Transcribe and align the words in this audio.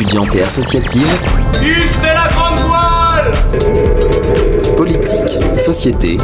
étudiante 0.00 0.32
et 0.36 0.42
associative. 0.44 1.08
c'est 1.52 2.14
la 2.14 2.28
grande 2.28 2.58
voile 2.60 3.32
Politique, 4.76 5.38
société. 5.56 6.16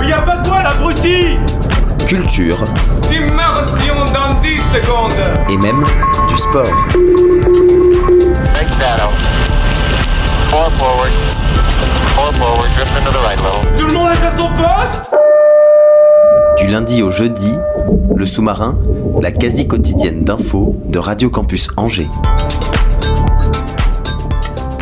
Il 0.00 0.06
n'y 0.06 0.12
a 0.12 0.22
pas 0.22 0.36
de 0.38 0.48
voile, 0.48 0.64
abruti 0.66 1.36
Culture. 2.08 2.56
Immersion 3.12 3.94
dans 4.14 4.40
10 4.40 4.56
secondes 4.72 5.12
Et 5.50 5.56
même 5.58 5.84
du 6.28 6.36
sport. 6.38 6.64
Tout 13.76 13.86
le 13.86 13.92
monde 13.92 14.08
est 14.12 14.26
à 14.26 14.38
son 14.38 14.48
poste 14.48 15.10
Du 16.58 16.68
lundi 16.68 17.02
au 17.02 17.10
jeudi, 17.10 17.52
le 18.16 18.24
sous-marin, 18.24 18.78
la 19.20 19.30
quasi 19.30 19.68
quotidienne 19.68 20.24
d'infos 20.24 20.74
de 20.86 20.98
Radio 20.98 21.28
Campus 21.28 21.68
Angers. 21.76 22.08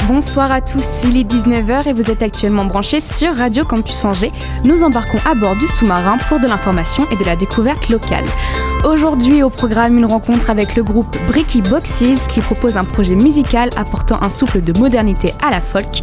Bonsoir 0.08 0.50
à 0.50 0.62
tous, 0.62 1.02
il 1.04 1.18
est 1.18 1.30
19h 1.30 1.86
et 1.86 1.92
vous 1.92 2.10
êtes 2.10 2.22
actuellement 2.22 2.64
branchés 2.64 2.98
sur 2.98 3.36
Radio 3.36 3.62
Campus 3.66 4.06
Angers. 4.06 4.32
Nous 4.64 4.82
embarquons 4.82 5.18
à 5.30 5.34
bord 5.34 5.54
du 5.54 5.66
sous-marin 5.66 6.16
pour 6.30 6.40
de 6.40 6.46
l'information 6.46 7.04
et 7.10 7.16
de 7.16 7.24
la 7.24 7.36
découverte 7.36 7.90
locale. 7.90 8.24
Aujourd'hui 8.86 9.42
au 9.42 9.50
programme 9.50 9.98
une 9.98 10.06
rencontre 10.06 10.48
avec 10.48 10.76
le 10.76 10.82
groupe 10.82 11.14
Bricky 11.26 11.60
Boxes 11.60 12.26
qui 12.30 12.40
propose 12.40 12.78
un 12.78 12.84
projet 12.84 13.16
musical 13.16 13.68
apportant 13.76 14.18
un 14.22 14.30
souffle 14.30 14.62
de 14.62 14.78
modernité 14.78 15.34
à 15.46 15.50
la 15.50 15.60
folk. 15.60 16.02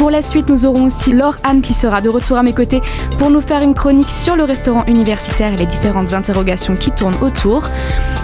Pour 0.00 0.10
la 0.10 0.22
suite, 0.22 0.48
nous 0.48 0.64
aurons 0.64 0.86
aussi 0.86 1.12
Laure 1.12 1.36
Anne 1.44 1.60
qui 1.60 1.74
sera 1.74 2.00
de 2.00 2.08
retour 2.08 2.38
à 2.38 2.42
mes 2.42 2.54
côtés 2.54 2.80
pour 3.18 3.28
nous 3.28 3.42
faire 3.42 3.60
une 3.60 3.74
chronique 3.74 4.08
sur 4.08 4.34
le 4.34 4.44
restaurant 4.44 4.82
universitaire 4.86 5.52
et 5.52 5.56
les 5.56 5.66
différentes 5.66 6.14
interrogations 6.14 6.74
qui 6.74 6.90
tournent 6.90 7.20
autour. 7.20 7.64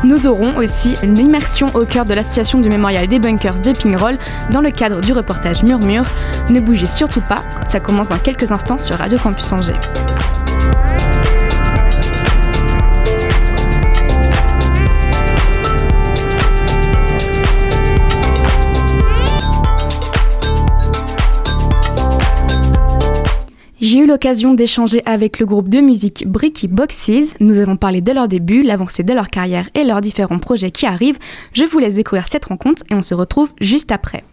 Nous 0.03 0.27
aurons 0.27 0.57
aussi 0.57 0.95
une 1.03 1.19
immersion 1.19 1.67
au 1.75 1.85
cœur 1.85 2.07
de 2.07 2.15
l'association 2.15 2.61
du 2.61 2.71
mémorial 2.71 3.07
des 3.09 3.19
bunkers 3.19 3.61
de 3.61 3.73
Pingroll 3.73 4.17
dans 4.53 4.63
le 4.63 4.71
cadre 4.71 5.03
du 5.03 5.13
reportage 5.13 5.65
Murmure. 5.65 6.07
Ne 6.49 6.61
bougez 6.61 6.87
surtout 6.87 7.21
pas, 7.21 7.45
ça 7.69 7.79
commence 7.79 8.09
dans 8.09 8.19
quelques 8.19 8.51
instants 8.51 8.79
sur 8.79 8.97
Radio 8.97 9.19
Campus 9.19 9.53
Angers. 9.53 9.79
L'occasion 24.07 24.55
d'échanger 24.55 25.03
avec 25.05 25.39
le 25.39 25.47
groupe 25.47 25.69
de 25.69 25.81
musique 25.81 26.27
Bricky 26.27 26.69
Boxes. 26.69 27.35
Nous 27.41 27.59
avons 27.59 27.77
parlé 27.77 28.01
de 28.01 28.13
leur 28.13 28.29
début, 28.29 28.63
l'avancée 28.63 29.03
de 29.03 29.13
leur 29.13 29.29
carrière 29.29 29.69
et 29.75 29.85
leurs 29.85 30.01
différents 30.01 30.39
projets 30.39 30.71
qui 30.71 30.87
arrivent. 30.87 31.19
Je 31.53 31.65
vous 31.65 31.79
laisse 31.79 31.95
découvrir 31.95 32.27
cette 32.27 32.47
rencontre 32.47 32.83
et 32.91 32.95
on 32.95 33.03
se 33.03 33.15
retrouve 33.15 33.51
juste 33.61 33.93
après. 33.93 34.25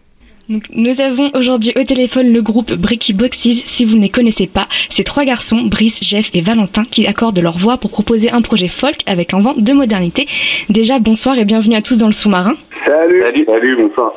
Nous 0.48 1.00
avons 1.00 1.30
aujourd'hui 1.34 1.72
au 1.74 1.82
téléphone 1.84 2.32
le 2.32 2.42
groupe 2.42 2.72
Bricky 2.74 3.14
Boxes. 3.14 3.48
Si 3.64 3.84
vous 3.84 3.96
ne 3.96 4.02
les 4.02 4.10
connaissez 4.10 4.46
pas, 4.46 4.68
c'est 4.90 5.04
trois 5.04 5.24
garçons, 5.24 5.62
Brice, 5.62 6.00
Jeff 6.02 6.30
et 6.34 6.42
Valentin, 6.42 6.84
qui 6.84 7.06
accordent 7.06 7.38
leur 7.38 7.56
voix 7.56 7.78
pour 7.78 7.90
proposer 7.90 8.30
un 8.30 8.42
projet 8.42 8.68
folk 8.68 8.96
avec 9.06 9.32
un 9.32 9.40
vent 9.40 9.54
de 9.56 9.72
modernité. 9.72 10.26
Déjà, 10.68 10.98
bonsoir 10.98 11.38
et 11.38 11.44
bienvenue 11.44 11.76
à 11.76 11.82
tous 11.82 11.98
dans 11.98 12.06
le 12.06 12.12
sous-marin. 12.12 12.54
Salut. 12.86 13.22
Salut. 13.22 13.44
Salut, 13.48 13.76
bonsoir. 13.76 14.12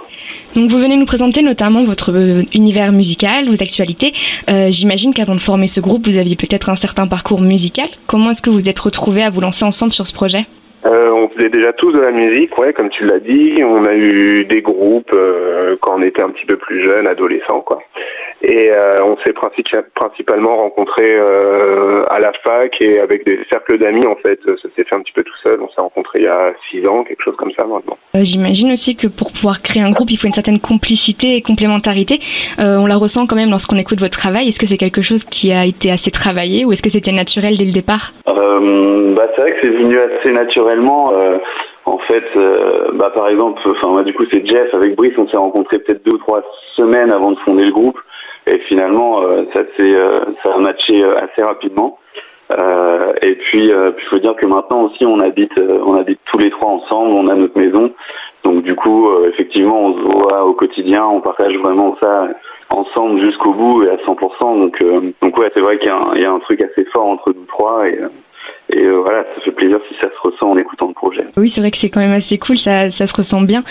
Donc 0.54 0.70
vous 0.70 0.78
venez 0.78 0.98
nous 0.98 1.06
présenter 1.06 1.42
notamment 1.42 1.84
votre 1.86 2.12
euh, 2.12 2.44
univers 2.54 2.92
musical, 2.92 3.48
vos 3.48 3.62
actualités. 3.62 4.14
Euh, 4.50 4.70
J'imagine 4.70 5.14
qu'avant 5.14 5.36
de 5.36 5.40
former 5.40 5.68
ce 5.68 5.80
groupe, 5.80 6.08
vous 6.08 6.18
aviez 6.18 6.36
peut-être 6.36 6.70
un 6.70 6.76
certain 6.76 7.08
parcours 7.08 7.42
musical. 7.42 7.88
Comment 8.06 8.32
est-ce 8.32 8.42
que 8.42 8.50
vous 8.50 8.70
êtes 8.70 8.80
retrouvés 8.80 9.24
à 9.24 9.30
vous 9.30 9.40
lancer 9.40 9.64
ensemble 9.64 9.94
sur 9.94 10.06
ce 10.06 10.14
projet? 10.14 10.46
Euh, 10.86 11.12
on 11.12 11.30
faisait 11.30 11.50
déjà 11.50 11.74
tous 11.74 11.92
de 11.92 12.00
la 12.00 12.12
musique, 12.12 12.58
ouais, 12.58 12.74
comme 12.74 12.90
tu 12.90 13.06
l'as 13.06 13.20
dit. 13.20 13.62
On 13.64 13.86
a 13.86 13.94
eu 13.94 14.46
des 14.46 14.62
groupes 14.62 15.12
euh, 15.14 15.76
quand 15.82 15.96
on 15.98 16.02
était 16.02 16.22
un 16.22 16.30
petit 16.30 16.46
peu 16.46 16.58
plus 16.58 16.86
jeune, 16.86 17.08
adolescent, 17.08 17.62
quoi. 17.62 17.82
Et 18.42 18.72
euh, 18.72 19.04
on 19.04 19.18
s'est 19.26 19.34
principalement 19.96 20.58
rencontrés 20.58 21.16
euh, 21.20 22.04
à 22.10 22.20
la 22.20 22.32
fac 22.44 22.72
et 22.82 23.00
avec 23.00 23.26
des 23.26 23.40
cercles 23.52 23.80
d'amis 23.80 24.06
en 24.06 24.16
fait. 24.18 24.40
Ça 24.46 24.70
s'est 24.76 24.84
fait 24.84 24.96
un 24.96 25.02
petit 25.02 25.14
peu 25.14 25.24
tout 25.24 25.38
seul. 25.44 25.60
On 25.60 25.68
s'est 25.70 25.82
rencontrés 25.82 26.20
il 26.20 26.26
y 26.26 26.28
a 26.28 26.54
six 26.70 26.88
ans, 26.88 27.04
quelque 27.04 27.24
chose 27.24 27.36
comme 27.36 27.52
ça 27.58 27.66
maintenant. 27.66 27.98
Euh, 28.16 28.20
J'imagine 28.22 28.72
aussi 28.72 28.96
que 28.96 29.08
pour 29.08 29.32
pouvoir 29.32 29.64
créer 29.64 29.82
un 29.82 29.90
groupe, 29.90 30.12
il 30.12 30.18
faut 30.18 30.28
une 30.28 30.34
certaine 30.34 30.60
complicité 30.60 31.36
et 31.36 31.42
complémentarité. 31.42 32.20
Euh, 32.60 32.78
on 32.78 32.86
la 32.86 32.96
ressent 32.96 33.26
quand 33.26 33.36
même 33.36 33.50
lorsqu'on 33.50 33.78
écoute 33.78 34.00
votre 34.00 34.18
travail. 34.18 34.50
Est-ce 34.50 34.60
que 34.60 34.68
c'est 34.68 34.78
quelque 34.78 35.02
chose 35.02 35.24
qui 35.24 35.52
a 35.52 35.66
été 35.66 35.90
assez 35.90 36.12
travaillé 36.12 36.64
ou 36.64 36.72
est-ce 36.72 36.84
que 36.84 36.92
c'était 36.92 37.12
naturel 37.12 37.58
dès 37.58 37.66
le 37.66 37.74
départ? 37.74 38.14
Euh, 38.30 39.16
bah, 39.16 39.28
C'est 39.36 39.42
vrai 39.42 39.52
que 39.54 39.58
c'est 39.64 39.74
venu 39.74 39.98
assez 39.98 40.32
naturellement. 40.32 41.12
En 41.86 42.00
fait, 42.00 42.26
bah, 42.94 43.12
par 43.16 43.30
exemple, 43.30 43.62
enfin, 43.66 44.04
du 44.04 44.14
coup, 44.14 44.26
c'est 44.32 44.46
Jeff 44.46 44.68
avec 44.74 44.96
Brice, 44.96 45.14
on 45.18 45.28
s'est 45.28 45.38
rencontrés 45.38 45.80
peut-être 45.80 46.06
deux 46.06 46.14
ou 46.14 46.18
trois 46.18 46.44
semaines 46.76 47.12
avant 47.12 47.32
de 47.32 47.40
fonder 47.40 47.64
le 47.64 47.72
groupe. 47.72 47.98
Et 48.48 48.60
finalement, 48.70 49.24
euh, 49.24 49.46
ça, 49.54 49.62
euh, 49.82 50.20
ça 50.44 50.54
a 50.56 50.58
matché 50.58 51.04
euh, 51.04 51.16
assez 51.16 51.44
rapidement. 51.44 52.00
et 53.22 53.36
puis, 53.36 53.68
il 53.68 54.04
faut 54.10 54.20
dire 54.20 54.36
que 54.36 54.48
maintenant 54.48 54.84
aussi, 54.84 55.06
on 55.06 55.20
habite, 55.20 55.60
on 55.86 55.96
habite 55.96 56.20
tous 56.32 56.38
les 56.38 56.50
trois 56.50 56.72
ensemble, 56.72 57.12
on 57.12 57.28
a 57.28 57.36
notre 57.36 57.60
maison. 57.60 57.92
Donc 58.46 58.64
du 58.64 58.74
coup, 58.74 59.12
effectivement, 59.26 59.78
on 59.78 59.98
se 59.98 60.18
voit 60.18 60.46
au 60.46 60.54
quotidien, 60.54 61.04
on 61.06 61.20
partage 61.20 61.58
vraiment 61.58 61.98
ça 62.02 62.30
ensemble 62.70 63.20
jusqu'au 63.26 63.52
bout 63.52 63.84
et 63.84 63.90
à 63.90 63.98
100%. 63.98 64.62
Donc, 64.62 64.82
donc 65.22 65.38
ouais, 65.38 65.52
c'est 65.54 65.62
vrai 65.62 65.78
qu'il 65.78 65.92
y, 65.92 66.22
y, 66.22 66.26
a 66.26 66.32
un 66.32 66.40
truc 66.40 66.64
assez 66.64 66.86
fort 66.94 67.08
entre 67.08 67.34
nous 67.34 67.46
trois 67.48 67.86
et, 67.86 68.00
et 68.70 68.84
euh, 68.84 69.00
voilà, 69.00 69.24
ça 69.24 69.42
fait 69.46 69.52
plaisir 69.52 69.80
si 69.88 69.96
ça 70.02 70.10
se 70.10 70.28
ressent 70.28 70.52
en 70.52 70.58
écoutant 70.58 70.88
le 70.88 70.94
projet. 70.94 71.26
Oui, 71.38 71.48
c'est 71.48 71.62
vrai 71.62 71.72
que 71.72 71.78
c'est 71.78 71.90
quand 71.90 72.02
même 72.02 72.12
assez 72.12 72.38
cool, 72.38 72.58
ça, 72.58 72.90
ça 72.90 73.08
se 73.08 73.16
ressent 73.16 73.42
bien. 73.42 73.64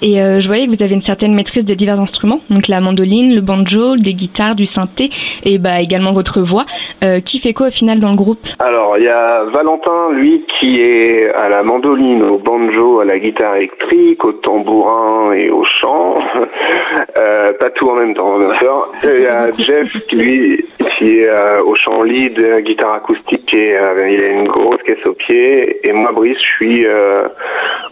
Et 0.00 0.22
euh, 0.22 0.38
je 0.38 0.46
voyais 0.46 0.66
que 0.66 0.70
vous 0.70 0.82
avez 0.82 0.94
une 0.94 1.00
certaine 1.00 1.34
maîtrise 1.34 1.64
de 1.64 1.74
divers 1.74 1.98
instruments, 1.98 2.40
donc 2.50 2.68
la 2.68 2.80
mandoline, 2.80 3.34
le 3.34 3.40
banjo, 3.40 3.96
des 3.96 4.14
guitares, 4.14 4.54
du 4.54 4.66
synthé, 4.66 5.10
et 5.44 5.58
bah 5.58 5.80
également 5.80 6.12
votre 6.12 6.40
voix. 6.40 6.66
Euh, 7.02 7.18
qui 7.18 7.40
fait 7.40 7.52
quoi 7.52 7.68
au 7.68 7.70
final 7.70 7.98
dans 7.98 8.10
le 8.10 8.16
groupe? 8.16 8.46
Alors, 8.60 8.96
il 8.96 9.04
y 9.04 9.08
a 9.08 9.44
Valentin, 9.52 10.12
lui, 10.12 10.44
qui 10.60 10.80
est 10.80 11.34
à 11.34 11.48
la 11.48 11.64
mandoline, 11.64 12.22
au 12.22 12.38
banjo, 12.38 13.00
à 13.00 13.04
la 13.04 13.18
guitare 13.18 13.56
électrique, 13.56 14.24
au 14.24 14.32
tambourin 14.34 15.32
et 15.32 15.50
au 15.50 15.64
chant. 15.64 16.14
pas 17.14 17.70
tout 17.74 17.88
en 17.88 17.94
même 17.94 18.14
temps, 18.14 18.38
bien 18.38 18.54
sûr. 18.60 18.92
Il 19.02 19.22
y 19.22 19.26
a 19.26 19.50
Jeff, 19.58 19.90
lui, 20.12 20.64
qui 20.96 21.18
est 21.18 21.30
au 21.64 21.74
chant 21.74 22.02
lead, 22.02 22.40
guitare 22.64 22.94
acoustique, 22.94 23.52
et 23.52 23.74
il 24.10 24.22
a 24.22 24.28
une 24.28 24.43
grosse 24.46 24.82
caisse 24.86 25.04
au 25.06 25.12
pied. 25.12 25.86
Et 25.88 25.92
moi, 25.92 26.12
Brice, 26.12 26.38
je 26.38 26.64
suis 26.64 26.86
euh, 26.86 27.28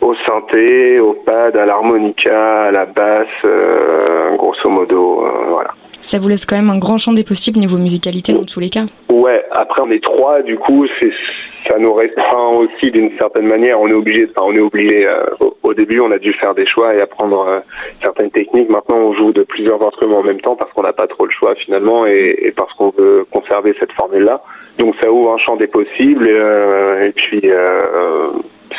au 0.01 0.15
synthé, 0.27 1.01
au 1.01 1.15
pad, 1.15 1.57
à 1.57 1.67
l'harmonica, 1.67 2.65
à 2.65 2.71
la 2.71 2.87
basse, 2.87 3.27
euh, 3.45 4.37
grosso 4.37 4.69
modo, 4.69 5.25
euh, 5.25 5.51
voilà. 5.51 5.71
Ça 6.01 6.19
vous 6.19 6.29
laisse 6.29 6.45
quand 6.45 6.57
même 6.57 6.71
un 6.71 6.79
grand 6.79 6.99
champ 6.99 7.13
des 7.13 7.25
possibles 7.25 7.59
niveau 7.59 7.79
musicalité 7.79 8.33
dans 8.33 8.45
tous 8.45 8.61
les 8.61 8.71
cas. 8.71 8.85
Ouais, 9.09 9.45
après 9.53 9.83
on 9.83 9.91
est 9.91 10.03
trois, 10.03 10.43
du 10.43 10.59
coup, 10.59 10.87
c'est 11.01 11.13
ça 11.67 11.79
nous 11.79 11.93
restreint 11.95 12.49
aussi 12.49 12.91
d'une 12.91 13.17
certaine 13.19 13.47
manière. 13.47 13.81
On 13.81 13.89
est 13.89 13.95
obligé, 13.95 14.29
enfin, 14.31 14.47
on 14.51 14.55
est 14.55 14.61
obligé. 14.61 15.07
au, 15.63 15.75
début, 15.75 16.01
on 16.01 16.11
a 16.11 16.19
dû 16.19 16.33
faire 16.35 16.55
des 16.55 16.67
choix 16.67 16.95
et 16.95 17.01
apprendre 17.01 17.63
certaines 18.03 18.31
techniques. 18.31 18.69
Maintenant, 18.69 18.97
on 18.97 19.15
joue 19.15 19.33
de 19.33 19.43
plusieurs 19.43 19.83
instruments 19.87 20.19
en 20.19 20.23
même 20.25 20.41
temps 20.41 20.57
parce 20.57 20.73
qu'on 20.73 20.83
n'a 20.83 20.93
pas 20.93 21.07
trop 21.07 21.25
le 21.25 21.31
choix 21.31 21.55
finalement 21.55 22.07
et, 22.07 22.37
et 22.43 22.51
parce 22.51 22.73
qu'on 22.75 22.91
veut 22.91 23.27
conserver 23.31 23.75
cette 23.79 23.93
formule-là. 23.93 24.43
Donc 24.79 24.95
ça 25.01 25.11
ouvre 25.11 25.35
un 25.35 25.39
champ 25.39 25.57
des 25.57 25.67
possibles 25.67 26.29
euh, 26.29 27.05
et 27.05 27.13
puis 27.13 27.43
euh, 27.45 28.31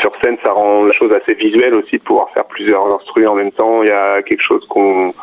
sur 0.01 0.11
scène, 0.23 0.37
ça 0.43 0.51
rend 0.51 0.85
la 0.85 0.93
chose 0.93 1.11
assez 1.11 1.33
visuelle 1.35 1.73
aussi 1.75 1.97
de 1.97 2.01
pouvoir 2.03 2.29
faire 2.33 2.45
plusieurs 2.45 2.85
instruments 2.93 3.31
en 3.31 3.35
même 3.35 3.51
temps. 3.51 3.83
Il 3.83 3.89
y 3.89 3.91
a 3.91 4.21
quelque 4.21 4.43
chose 4.43 4.65
qu'on 4.69 5.13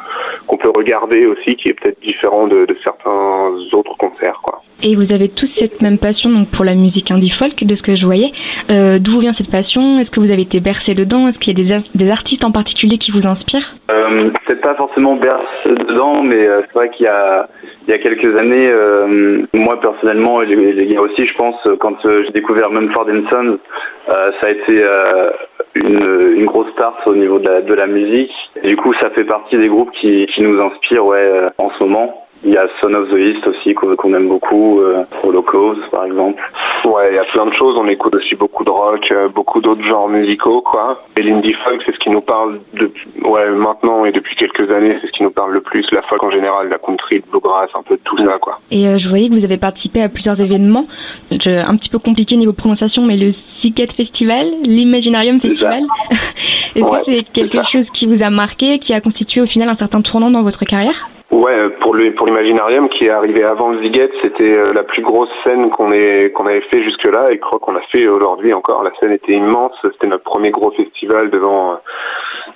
qu'on 0.46 0.56
peut 0.56 0.72
regarder 0.74 1.26
aussi 1.26 1.56
qui 1.56 1.68
est 1.68 1.74
peut-être 1.74 2.00
différent 2.00 2.46
de, 2.46 2.64
de, 2.64 2.76
certains 2.82 3.52
autres 3.72 3.96
concerts. 3.96 4.40
Quoi. 4.42 4.60
Et 4.82 4.96
vous 4.96 5.12
avez 5.12 5.28
tous 5.28 5.46
cette 5.46 5.82
même 5.82 5.98
passion 5.98 6.30
donc, 6.30 6.48
pour 6.48 6.64
la 6.64 6.74
musique 6.74 7.10
indie 7.10 7.30
folk, 7.30 7.64
de 7.64 7.74
ce 7.74 7.82
que 7.82 7.94
je 7.94 8.04
voyais. 8.04 8.32
Euh, 8.70 8.98
D'où 8.98 9.20
vient 9.20 9.32
cette 9.32 9.50
passion? 9.50 9.98
Est-ce 9.98 10.10
que 10.10 10.20
vous 10.20 10.30
avez 10.30 10.42
été 10.42 10.60
bercé 10.60 10.94
dedans? 10.94 11.28
Est-ce 11.28 11.38
qu'il 11.38 11.56
y 11.56 11.72
a 11.72 11.78
des, 11.78 11.84
des, 11.94 12.10
artistes 12.10 12.44
en 12.44 12.50
particulier 12.50 12.98
qui 12.98 13.10
vous 13.10 13.26
inspirent? 13.26 13.74
Euh, 13.90 14.30
Peut-être 14.46 14.62
pas 14.62 14.74
forcément 14.74 15.16
bercé 15.16 15.44
dedans, 15.66 16.22
mais 16.22 16.48
euh, 16.48 16.60
c'est 16.66 16.78
vrai 16.78 16.90
qu'il 16.90 17.06
y 17.06 17.08
a, 17.08 17.48
il 17.86 17.90
y 17.90 17.94
a 17.94 17.98
quelques 17.98 18.38
années, 18.38 18.70
euh, 18.70 19.42
moi 19.52 19.80
personnellement, 19.80 20.42
et 20.42 20.46
les, 20.46 20.72
les, 20.72 20.86
gars 20.86 21.00
aussi, 21.00 21.26
je 21.26 21.34
pense, 21.36 21.56
quand 21.80 21.96
euh, 22.06 22.22
j'ai 22.24 22.32
découvert 22.32 22.70
Mumford 22.70 23.06
Sons, 23.30 23.58
euh, 24.08 24.30
ça 24.40 24.48
a 24.48 24.50
été 24.50 24.59
une, 24.68 26.34
une, 26.36 26.46
grosse 26.46 26.70
start 26.72 27.06
au 27.06 27.14
niveau 27.14 27.38
de 27.38 27.74
la, 27.74 27.86
musique. 27.86 28.32
Du 28.64 28.76
coup, 28.76 28.92
ça 29.00 29.10
fait 29.10 29.24
partie 29.24 29.56
des 29.56 29.68
groupes 29.68 29.90
qui, 30.00 30.26
qui 30.26 30.42
nous 30.42 30.60
inspirent 30.60 31.06
ouais, 31.06 31.32
en 31.58 31.70
ce 31.70 31.84
moment. 31.84 32.26
Il 32.44 32.54
y 32.54 32.56
a 32.56 32.66
Son 32.80 32.92
of 32.94 33.10
the 33.10 33.18
East 33.18 33.46
aussi 33.46 33.74
qu'on 33.74 34.14
aime 34.14 34.28
beaucoup, 34.28 34.80
euh, 34.80 35.04
Holocaust 35.22 35.80
par 35.90 36.04
exemple. 36.04 36.42
Ouais, 36.84 37.08
il 37.10 37.16
y 37.16 37.18
a 37.18 37.24
plein 37.24 37.46
de 37.46 37.52
choses. 37.52 37.76
On 37.78 37.86
écoute 37.88 38.14
aussi 38.14 38.34
beaucoup 38.34 38.64
de 38.64 38.70
rock, 38.70 39.06
euh, 39.12 39.28
beaucoup 39.28 39.60
d'autres 39.60 39.84
genres 39.84 40.08
musicaux, 40.08 40.62
quoi. 40.62 41.02
Et 41.18 41.22
l'indie 41.22 41.54
folk, 41.64 41.82
c'est 41.84 41.94
ce 41.94 41.98
qui 41.98 42.08
nous 42.08 42.22
parle 42.22 42.60
de, 42.74 42.90
ouais, 43.24 43.50
maintenant 43.50 44.04
et 44.06 44.12
depuis 44.12 44.34
quelques 44.36 44.70
années, 44.70 44.96
c'est 45.00 45.08
ce 45.08 45.12
qui 45.12 45.22
nous 45.22 45.30
parle 45.30 45.52
le 45.52 45.60
plus. 45.60 45.86
La 45.92 46.02
folk 46.02 46.24
en 46.24 46.30
général, 46.30 46.68
la 46.70 46.78
country, 46.78 47.16
le 47.16 47.22
bluegrass, 47.30 47.68
un 47.74 47.82
peu 47.82 47.98
tout 48.04 48.16
ça, 48.18 48.38
quoi. 48.40 48.58
Et 48.70 48.88
euh, 48.88 48.96
je 48.96 49.08
voyais 49.08 49.28
que 49.28 49.34
vous 49.34 49.44
avez 49.44 49.58
participé 49.58 50.02
à 50.02 50.08
plusieurs 50.08 50.40
événements. 50.40 50.86
Je, 51.30 51.50
un 51.50 51.76
petit 51.76 51.90
peu 51.90 51.98
compliqué 51.98 52.36
niveau 52.36 52.54
prononciation, 52.54 53.04
mais 53.04 53.18
le 53.18 53.30
Siget 53.30 53.88
Festival, 53.88 54.46
l'Imaginarium 54.62 55.40
Festival. 55.40 55.82
Est-ce 56.74 56.90
que 56.90 57.02
c'est 57.02 57.22
quelque 57.22 57.62
chose 57.62 57.90
qui 57.90 58.06
vous 58.06 58.22
a 58.22 58.30
marqué, 58.30 58.78
qui 58.78 58.94
a 58.94 59.00
constitué 59.00 59.42
au 59.42 59.46
final 59.46 59.68
un 59.68 59.74
certain 59.74 60.00
tournant 60.00 60.30
dans 60.30 60.42
votre 60.42 60.64
carrière? 60.64 61.08
Ouais, 61.30 61.70
pour 61.80 61.94
le 61.94 62.12
pour 62.14 62.26
l'Imaginarium 62.26 62.88
qui 62.88 63.04
est 63.04 63.10
arrivé 63.10 63.44
avant 63.44 63.70
le 63.70 63.80
Ziget, 63.82 64.10
c'était 64.20 64.58
euh, 64.58 64.72
la 64.72 64.82
plus 64.82 65.02
grosse 65.02 65.28
scène 65.44 65.70
qu'on 65.70 65.92
ait 65.92 66.32
qu'on 66.32 66.46
avait 66.46 66.62
fait 66.62 66.82
jusque 66.82 67.06
là 67.06 67.28
et 67.30 67.34
je 67.34 67.40
crois 67.40 67.60
qu'on 67.60 67.76
a 67.76 67.82
fait 67.92 68.08
aujourd'hui 68.08 68.52
encore. 68.52 68.82
La 68.82 68.90
scène 69.00 69.12
était 69.12 69.34
immense, 69.34 69.72
c'était 69.84 70.08
notre 70.08 70.24
premier 70.24 70.50
gros 70.50 70.72
festival 70.72 71.30
devant 71.30 71.74
euh, 71.74 71.76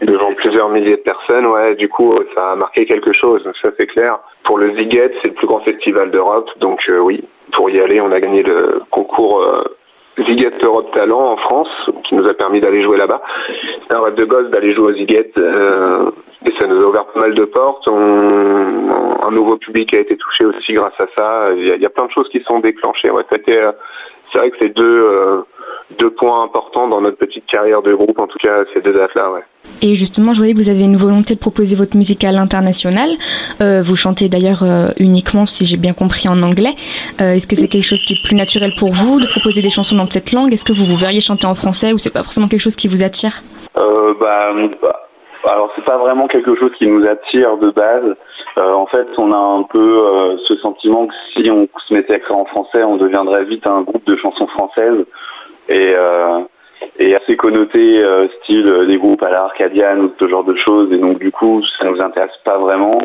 devant 0.07 0.35
plusieurs 0.35 0.71
milliers 0.71 0.97
de 0.97 1.03
personnes. 1.03 1.47
Ouais, 1.47 1.77
du 1.77 1.89
coup 1.89 2.17
ça 2.37 2.51
a 2.51 2.57
marqué 2.57 2.85
quelque 2.85 3.13
chose, 3.13 3.49
ça 3.63 3.71
c'est 3.79 3.87
clair. 3.87 4.19
Pour 4.43 4.59
le 4.59 4.77
Ziget, 4.77 5.13
c'est 5.23 5.29
le 5.29 5.35
plus 5.35 5.47
grand 5.47 5.61
festival 5.61 6.11
d'Europe, 6.11 6.51
donc 6.59 6.81
euh, 6.91 6.99
oui, 6.99 7.23
pour 7.53 7.71
y 7.71 7.79
aller, 7.79 8.01
on 8.01 8.11
a 8.11 8.19
gagné 8.19 8.43
le 8.43 8.83
concours 8.91 9.47
Ziget 10.19 10.53
Europe 10.63 10.93
Talent 10.95 11.33
en 11.33 11.37
France, 11.37 11.69
qui 12.05 12.15
nous 12.15 12.29
a 12.29 12.35
permis 12.35 12.61
d'aller 12.61 12.83
jouer 12.83 12.97
là-bas. 12.97 13.23
C'était 13.83 13.95
un 13.95 14.03
rêve 14.03 14.15
de 14.15 14.25
gosse 14.25 14.51
d'aller 14.51 14.75
jouer 14.75 14.93
au 14.93 14.95
Ziget. 14.95 15.33
Euh, 15.39 16.11
et 16.45 16.53
ça 16.61 16.67
nous 16.67 16.81
a 16.83 16.89
ouvert 16.89 17.07
pas 17.07 17.21
mal 17.21 17.35
de 17.35 17.45
portes. 17.45 17.89
un 17.89 19.31
nouveau 19.31 19.57
public 19.57 19.95
a 19.95 20.01
été 20.01 20.17
touché 20.17 20.45
aussi 20.45 20.75
grâce 20.75 20.93
à 20.99 21.07
ça. 21.17 21.49
Il 21.57 21.67
y 21.67 21.87
a, 21.87 21.91
plein 21.91 22.07
de 22.07 22.11
choses 22.11 22.29
qui 22.31 22.43
sont 22.49 22.61
déclenchées. 22.61 23.11
Ouais, 23.11 23.23
euh, 23.33 23.73
c'est 24.33 24.39
vrai 24.39 24.51
que 24.51 24.57
c'est 24.61 24.77
deux, 24.77 25.01
euh, 25.01 25.41
deux 25.99 26.11
points 26.11 26.45
importants 26.45 26.89
dans 26.89 27.01
notre 27.01 27.17
petite 27.17 27.47
carrière 27.47 27.83
de 27.83 27.95
groupe, 27.95 28.21
en 28.21 28.27
tout 28.27 28.39
cas 28.39 28.65
ces 28.75 28.83
deux 28.83 28.93
dates-là. 28.93 29.33
Ouais. 29.33 29.41
Et 29.81 29.95
justement, 29.95 30.35
je 30.35 30.39
voyais 30.39 30.53
que 30.53 30.59
vous 30.59 30.69
avez 30.69 30.85
une 30.85 30.97
volonté 30.97 31.35
de 31.35 31.39
proposer 31.39 31.77
votre 31.77 31.97
musique 31.97 32.25
à 32.25 32.33
l'international. 32.33 33.11
Euh, 33.63 33.81
vous 33.83 33.97
chantez 33.97 34.29
d'ailleurs 34.29 34.65
uniquement, 34.99 35.47
si 35.47 35.65
j'ai 35.65 35.79
bien 35.79 35.95
compris, 35.95 36.29
en 36.29 36.43
anglais. 36.43 36.75
Est-ce 37.19 37.47
que 37.47 37.57
c'est 37.57 37.69
quelque 37.69 37.85
chose 37.85 38.05
qui 38.05 38.15
est 38.15 38.23
plus 38.23 38.37
naturel 38.37 38.75
pour 38.79 38.93
vous 38.93 39.21
de 39.21 39.27
proposer 39.27 39.63
des 39.63 39.71
chansons 39.71 39.97
dans 39.97 40.09
cette 40.09 40.33
langue? 40.33 40.53
Est-ce 40.53 40.65
que 40.65 40.73
vous 40.73 40.85
vous 40.85 40.97
verriez 40.97 41.21
chanter 41.21 41.47
en 41.47 41.55
français 41.55 41.93
ou 41.93 41.99
c'est 41.99 42.13
pas 42.13 42.23
forcément 42.23 42.49
quelque 42.49 42.61
chose 42.61 42.77
qui 42.77 42.89
vous 42.89 43.03
attire? 43.03 43.43
Bah, 43.75 44.53
bah 44.83 45.05
alors 45.47 45.71
c'est 45.75 45.85
pas 45.85 45.99
vraiment 45.99 46.27
quelque 46.27 46.55
chose 46.57 46.71
qui 46.79 46.87
nous 46.87 47.07
attire 47.07 47.57
de 47.59 47.71
base. 47.71 48.17
Euh, 48.59 48.73
en 48.73 48.87
fait, 48.87 49.07
on 49.19 49.33
a 49.33 49.37
un 49.37 49.63
peu 49.65 50.07
euh, 50.07 50.37
ce 50.49 50.57
sentiment 50.59 51.07
que 51.07 51.15
si 51.35 51.51
on 51.51 51.69
se 51.87 51.95
mettait 51.95 52.15
à 52.15 52.17
écrire 52.19 52.39
en 52.39 52.45
français, 52.45 52.85
on 52.85 52.97
deviendrait 52.97 53.45
vite 53.45 53.67
un 53.67 53.83
groupe 53.83 54.07
de 54.07 54.17
chansons 54.17 54.47
françaises 54.49 55.05
et 55.69 55.95
euh, 55.99 56.41
et 56.99 57.17
assez 57.17 57.37
connoté 57.37 58.05
euh, 58.05 58.27
style 58.43 58.87
des 58.87 58.99
groupes 58.99 59.23
à 59.23 59.31
la 59.31 59.45
Arcadian 59.45 59.99
ou 60.01 60.13
ce 60.21 60.29
genre 60.29 60.45
de 60.45 60.55
choses. 60.57 60.93
Et 60.93 60.99
donc 60.99 61.19
du 61.19 61.33
coup, 61.33 61.63
ça 61.81 61.89
nous 61.89 62.01
intéresse 62.01 62.37
pas 62.45 62.59
vraiment. 62.59 63.01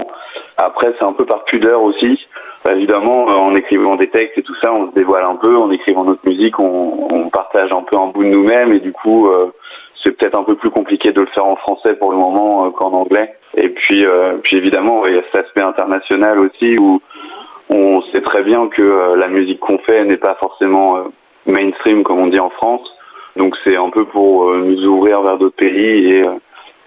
Après, 0.57 0.93
c'est 0.99 1.05
un 1.05 1.13
peu 1.13 1.25
par 1.25 1.45
pudeur 1.45 1.81
aussi. 1.81 2.19
Bah, 2.65 2.73
évidemment, 2.73 3.25
en 3.25 3.55
écrivant 3.55 3.95
des 3.95 4.09
textes 4.09 4.37
et 4.37 4.43
tout 4.43 4.55
ça, 4.61 4.73
on 4.73 4.89
se 4.89 4.95
dévoile 4.95 5.23
un 5.23 5.35
peu. 5.35 5.55
En 5.55 5.71
écrivant 5.71 6.03
notre 6.03 6.27
musique, 6.27 6.59
on, 6.59 7.07
on 7.09 7.29
partage 7.29 7.71
un 7.71 7.83
peu 7.83 7.97
un 7.97 8.07
bout 8.07 8.23
de 8.23 8.29
nous-mêmes 8.29 8.73
et 8.73 8.79
du 8.79 8.91
coup 8.91 9.29
c'est 10.03 10.11
peut-être 10.11 10.37
un 10.37 10.43
peu 10.43 10.55
plus 10.55 10.69
compliqué 10.69 11.11
de 11.11 11.21
le 11.21 11.27
faire 11.27 11.45
en 11.45 11.55
français 11.57 11.95
pour 11.95 12.11
le 12.11 12.17
moment 12.17 12.65
euh, 12.65 12.69
qu'en 12.71 12.91
anglais. 12.93 13.33
Et 13.55 13.69
puis, 13.69 14.05
euh, 14.05 14.37
puis 14.43 14.57
évidemment, 14.57 15.05
il 15.05 15.15
y 15.15 15.19
a 15.19 15.23
cet 15.31 15.45
aspect 15.45 15.61
international 15.61 16.39
aussi 16.39 16.77
où 16.77 17.01
on 17.69 18.01
sait 18.13 18.21
très 18.21 18.43
bien 18.43 18.67
que 18.67 18.81
euh, 18.81 19.15
la 19.15 19.27
musique 19.27 19.59
qu'on 19.59 19.77
fait 19.79 20.03
n'est 20.05 20.17
pas 20.17 20.37
forcément 20.41 21.03
mainstream 21.45 22.03
comme 22.03 22.19
on 22.19 22.27
dit 22.27 22.39
en 22.39 22.49
France. 22.49 22.87
Donc 23.35 23.55
c'est 23.63 23.77
un 23.77 23.89
peu 23.89 24.05
pour 24.05 24.53
nous 24.53 24.85
ouvrir 24.85 25.21
vers 25.21 25.37
d'autres 25.37 25.55
pays 25.55 26.13
et 26.13 26.25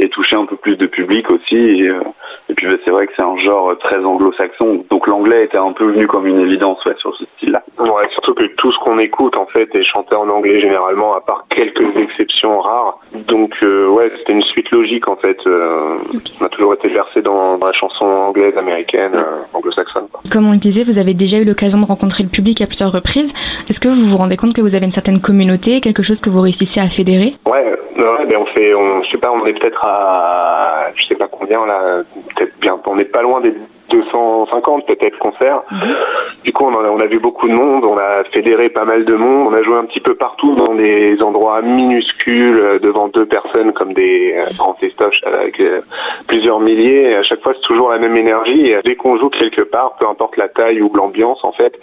et 0.02 0.08
toucher 0.08 0.37
un 0.37 0.46
peu 0.46 0.56
plus 0.56 0.76
de 0.76 0.87
public 0.87 1.31
aussi. 1.31 1.56
Et, 1.56 1.88
euh, 1.88 2.00
puis 2.56 2.66
bah, 2.66 2.75
c'est 2.84 2.90
vrai 2.90 3.06
que 3.06 3.12
c'est 3.16 3.22
un 3.22 3.37
genre 3.38 3.76
très 3.78 3.99
anglo-saxon, 3.99 4.84
donc 4.90 5.06
l'anglais 5.06 5.44
était 5.44 5.58
un 5.58 5.72
peu 5.72 5.87
venu 5.87 6.06
comme 6.06 6.26
une 6.26 6.40
évidence 6.40 6.84
ouais, 6.84 6.94
sur 6.99 7.14
ce 7.16 7.25
style-là. 7.37 7.62
Ouais, 7.78 8.08
surtout 8.12 8.34
que 8.34 8.46
tout 8.56 8.70
ce 8.72 8.78
qu'on 8.81 8.99
écoute 8.99 9.38
en 9.38 9.46
fait 9.46 9.69
est 9.75 9.82
chanté 9.82 10.14
en 10.16 10.28
anglais 10.28 10.60
généralement, 10.60 11.12
à 11.12 11.20
part 11.20 11.46
quelques 11.49 11.96
exceptions 12.00 12.60
rares. 12.60 12.99
Donc 13.28 13.54
euh, 13.62 13.87
ouais, 13.88 14.10
c'était 14.19 14.32
une 14.32 14.43
suite 14.43 14.70
logique 14.70 15.08
en 15.08 15.16
fait. 15.16 15.38
Euh, 15.46 15.99
on 16.40 16.44
a 16.44 16.48
toujours 16.48 16.75
été 16.75 16.90
versé 16.90 17.20
dans, 17.22 17.58
la 17.58 17.72
chanson 17.72 18.05
anglaise, 18.05 18.56
américaine, 18.56 19.12
anglo-saxonne. 19.55 20.06
Comme 20.31 20.48
on 20.48 20.52
le 20.52 20.58
disait, 20.58 20.82
vous 20.82 20.98
avez 20.98 21.14
déjà 21.14 21.38
eu 21.38 21.44
l'occasion 21.44 21.81
de 21.81 21.87
rencontrer 21.87 22.25
le 22.25 22.28
public 22.28 22.60
à 22.60 22.66
plusieurs 22.66 22.93
reprises. 22.93 23.32
Est-ce 23.69 23.81
que 23.81 23.88
vous 23.88 24.06
vous 24.06 24.16
rendez 24.16 24.37
compte 24.37 24.52
que 24.52 24.60
vous 24.60 24.75
avez 24.75 24.84
une 24.84 24.93
certaine 24.93 25.20
communauté, 25.20 25.81
quelque 25.81 26.02
chose 26.02 26.20
que 26.20 26.28
vous 26.28 26.40
réussissez 26.40 26.81
à 26.81 26.88
fédérer? 26.88 27.34
Ouais, 27.46 27.64
ouais 27.96 28.26
ben 28.28 28.38
on 28.38 28.46
fait, 28.46 28.75
on, 28.75 29.02
je 29.05 29.10
sais 29.10 29.19
pas, 29.19 29.31
on 29.31 29.44
est 29.46 29.52
peut-être 29.52 29.84
à 29.84 29.91
je 30.94 31.06
sais 31.06 31.14
pas 31.14 31.28
combien 31.28 31.64
là, 31.66 32.02
peut-être 32.36 32.58
bien, 32.60 32.78
on 32.86 32.96
n'est 32.96 33.04
pas 33.04 33.22
loin 33.22 33.40
des 33.40 33.54
250 33.90 34.87
peut-être 34.87 35.19
concerts. 35.19 35.62
Mhm. 35.70 35.94
Du 36.44 36.52
coup, 36.52 36.64
on, 36.64 36.75
a, 36.75 36.88
on 36.88 36.99
a 36.99 37.06
vu 37.06 37.19
beaucoup 37.19 37.49
de 37.49 37.55
monde, 37.55 37.84
on 37.84 37.96
a 37.96 38.25
fédéré 38.32 38.69
pas 38.69 38.84
mal 38.84 39.05
de 39.05 39.14
monde, 39.14 39.49
on 39.50 39.55
a 39.55 39.62
joué 39.62 39.76
un 39.76 39.84
petit 39.84 40.00
peu 40.00 40.14
partout 40.14 40.55
dans 40.55 40.75
des 40.75 41.23
endroits 41.23 41.62
minuscules 41.62 42.61
euh, 42.62 42.79
devant 42.79 43.08
deux 43.08 43.26
personnes 43.26 43.73
comme 43.73 43.93
des 43.93 44.34
euh, 44.37 44.44
grands 44.56 44.75
festoches 44.75 45.20
avec 45.25 45.61
euh, 45.61 45.81
plusieurs 46.26 46.61
milliers. 46.61 47.11
Et 47.11 47.14
à 47.14 47.23
chaque 47.23 47.43
fois, 47.43 47.52
c'est 47.55 47.67
toujours 47.69 47.90
la 47.90 47.99
même 47.99 48.17
énergie. 48.17 48.67
Et 48.67 48.76
dès 48.84 48.96
qu'on 48.96 49.19
joue 49.19 49.29
quelque 49.29 49.62
part, 49.62 49.96
peu 50.00 50.08
importe 50.08 50.37
la 50.37 50.49
taille 50.49 50.81
ou 50.81 50.90
l'ambiance, 50.94 51.38
en 51.44 51.52
fait, 51.52 51.79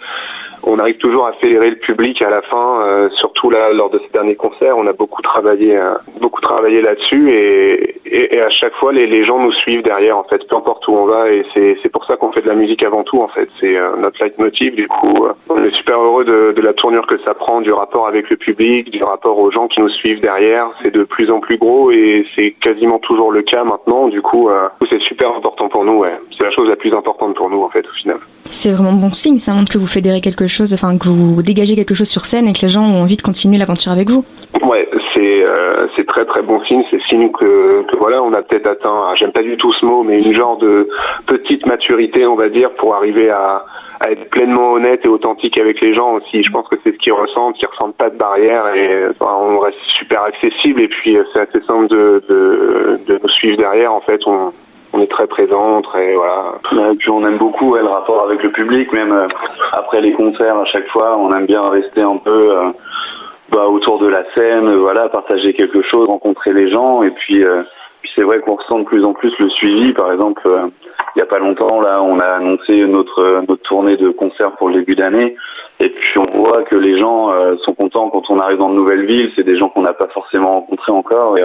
on 0.62 0.78
arrive 0.78 0.98
toujours 0.98 1.26
à 1.26 1.32
fédérer 1.34 1.70
le 1.70 1.76
public 1.76 2.20
à 2.22 2.28
la 2.28 2.42
fin. 2.42 3.08
surtout 3.16 3.48
là, 3.48 3.72
lors 3.72 3.88
de 3.88 3.98
ces 3.98 4.12
derniers 4.12 4.34
concerts, 4.34 4.76
on 4.76 4.86
a 4.86 4.92
beaucoup 4.92 5.22
travaillé, 5.22 5.74
beaucoup 6.20 6.42
travaillé 6.42 6.82
là-dessus 6.82 7.30
et, 7.30 7.96
et, 8.04 8.42
à 8.42 8.50
chaque 8.50 8.74
fois, 8.74 8.92
les, 8.92 9.06
les 9.06 9.24
gens 9.24 9.38
nous 9.38 9.52
suivent 9.52 9.82
derrière, 9.82 10.18
en 10.18 10.24
fait, 10.24 10.46
peu 10.48 10.56
importe 10.56 10.86
où 10.88 10.92
on 10.92 11.06
va. 11.06 11.30
Et 11.30 11.44
c'est 11.54 11.89
pour 11.90 12.04
ça 12.06 12.16
qu'on 12.16 12.32
fait 12.32 12.42
de 12.42 12.48
la 12.48 12.54
musique 12.54 12.84
avant 12.84 13.02
tout, 13.02 13.20
en 13.20 13.28
fait. 13.28 13.48
C'est 13.60 13.76
euh, 13.76 13.96
notre 13.96 14.22
leitmotiv. 14.22 14.74
Du 14.74 14.88
coup, 14.88 15.24
euh, 15.24 15.32
on 15.48 15.62
est 15.62 15.74
super 15.74 16.00
heureux 16.00 16.24
de, 16.24 16.52
de, 16.52 16.62
la 16.62 16.72
tournure 16.72 17.06
que 17.06 17.18
ça 17.24 17.34
prend, 17.34 17.60
du 17.60 17.72
rapport 17.72 18.06
avec 18.08 18.30
le 18.30 18.36
public, 18.36 18.90
du 18.90 19.02
rapport 19.02 19.38
aux 19.38 19.50
gens 19.50 19.68
qui 19.68 19.80
nous 19.80 19.88
suivent 19.88 20.20
derrière. 20.20 20.68
C'est 20.82 20.94
de 20.94 21.04
plus 21.04 21.30
en 21.30 21.40
plus 21.40 21.58
gros 21.58 21.90
et 21.90 22.26
c'est 22.36 22.52
quasiment 22.52 22.98
toujours 22.98 23.32
le 23.32 23.42
cas 23.42 23.64
maintenant. 23.64 24.08
Du 24.08 24.22
coup, 24.22 24.48
euh, 24.48 24.68
c'est 24.90 25.00
super 25.02 25.34
important 25.34 25.68
pour 25.68 25.84
nous. 25.84 25.98
Ouais. 25.98 26.18
C'est 26.36 26.44
la 26.44 26.50
chose 26.50 26.68
la 26.68 26.76
plus 26.76 26.92
importante 26.92 27.34
pour 27.34 27.50
nous, 27.50 27.62
en 27.62 27.70
fait, 27.70 27.86
au 27.86 27.92
final. 28.00 28.18
C'est 28.50 28.72
vraiment 28.72 28.92
bon 28.92 29.10
signe. 29.12 29.38
Ça 29.38 29.52
montre 29.52 29.72
que 29.72 29.78
vous 29.78 29.86
fédérez 29.86 30.20
quelque 30.20 30.46
chose, 30.46 30.74
enfin 30.74 30.98
que 30.98 31.08
vous 31.08 31.42
dégagez 31.42 31.76
quelque 31.76 31.94
chose 31.94 32.08
sur 32.08 32.24
scène 32.24 32.48
et 32.48 32.52
que 32.52 32.62
les 32.62 32.68
gens 32.68 32.82
ont 32.82 33.02
envie 33.02 33.16
de 33.16 33.22
continuer 33.22 33.58
l'aventure 33.58 33.92
avec 33.92 34.10
vous. 34.10 34.24
Ouais, 34.62 34.88
c'est 35.30 35.46
c'est 35.96 36.06
très 36.06 36.24
très 36.24 36.42
bon 36.42 36.62
signe. 36.64 36.82
C'est 36.90 37.02
signe 37.08 37.30
que, 37.32 37.84
voilà, 37.98 38.22
on 38.22 38.32
a 38.32 38.42
peut-être 38.42 38.68
atteint. 38.68 39.08
Ah, 39.08 39.12
j'aime 39.16 39.32
pas 39.32 39.42
du 39.42 39.56
tout 39.56 39.72
ce 39.74 39.84
mot, 39.84 40.02
mais 40.02 40.18
une 40.18 40.32
genre 40.32 40.56
de 40.58 40.88
petite 41.26 41.66
maturité, 41.66 42.26
on 42.26 42.36
va 42.36 42.48
dire, 42.48 42.70
pour 42.74 42.94
arriver 42.94 43.30
à, 43.30 43.64
être 44.08 44.30
pleinement 44.30 44.72
honnête 44.72 45.04
et 45.04 45.08
authentique 45.08 45.58
avec 45.58 45.80
les 45.82 45.94
gens 45.94 46.14
aussi. 46.14 46.42
Je 46.42 46.50
pense 46.50 46.66
que 46.68 46.76
c'est 46.82 46.92
ce 46.92 46.98
qu'ils 46.98 47.12
ressentent, 47.12 47.56
qu'ils 47.56 47.68
ressentent 47.68 47.96
pas 47.96 48.08
de 48.08 48.16
barrière 48.16 48.74
et 48.74 49.08
on 49.20 49.58
reste 49.58 49.76
super 49.98 50.22
accessible 50.22 50.80
et 50.80 50.88
puis 50.88 51.18
euh, 51.18 51.24
c'est 51.34 51.42
assez 51.42 51.62
simple 51.66 51.88
de, 51.88 52.98
nous 53.08 53.28
suivre 53.28 53.58
derrière. 53.58 53.92
En 53.92 54.00
fait, 54.00 54.20
on, 54.26 54.52
est 54.98 55.10
très 55.10 55.26
présent, 55.26 55.82
très 55.82 56.14
voilà. 56.14 56.54
Et 56.92 56.96
puis 56.96 57.10
on 57.10 57.22
aime 57.26 57.36
beaucoup 57.36 57.74
le 57.74 57.86
rapport 57.86 58.24
avec 58.24 58.42
le 58.42 58.50
public, 58.50 58.90
même 58.94 59.12
euh, 59.12 59.28
après 59.72 60.00
les 60.00 60.12
concerts 60.12 60.56
à 60.56 60.64
chaque 60.64 60.88
fois, 60.88 61.18
on 61.18 61.30
aime 61.34 61.44
bien 61.44 61.68
rester 61.68 62.00
un 62.00 62.16
peu 62.16 62.56
euh, 62.56 62.70
bah, 63.50 63.68
autour 63.68 63.98
de 63.98 64.08
la 64.08 64.24
scène, 64.34 64.74
voilà, 64.76 65.08
partager 65.08 65.52
quelque 65.54 65.82
chose, 65.82 66.06
rencontrer 66.06 66.52
les 66.52 66.70
gens 66.70 67.02
et 67.02 67.10
puis 67.10 67.44
puis 68.00 68.10
c'est 68.16 68.24
vrai 68.24 68.40
qu'on 68.40 68.56
ressent 68.56 68.78
de 68.80 68.84
plus 68.84 69.04
en 69.04 69.12
plus 69.12 69.32
le 69.38 69.48
suivi. 69.50 69.92
Par 69.92 70.12
exemple, 70.12 70.42
euh, 70.46 70.68
il 71.14 71.18
n'y 71.18 71.22
a 71.22 71.26
pas 71.26 71.38
longtemps, 71.38 71.80
là, 71.80 72.02
on 72.02 72.18
a 72.18 72.36
annoncé 72.36 72.84
notre, 72.86 73.42
notre 73.46 73.62
tournée 73.62 73.96
de 73.96 74.08
concert 74.10 74.52
pour 74.56 74.68
le 74.68 74.76
début 74.76 74.94
d'année. 74.94 75.36
Et 75.80 75.88
puis 75.88 76.18
on 76.18 76.38
voit 76.38 76.62
que 76.64 76.76
les 76.76 76.98
gens 76.98 77.32
euh, 77.32 77.56
sont 77.64 77.74
contents 77.74 78.10
quand 78.10 78.30
on 78.30 78.38
arrive 78.38 78.58
dans 78.58 78.70
de 78.70 78.74
nouvelles 78.74 79.06
villes. 79.06 79.30
C'est 79.36 79.44
des 79.44 79.58
gens 79.58 79.68
qu'on 79.68 79.82
n'a 79.82 79.92
pas 79.92 80.08
forcément 80.08 80.52
rencontrés 80.52 80.92
encore. 80.92 81.38
Et, 81.38 81.44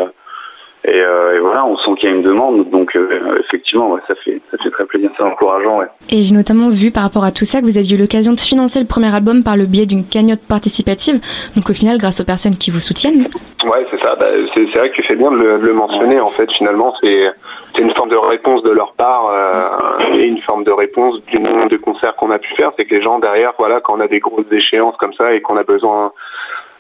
euh, 0.88 1.15
euh, 1.15 1.36
et, 1.36 1.39
voilà, 1.39 1.65
on 1.65 1.77
sent 1.77 1.92
qu'il 2.00 2.10
y 2.10 2.12
a 2.12 2.15
une 2.15 2.22
demande, 2.22 2.70
donc 2.70 2.96
euh, 2.96 3.36
effectivement, 3.39 3.98
ça, 4.08 4.15
fait, 4.24 4.42
ça 4.51 4.58
fait 4.62 4.70
très 4.70 4.86
plaisir, 4.86 5.10
c'est 5.18 5.25
encourageant. 5.25 5.80
Ouais. 5.80 5.88
Et 6.10 6.22
j'ai 6.22 6.34
notamment 6.34 6.70
vu 6.70 6.92
par 6.92 7.04
rapport 7.04 7.24
à 7.24 7.32
tout 7.32 7.46
ça 7.46 7.60
que 7.60 7.65
vous 7.65 7.77
aviez 7.77 7.96
eu 7.96 8.00
l'occasion 8.00 8.34
de 8.34 8.39
financer 8.39 8.80
le 8.80 8.86
premier 8.86 9.13
album 9.13 9.44
par 9.44 9.58
le 9.58 9.65
biais 9.65 9.86
d'une 9.86 10.06
cagnotte 10.06 10.42
participative, 10.48 11.20
donc 11.56 11.70
au 11.70 11.74
final 11.74 11.98
grâce 11.98 12.20
aux 12.22 12.25
personnes 12.25 12.56
qui 12.56 12.72
vous 12.72 12.80
soutiennent. 12.80 13.27
Ouais, 13.65 13.86
c'est 13.92 14.04
ça, 14.04 14.15
bah, 14.15 14.27
c'est 14.56 14.77
vrai 14.77 14.89
que 14.92 15.01
c'est 15.08 15.15
bien 15.15 15.32
de 15.32 15.38
le, 15.38 15.74
mentionner 15.74 16.20
en 16.20 16.30
fait, 16.30 16.50
finalement, 16.54 16.94
c'est 17.04 17.24
une 17.80 17.94
forme 17.96 18.10
de 18.10 18.18
réponse 18.18 18.63
de 18.63 18.72
leur 18.72 18.94
part 18.94 19.30
euh, 19.32 20.13
et 20.13 20.25
une 20.25 20.42
forme 20.42 20.63
de 20.63 20.72
réponse 20.72 21.22
du 21.25 21.39
nombre 21.39 21.68
de 21.68 21.77
concerts 21.77 22.15
qu'on 22.15 22.32
a 22.32 22.39
pu 22.39 22.54
faire, 22.56 22.72
c'est 22.77 22.86
que 22.86 22.96
les 22.96 23.01
gens 23.01 23.20
derrière, 23.20 23.54
voilà, 23.60 23.82
quand 23.82 23.98
on 23.98 24.01
a 24.01 24.08
des 24.08 24.20
grosses 24.20 24.51
échéances 24.51 24.96
comme 24.98 25.13
ça 25.13 25.34
et 25.34 25.42
qu'on 25.42 25.58
a 25.58 25.63
besoin 25.63 26.12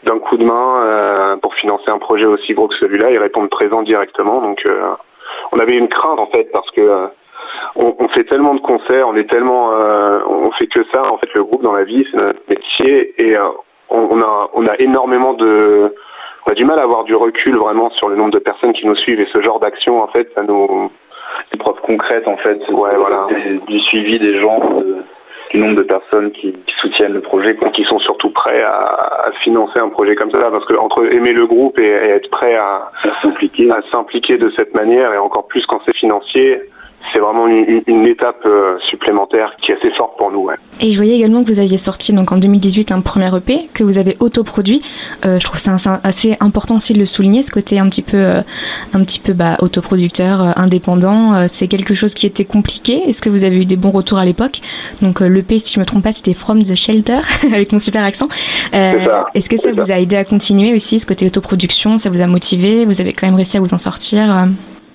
d'un 0.05 0.19
coup 0.19 0.37
de 0.37 0.45
main 0.45 0.75
euh, 0.77 1.35
pour 1.37 1.53
financer 1.55 1.89
un 1.89 1.97
projet 1.97 2.25
aussi 2.25 2.53
gros 2.53 2.67
que 2.67 2.75
celui-là, 2.75 3.11
ils 3.11 3.19
répondent 3.19 3.49
présent 3.49 3.81
directement. 3.81 4.41
Donc, 4.41 4.61
euh, 4.67 4.93
on 5.51 5.59
avait 5.59 5.73
une 5.73 5.89
crainte 5.89 6.19
en 6.19 6.27
fait 6.27 6.51
parce 6.51 6.69
que 6.71 6.81
euh, 6.81 7.07
on, 7.75 8.07
fait 8.09 8.23
tellement 8.23 8.53
de 8.53 8.61
concerts, 8.61 9.07
on 9.07 9.15
est 9.15 9.29
tellement, 9.29 9.71
on 10.29 10.51
fait 10.51 10.67
que 10.67 10.81
ça. 10.93 11.03
En 11.03 11.17
fait, 11.17 11.29
le 11.35 11.43
groupe 11.43 11.63
dans 11.63 11.73
la 11.73 11.83
vie, 11.83 12.05
c'est 12.11 12.21
notre 12.21 12.39
métier 12.49 13.13
et 13.21 13.35
on, 13.89 14.21
a, 14.21 14.49
on 14.53 14.67
a 14.67 14.75
énormément 14.79 15.33
de, 15.33 15.93
on 16.45 16.51
a 16.51 16.53
du 16.53 16.65
mal 16.65 16.79
à 16.79 16.83
avoir 16.83 17.03
du 17.03 17.15
recul 17.15 17.57
vraiment 17.57 17.89
sur 17.91 18.09
le 18.09 18.15
nombre 18.15 18.31
de 18.31 18.39
personnes 18.39 18.73
qui 18.73 18.85
nous 18.85 18.95
suivent 18.95 19.19
et 19.19 19.27
ce 19.33 19.41
genre 19.41 19.59
d'action, 19.59 20.01
en 20.01 20.07
fait, 20.07 20.29
ça 20.35 20.43
nous, 20.43 20.89
des 21.51 21.57
preuves 21.57 21.79
concrètes 21.81 22.27
en 22.27 22.37
fait, 22.37 22.59
ouais, 22.69 22.95
voilà. 22.95 23.27
du 23.67 23.79
suivi 23.81 24.19
des 24.19 24.35
gens, 24.41 24.59
nombre 25.57 25.75
de 25.75 25.83
personnes 25.83 26.31
qui, 26.31 26.53
soutiennent 26.81 27.13
le 27.13 27.21
projet, 27.21 27.57
qui 27.73 27.83
sont 27.85 27.99
surtout 27.99 28.29
prêts 28.29 28.61
à, 28.61 29.31
financer 29.43 29.79
un 29.79 29.89
projet 29.89 30.15
comme 30.15 30.31
ça, 30.31 30.39
parce 30.51 30.65
que 30.65 30.75
entre 30.75 31.11
aimer 31.13 31.33
le 31.33 31.45
groupe 31.45 31.79
et, 31.79 31.89
être 31.89 32.29
prêt 32.29 32.55
à 32.55 32.91
s'impliquer 33.21 34.37
de 34.37 34.51
cette 34.57 34.73
manière, 34.75 35.13
et 35.13 35.17
encore 35.17 35.47
plus 35.47 35.65
quand 35.65 35.81
c'est 35.85 35.95
financier, 35.95 36.61
c'est 37.13 37.19
vraiment 37.19 37.47
une, 37.47 38.05
étape 38.07 38.45
euh, 38.45 38.77
supplémentaire 38.89 39.55
qui 39.61 39.71
est 39.71 39.75
assez 39.75 39.91
forte 39.95 40.17
pour 40.17 40.31
nous. 40.31 40.49
Et 40.79 40.91
je 40.91 40.97
voyais 40.97 41.15
également 41.15 41.43
que 41.43 41.51
vous 41.51 41.59
aviez 41.59 41.77
sorti 41.77 42.13
donc 42.13 42.31
en 42.31 42.37
2018 42.37 42.91
un 42.91 43.01
premier 43.01 43.35
EP 43.35 43.69
que 43.73 43.83
vous 43.83 43.97
avez 43.97 44.15
autoproduit. 44.19 44.81
Euh, 45.25 45.39
je 45.39 45.45
trouve 45.45 45.59
ça 45.59 45.75
assez 46.03 46.37
important 46.39 46.75
aussi 46.75 46.93
de 46.93 46.99
le 46.99 47.05
souligner, 47.05 47.43
ce 47.43 47.51
côté 47.51 47.79
un 47.79 47.89
petit 47.89 48.01
peu, 48.01 48.17
euh, 48.17 48.41
un 48.93 49.03
petit 49.03 49.19
peu 49.19 49.33
bah, 49.33 49.57
autoproducteur, 49.59 50.57
indépendant. 50.57 51.47
c'est 51.47 51.67
quelque 51.67 51.93
chose 51.93 52.13
qui 52.13 52.25
était 52.25 52.45
compliqué. 52.45 53.03
Est-ce 53.07 53.21
que 53.21 53.29
vous 53.29 53.43
avez 53.43 53.61
eu 53.61 53.65
des 53.65 53.77
bons 53.77 53.91
retours 53.91 54.17
à 54.17 54.25
l'époque? 54.25 54.61
Donc 55.01 55.21
l'EP, 55.21 55.59
si 55.59 55.73
je 55.73 55.79
me 55.79 55.85
trompe 55.85 56.03
pas, 56.03 56.13
c'était 56.13 56.33
From 56.33 56.61
the 56.61 56.75
Shelter 56.75 57.19
avec 57.53 57.71
mon 57.71 57.79
super 57.79 58.03
accent. 58.03 58.27
Est-ce 58.73 59.49
que 59.49 59.57
ça 59.57 59.71
vous 59.71 59.91
a 59.91 59.99
aidé 59.99 60.15
à 60.15 60.23
continuer 60.23 60.73
aussi 60.73 60.99
ce 60.99 61.05
côté 61.05 61.25
autoproduction? 61.25 61.97
Ça 61.97 62.09
vous 62.09 62.21
a 62.21 62.27
motivé? 62.27 62.85
Vous 62.85 63.01
avez 63.01 63.13
quand 63.13 63.27
même 63.27 63.35
réussi 63.35 63.57
à 63.57 63.59
vous 63.59 63.73
en 63.73 63.77
sortir 63.77 64.47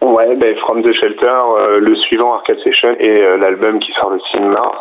Ouais, 0.03 0.35
ben 0.35 0.57
From 0.61 0.83
the 0.83 0.93
Shelter, 0.95 1.27
euh, 1.59 1.79
le 1.79 1.95
suivant 1.95 2.33
Arcade 2.33 2.59
Session 2.65 2.97
et 2.99 3.23
euh, 3.23 3.37
l'album 3.37 3.79
qui 3.81 3.93
sort 3.93 4.11
le 4.11 4.19
6 4.33 4.41
mars 4.41 4.79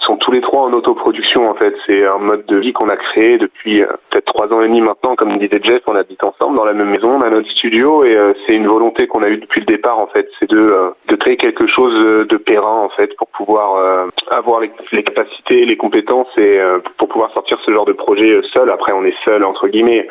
sont 0.00 0.16
tous 0.16 0.32
les 0.32 0.40
trois 0.40 0.62
en 0.62 0.72
autoproduction 0.72 1.48
en 1.48 1.54
fait. 1.54 1.72
C'est 1.86 2.04
un 2.04 2.18
mode 2.18 2.44
de 2.46 2.58
vie 2.58 2.72
qu'on 2.72 2.88
a 2.88 2.96
créé 2.96 3.38
depuis 3.38 3.82
euh, 3.82 3.86
peut-être 4.10 4.24
trois 4.24 4.48
ans 4.48 4.60
et 4.60 4.66
demi 4.66 4.80
maintenant. 4.80 5.14
Comme 5.14 5.38
disait 5.38 5.60
Jeff, 5.62 5.82
on 5.86 5.94
habite 5.94 6.24
ensemble 6.24 6.56
dans 6.56 6.64
la 6.64 6.72
même 6.72 6.90
maison, 6.90 7.12
on 7.12 7.20
a 7.20 7.30
notre 7.30 7.48
studio 7.50 8.04
et 8.04 8.18
c'est 8.44 8.54
une 8.54 8.66
volonté 8.66 9.06
qu'on 9.06 9.22
a 9.22 9.28
eue 9.28 9.38
depuis 9.38 9.60
le 9.60 9.66
départ 9.66 10.00
en 10.00 10.08
fait. 10.08 10.28
C'est 10.40 10.50
de, 10.50 10.92
de 11.08 11.16
créer 11.16 11.36
quelque 11.36 11.68
chose 11.68 12.26
de 12.26 12.36
périn 12.36 12.78
en 12.78 12.88
fait 12.88 13.14
pour 13.16 13.28
pouvoir 13.28 14.08
avoir 14.32 14.60
les, 14.60 15.02
capacités, 15.04 15.64
les 15.64 15.76
compétences 15.76 16.28
et 16.38 16.58
pour 16.98 17.08
pouvoir 17.08 17.32
sortir 17.32 17.58
ce 17.64 17.72
genre 17.72 17.84
de 17.84 17.92
projet 17.92 18.40
seul. 18.52 18.70
Après, 18.72 18.92
on 18.92 19.04
est 19.04 19.14
seul 19.24 19.44
entre 19.46 19.68
guillemets. 19.68 20.08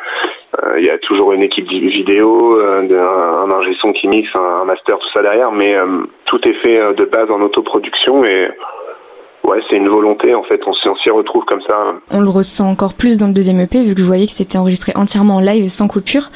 Il 0.78 0.84
y 0.84 0.90
a 0.90 0.98
toujours 0.98 1.32
une 1.32 1.42
équipe 1.42 1.68
vidéo, 1.68 2.60
un, 2.62 2.90
un 2.90 3.50
ingé 3.50 3.74
son 3.80 3.92
qui 3.92 4.08
mixe, 4.08 4.21
un, 4.34 4.64
master, 4.64 4.98
tout 4.98 5.08
ça 5.14 5.22
derrière, 5.22 5.52
mais 5.52 5.76
euh, 5.76 6.04
tout 6.26 6.40
est 6.48 6.54
fait 6.64 6.80
euh, 6.80 6.92
de 6.92 7.04
base 7.04 7.30
en 7.30 7.40
autoproduction 7.40 8.24
et 8.24 8.48
ouais, 9.44 9.58
c'est 9.68 9.76
une 9.76 9.88
volonté 9.88 10.34
en 10.34 10.42
fait, 10.44 10.60
on, 10.66 10.74
s'y 10.74 11.10
retrouve 11.10 11.44
comme 11.44 11.62
ça. 11.68 11.76
On 12.10 12.20
le 12.20 12.28
ressent 12.28 12.68
encore 12.68 12.94
plus 12.94 13.18
dans 13.18 13.26
le 13.26 13.32
deuxième 13.32 13.60
EP 13.60 13.82
vu 13.82 13.94
que 13.94 14.00
je 14.00 14.06
voyais 14.06 14.26
que 14.26 14.32
c'était 14.32 14.58
enregistré 14.58 14.92
entièrement 14.94 15.36
en 15.36 15.40
live 15.40 15.68
sans 15.68 15.88
coupure. 15.88 16.30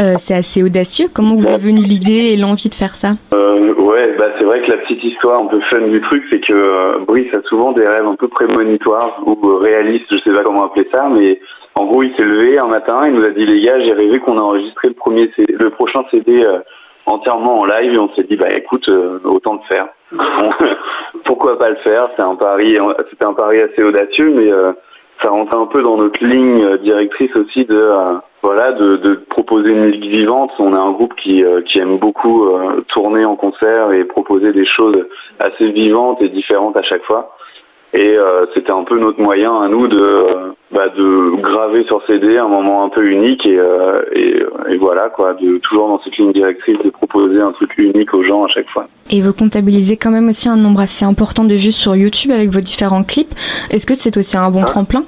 Euh, 0.00 0.14
c'est 0.18 0.34
assez 0.34 0.62
audacieux. 0.62 1.08
Comment 1.12 1.36
vous 1.36 1.46
est 1.46 1.58
venue 1.58 1.80
l'idée 1.80 2.32
et 2.32 2.36
l'envie 2.36 2.68
de 2.68 2.74
faire 2.74 2.94
ça? 2.94 3.12
Ouais, 3.32 4.14
bah 4.18 4.28
c'est 4.38 4.44
vrai 4.44 4.62
que 4.62 4.70
la 4.70 4.78
petite 4.78 5.02
histoire 5.02 5.40
un 5.40 5.46
peu 5.46 5.60
fun 5.70 5.80
du 5.80 6.00
truc, 6.02 6.22
c'est 6.30 6.40
que 6.40 7.04
Brice 7.06 7.32
a 7.34 7.42
souvent 7.48 7.72
des 7.72 7.86
rêves 7.86 8.06
un 8.06 8.14
peu 8.14 8.28
prémonitoires 8.28 9.20
ou 9.26 9.56
réalistes, 9.56 10.06
je 10.10 10.18
sais 10.24 10.32
pas 10.32 10.42
comment 10.44 10.64
appeler 10.64 10.88
ça, 10.92 11.08
mais 11.12 11.40
en 11.74 11.86
gros 11.86 12.02
il 12.02 12.14
s'est 12.16 12.24
levé 12.24 12.58
un 12.58 12.68
matin, 12.68 13.02
il 13.06 13.14
nous 13.14 13.24
a 13.24 13.30
dit 13.30 13.44
les 13.46 13.60
gars, 13.62 13.80
j'ai 13.80 13.92
rêvé 13.92 14.18
qu'on 14.20 14.38
a 14.38 14.42
enregistré 14.42 14.88
le 14.88 14.94
premier, 14.94 15.30
le 15.38 15.70
prochain 15.70 16.04
CD 16.12 16.44
entièrement 17.06 17.60
en 17.60 17.64
live 17.64 17.94
et 17.94 17.98
on 17.98 18.10
s'est 18.14 18.24
dit 18.24 18.36
bah 18.36 18.48
écoute 18.50 18.88
euh, 18.88 19.18
autant 19.24 19.54
le 19.54 19.60
faire. 19.68 19.88
pourquoi 21.24 21.58
pas 21.58 21.70
le 21.70 21.76
faire? 21.76 22.08
C'est 22.16 22.22
un 22.22 22.34
pari, 22.34 22.76
c'était 23.10 23.24
un 23.24 23.34
pari 23.34 23.60
assez 23.60 23.82
audacieux, 23.82 24.32
mais 24.34 24.52
euh, 24.52 24.72
ça 25.22 25.30
rentre 25.30 25.56
un 25.56 25.66
peu 25.66 25.82
dans 25.82 25.96
notre 25.96 26.24
ligne 26.24 26.76
directrice 26.78 27.34
aussi 27.36 27.64
de 27.64 27.76
euh, 27.76 28.14
voilà 28.42 28.72
de, 28.72 28.96
de, 28.96 29.14
proposer 29.28 29.72
une 29.72 29.86
musique 29.86 30.06
vivante. 30.06 30.50
On 30.58 30.74
est 30.74 30.78
un 30.78 30.92
groupe 30.92 31.14
qui, 31.16 31.44
qui 31.66 31.78
aime 31.78 31.98
beaucoup 31.98 32.48
tourner 32.88 33.26
en 33.26 33.36
concert 33.36 33.92
et 33.92 34.04
proposer 34.04 34.52
des 34.52 34.64
choses 34.64 35.06
assez 35.38 35.70
vivantes 35.70 36.22
et 36.22 36.28
différentes 36.28 36.76
à 36.76 36.82
chaque 36.82 37.04
fois. 37.04 37.36
Et 37.92 38.16
euh, 38.16 38.46
c'était 38.54 38.70
un 38.70 38.84
peu 38.84 38.98
notre 38.98 39.20
moyen 39.20 39.60
à 39.60 39.66
nous 39.66 39.88
de, 39.88 40.00
euh, 40.00 40.52
bah, 40.70 40.88
de 40.96 41.40
graver 41.40 41.84
sur 41.86 42.00
CD 42.06 42.38
un 42.38 42.46
moment 42.46 42.84
un 42.84 42.88
peu 42.88 43.04
unique 43.04 43.44
et, 43.46 43.58
euh, 43.58 44.02
et, 44.14 44.36
et, 44.72 44.76
voilà 44.76 45.08
quoi, 45.08 45.34
de 45.34 45.58
toujours 45.58 45.88
dans 45.88 46.00
cette 46.04 46.16
ligne 46.16 46.32
directrice 46.32 46.78
de 46.84 46.90
proposer 46.90 47.40
un 47.40 47.50
truc 47.50 47.76
unique 47.78 48.14
aux 48.14 48.22
gens 48.22 48.44
à 48.44 48.48
chaque 48.48 48.70
fois. 48.70 48.86
Et 49.10 49.20
vous 49.20 49.32
comptabilisez 49.32 49.96
quand 49.96 50.12
même 50.12 50.28
aussi 50.28 50.48
un 50.48 50.56
nombre 50.56 50.80
assez 50.80 51.04
important 51.04 51.42
de 51.42 51.54
vues 51.56 51.72
sur 51.72 51.96
YouTube 51.96 52.30
avec 52.30 52.50
vos 52.50 52.60
différents 52.60 53.02
clips. 53.02 53.34
Est-ce 53.70 53.86
que 53.86 53.94
c'est 53.94 54.16
aussi 54.16 54.36
un 54.36 54.50
bon 54.50 54.60
ah. 54.62 54.66
tremplin, 54.66 55.02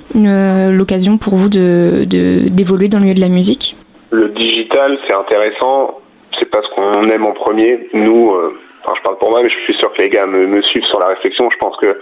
l'occasion 0.72 1.18
pour 1.18 1.36
vous 1.36 1.48
de 1.48 2.04
d'évoluer 2.04 2.88
dans 2.88 2.98
le 2.98 3.04
milieu 3.04 3.14
de 3.14 3.20
la 3.20 3.28
musique? 3.28 3.76
Le 4.10 4.28
digital, 4.30 4.98
c'est 5.06 5.14
intéressant. 5.14 6.00
C'est 6.36 6.50
pas 6.50 6.60
ce 6.62 6.74
qu'on 6.74 7.04
aime 7.04 7.26
en 7.26 7.32
premier. 7.32 7.88
Nous, 7.94 8.32
enfin, 8.82 8.94
je 8.96 9.02
parle 9.02 9.18
pour 9.18 9.30
moi, 9.30 9.40
mais 9.44 9.50
je 9.50 9.72
suis 9.72 9.78
sûr 9.78 9.92
que 9.92 10.02
les 10.02 10.08
gars 10.08 10.26
me, 10.26 10.46
me 10.46 10.60
suivent 10.62 10.84
sur 10.86 10.98
la 10.98 11.06
réflexion. 11.06 11.48
Je 11.48 11.58
pense 11.58 11.76
que 11.76 11.96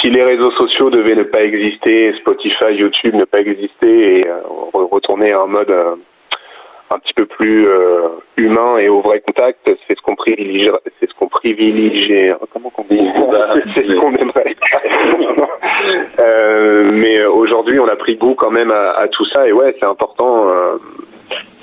si 0.00 0.10
les 0.10 0.22
réseaux 0.22 0.50
sociaux 0.52 0.90
devaient 0.90 1.14
ne 1.14 1.24
pas 1.24 1.42
exister, 1.42 2.14
Spotify, 2.20 2.72
YouTube 2.72 3.14
ne 3.14 3.24
pas 3.24 3.40
exister 3.40 4.18
et 4.18 4.28
euh, 4.28 4.40
retourner 4.72 5.32
à 5.32 5.40
un 5.40 5.46
mode 5.46 5.70
euh, 5.70 5.94
un 6.90 6.98
petit 6.98 7.14
peu 7.14 7.26
plus 7.26 7.66
euh, 7.66 8.08
humain 8.36 8.76
et 8.78 8.88
au 8.88 9.00
vrai 9.00 9.20
contact, 9.20 9.58
c'est 9.64 9.96
ce 9.96 10.02
qu'on 10.02 10.14
privilégie, 10.14 10.70
c'est 11.00 11.08
ce 11.08 11.14
qu'on 11.14 11.28
privilégie. 11.28 12.30
Comment 12.52 12.70
qu'on 12.70 12.84
dit? 12.84 13.00
C'est 13.66 13.86
ce 13.86 13.94
qu'on 13.94 14.14
aimerait. 14.14 14.56
mais 16.92 17.24
aujourd'hui, 17.26 17.78
on 17.80 17.86
a 17.86 17.96
pris 17.96 18.16
goût 18.16 18.34
quand 18.34 18.50
même 18.50 18.70
à, 18.70 19.08
tout 19.08 19.24
ça 19.26 19.46
et 19.46 19.52
ouais, 19.52 19.74
c'est 19.80 19.88
important. 19.88 20.48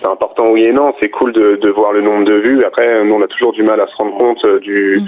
C'est 0.01 0.07
important 0.07 0.49
oui 0.49 0.65
et 0.65 0.71
non. 0.71 0.93
C'est 0.99 1.09
cool 1.09 1.31
de, 1.33 1.57
de, 1.57 1.69
voir 1.69 1.93
le 1.93 2.01
nombre 2.01 2.25
de 2.25 2.35
vues. 2.35 2.63
Après, 2.63 3.03
nous, 3.03 3.13
on 3.13 3.21
a 3.21 3.27
toujours 3.27 3.53
du 3.53 3.63
mal 3.63 3.81
à 3.81 3.87
se 3.87 3.95
rendre 3.95 4.17
compte 4.17 4.45
du 4.61 4.99
mm 4.99 5.07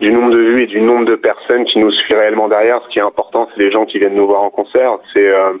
du 0.00 0.12
nombre 0.12 0.30
de 0.30 0.38
vues 0.40 0.62
et 0.62 0.66
du 0.66 0.80
nombre 0.80 1.06
de 1.06 1.14
personnes 1.14 1.64
qui 1.64 1.78
nous 1.78 1.90
suivent 1.92 2.18
réellement 2.18 2.48
derrière. 2.48 2.80
Ce 2.84 2.88
qui 2.88 2.98
est 2.98 3.02
important, 3.02 3.48
c'est 3.54 3.62
les 3.62 3.70
gens 3.70 3.84
qui 3.84 3.98
viennent 3.98 4.14
nous 4.14 4.26
voir 4.26 4.42
en 4.42 4.50
concert. 4.50 4.98
C'est 5.14 5.32
euh, 5.34 5.52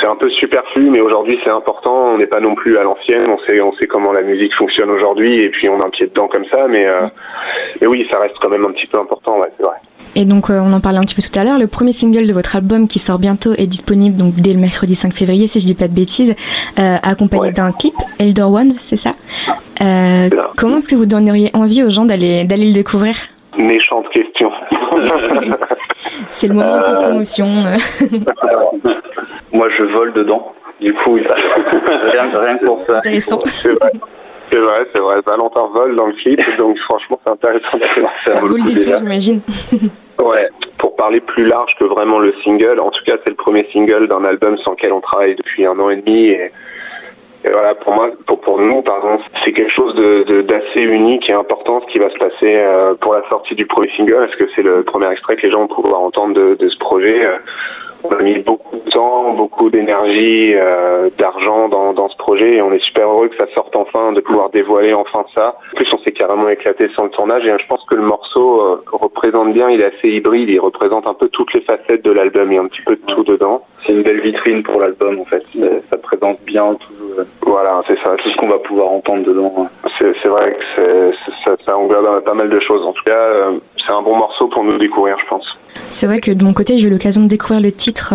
c'est 0.00 0.06
un 0.06 0.16
peu 0.16 0.30
superflu, 0.30 0.90
mais 0.90 1.00
aujourd'hui 1.00 1.38
c'est 1.44 1.50
important. 1.50 2.12
On 2.14 2.18
n'est 2.18 2.26
pas 2.26 2.40
non 2.40 2.54
plus 2.54 2.76
à 2.76 2.82
l'ancienne. 2.82 3.26
On 3.28 3.38
sait, 3.46 3.60
on 3.60 3.72
sait 3.74 3.86
comment 3.86 4.12
la 4.12 4.22
musique 4.22 4.54
fonctionne 4.54 4.90
aujourd'hui, 4.90 5.40
et 5.40 5.50
puis 5.50 5.68
on 5.68 5.80
a 5.80 5.86
un 5.86 5.90
pied 5.90 6.06
dedans 6.06 6.28
comme 6.28 6.44
ça. 6.46 6.68
Mais, 6.68 6.86
euh, 6.86 7.06
mais 7.80 7.86
oui, 7.86 8.06
ça 8.10 8.18
reste 8.18 8.36
quand 8.40 8.50
même 8.50 8.64
un 8.64 8.72
petit 8.72 8.86
peu 8.86 8.98
important, 8.98 9.38
ouais, 9.38 9.48
c'est 9.56 9.64
vrai. 9.64 9.76
Et 10.20 10.24
donc, 10.24 10.50
euh, 10.50 10.58
on 10.60 10.72
en 10.72 10.80
parlait 10.80 10.98
un 10.98 11.02
petit 11.02 11.14
peu 11.14 11.22
tout 11.22 11.38
à 11.38 11.44
l'heure. 11.44 11.58
Le 11.58 11.68
premier 11.68 11.92
single 11.92 12.26
de 12.26 12.32
votre 12.32 12.56
album 12.56 12.88
qui 12.88 12.98
sort 12.98 13.18
bientôt 13.18 13.54
est 13.56 13.68
disponible 13.68 14.16
donc 14.16 14.34
dès 14.34 14.52
le 14.52 14.58
mercredi 14.58 14.96
5 14.96 15.14
février, 15.14 15.46
si 15.46 15.60
je 15.60 15.64
dis 15.64 15.74
pas 15.74 15.86
de 15.86 15.94
bêtises, 15.94 16.34
accompagné 16.76 17.52
d'un 17.52 17.70
clip, 17.70 17.94
Elder 18.18 18.42
Ones, 18.42 18.72
c'est 18.72 18.96
ça? 18.96 19.12
comment 20.56 20.78
est-ce 20.78 20.88
que 20.88 20.96
vous 20.96 21.06
donneriez 21.06 21.50
envie 21.54 21.84
aux 21.84 21.90
gens 21.90 22.04
d'aller 22.04 22.44
le 22.44 22.72
découvrir? 22.72 23.14
Méchante 23.56 24.08
question. 24.10 24.50
C'est 26.30 26.48
le 26.48 26.54
moment 26.54 26.78
de 26.78 26.94
promotion. 26.94 27.46
Moi, 29.52 29.68
je 29.76 29.82
vole 29.84 30.12
dedans. 30.14 30.52
Du 30.80 30.92
coup, 30.94 31.14
rien, 32.12 32.30
rien 32.34 32.56
pour 32.64 32.80
ça. 32.88 32.98
Intéressant. 32.98 33.38
C'est 34.50 34.56
vrai, 34.56 34.86
c'est 34.94 35.00
vrai. 35.00 35.16
Valentin 35.26 35.68
vole 35.74 35.96
dans 35.96 36.06
le 36.06 36.14
clip, 36.14 36.40
donc 36.58 36.78
franchement, 36.78 37.20
c'est 37.24 37.32
intéressant 37.32 37.78
Ça 38.24 38.40
vous 38.40 38.54
le 38.54 38.62
dites, 38.62 38.96
j'imagine. 38.96 39.40
ouais, 40.24 40.48
pour 40.78 40.96
parler 40.96 41.20
plus 41.20 41.46
large 41.46 41.72
que 41.78 41.84
vraiment 41.84 42.18
le 42.18 42.34
single, 42.42 42.80
en 42.80 42.90
tout 42.90 43.04
cas, 43.04 43.16
c'est 43.24 43.30
le 43.30 43.36
premier 43.36 43.68
single 43.72 44.08
d'un 44.08 44.24
album 44.24 44.56
sans 44.58 44.72
lequel 44.72 44.92
on 44.92 45.00
travaille 45.00 45.36
depuis 45.36 45.66
un 45.66 45.78
an 45.78 45.90
et 45.90 45.96
demi. 45.96 46.28
Et 46.28 46.50
et 47.44 47.50
voilà, 47.50 47.74
pour 47.76 47.94
moi, 47.94 48.10
pour, 48.26 48.40
pour 48.40 48.58
nous, 48.58 48.82
pardon, 48.82 49.20
c'est 49.44 49.52
quelque 49.52 49.72
chose 49.72 49.94
de, 49.94 50.40
d'assez 50.42 50.80
unique 50.80 51.30
et 51.30 51.32
important 51.32 51.80
ce 51.86 51.92
qui 51.92 51.98
va 52.00 52.10
se 52.10 52.18
passer 52.18 52.60
euh, 52.64 52.94
pour 52.94 53.14
la 53.14 53.22
sortie 53.28 53.54
du 53.54 53.64
premier 53.64 53.90
single, 53.96 54.18
parce 54.18 54.36
que 54.36 54.44
c'est 54.56 54.62
le 54.62 54.82
premier 54.82 55.10
extrait 55.12 55.36
que 55.36 55.46
les 55.46 55.52
gens 55.52 55.60
vont 55.60 55.68
pouvoir 55.68 56.00
entendre 56.00 56.34
de, 56.34 56.54
de 56.56 56.68
ce 56.68 56.76
projet. 56.78 57.24
Euh, 57.24 57.38
on 58.04 58.10
a 58.10 58.22
mis 58.22 58.38
beaucoup 58.38 58.76
de 58.76 58.90
temps, 58.90 59.34
beaucoup 59.34 59.70
d'énergie, 59.70 60.52
euh, 60.54 61.10
d'argent 61.18 61.68
dans, 61.68 61.92
dans 61.92 62.08
ce 62.08 62.16
projet 62.16 62.56
et 62.56 62.62
on 62.62 62.72
est 62.72 62.82
super 62.84 63.08
heureux 63.08 63.28
que 63.28 63.36
ça 63.36 63.46
sorte 63.54 63.74
enfin, 63.76 64.12
de 64.12 64.20
pouvoir 64.20 64.50
dévoiler 64.50 64.94
enfin 64.94 65.24
ça. 65.34 65.56
En 65.72 65.76
plus, 65.76 65.88
on 65.92 65.98
s'est 65.98 66.12
carrément 66.12 66.48
éclaté 66.48 66.88
sur 66.90 67.04
le 67.04 67.10
tournage 67.10 67.44
et 67.44 67.50
je 67.50 67.66
pense 67.68 67.84
que 67.88 67.96
le 67.96 68.02
morceau 68.02 68.82
représente 68.92 69.52
bien, 69.52 69.68
il 69.68 69.80
est 69.80 69.86
assez 69.86 70.08
hybride, 70.08 70.48
il 70.48 70.60
représente 70.60 71.08
un 71.08 71.14
peu 71.14 71.28
toutes 71.28 71.52
les 71.54 71.62
facettes 71.62 72.04
de 72.04 72.12
l'album, 72.12 72.50
il 72.50 72.56
y 72.56 72.58
a 72.58 72.62
un 72.62 72.68
petit 72.68 72.82
peu 72.82 72.96
de 72.96 73.02
tout 73.06 73.24
dedans. 73.24 73.62
C'est 73.86 73.92
une 73.92 74.02
belle 74.02 74.20
vitrine 74.20 74.62
pour 74.62 74.80
l'album 74.80 75.20
en 75.20 75.24
fait, 75.24 75.42
ça 75.90 75.98
présente 75.98 76.40
bien 76.44 76.74
tout 76.74 76.98
voilà, 77.42 77.82
c'est 77.88 77.98
ça. 78.04 78.14
Tout 78.16 78.30
ce 78.30 78.36
qu'on 78.36 78.48
va 78.48 78.58
pouvoir 78.58 78.90
entendre 78.90 79.24
dedans. 79.24 79.68
C'est 79.98 80.28
vrai 80.28 80.56
que 80.76 81.12
ça, 81.44 81.56
ça 81.66 81.76
englobe 81.76 82.22
pas 82.24 82.34
mal 82.34 82.48
de 82.48 82.60
choses. 82.60 82.84
En 82.84 82.92
tout 82.92 83.04
cas, 83.04 83.26
c'est 83.88 83.94
un 83.94 84.02
bon 84.02 84.16
morceau 84.16 84.48
pour 84.48 84.64
nous 84.64 84.76
découvrir, 84.78 85.16
je 85.18 85.26
pense. 85.28 85.44
C'est 85.90 86.06
vrai 86.06 86.20
que 86.20 86.30
de 86.30 86.44
mon 86.44 86.52
côté, 86.52 86.76
j'ai 86.76 86.88
eu 86.88 86.90
l'occasion 86.90 87.22
de 87.22 87.28
découvrir 87.28 87.60
le 87.60 87.72
titre 87.72 88.12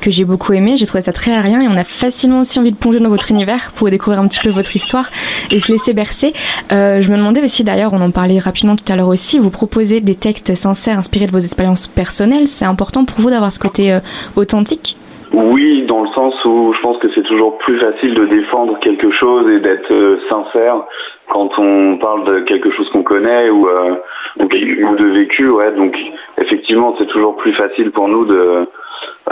que 0.00 0.10
j'ai 0.10 0.24
beaucoup 0.24 0.52
aimé. 0.52 0.76
J'ai 0.76 0.86
trouvé 0.86 1.02
ça 1.02 1.12
très 1.12 1.32
aérien 1.32 1.60
et 1.60 1.68
on 1.68 1.76
a 1.76 1.84
facilement 1.84 2.40
aussi 2.40 2.58
envie 2.58 2.72
de 2.72 2.76
plonger 2.76 3.00
dans 3.00 3.08
votre 3.08 3.30
univers 3.30 3.72
pour 3.74 3.90
découvrir 3.90 4.20
un 4.20 4.28
petit 4.28 4.40
peu 4.40 4.50
votre 4.50 4.74
histoire 4.74 5.10
et 5.50 5.58
se 5.58 5.72
laisser 5.72 5.92
bercer. 5.92 6.32
je 6.70 7.10
me 7.10 7.16
demandais 7.16 7.42
aussi, 7.42 7.64
d'ailleurs, 7.64 7.92
on 7.92 8.00
en 8.00 8.10
parlait 8.10 8.38
rapidement 8.38 8.76
tout 8.76 8.90
à 8.90 8.96
l'heure 8.96 9.08
aussi, 9.08 9.38
vous 9.38 9.50
proposez 9.50 10.00
des 10.00 10.14
textes 10.14 10.54
sincères 10.54 10.98
inspirés 10.98 11.26
de 11.26 11.32
vos 11.32 11.40
expériences 11.40 11.86
personnelles. 11.86 12.46
C'est 12.46 12.64
important 12.64 13.04
pour 13.04 13.20
vous 13.20 13.30
d'avoir 13.30 13.52
ce 13.52 13.58
côté 13.58 13.98
authentique? 14.36 14.96
Oui, 15.34 15.86
dans 15.86 16.02
le 16.02 16.08
sens 16.10 16.34
où 16.44 16.74
je 16.74 16.80
pense 16.82 16.98
que 16.98 17.08
c'est 17.14 17.22
toujours 17.22 17.56
plus 17.58 17.80
facile 17.80 18.14
de 18.14 18.26
défendre 18.26 18.78
quelque 18.80 19.10
chose 19.12 19.50
et 19.50 19.60
d'être 19.60 19.90
euh, 19.90 20.18
sincère 20.30 20.82
quand 21.28 21.48
on 21.58 21.96
parle 21.96 22.24
de 22.24 22.40
quelque 22.40 22.70
chose 22.72 22.86
qu'on 22.90 23.02
connaît 23.02 23.48
ou, 23.48 23.66
euh, 23.66 23.94
ou, 24.38 24.46
de 24.46 25.08
vécu. 25.08 25.48
Ouais, 25.48 25.72
donc 25.72 25.96
effectivement, 26.38 26.94
c'est 26.98 27.06
toujours 27.06 27.36
plus 27.36 27.54
facile 27.54 27.90
pour 27.90 28.08
nous 28.08 28.24
de 28.24 28.66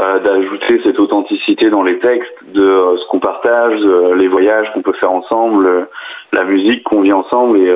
euh, 0.00 0.18
d'ajouter 0.20 0.80
cette 0.84 0.98
authenticité 0.98 1.70
dans 1.70 1.82
les 1.82 1.98
textes, 1.98 2.32
de 2.54 2.96
ce 2.96 3.06
qu'on 3.08 3.18
partage, 3.18 3.80
les 4.16 4.28
voyages 4.28 4.72
qu'on 4.72 4.82
peut 4.82 4.94
faire 5.00 5.12
ensemble, 5.12 5.88
la 6.32 6.44
musique 6.44 6.84
qu'on 6.84 7.02
vit 7.02 7.12
ensemble 7.12 7.58
et 7.58 7.74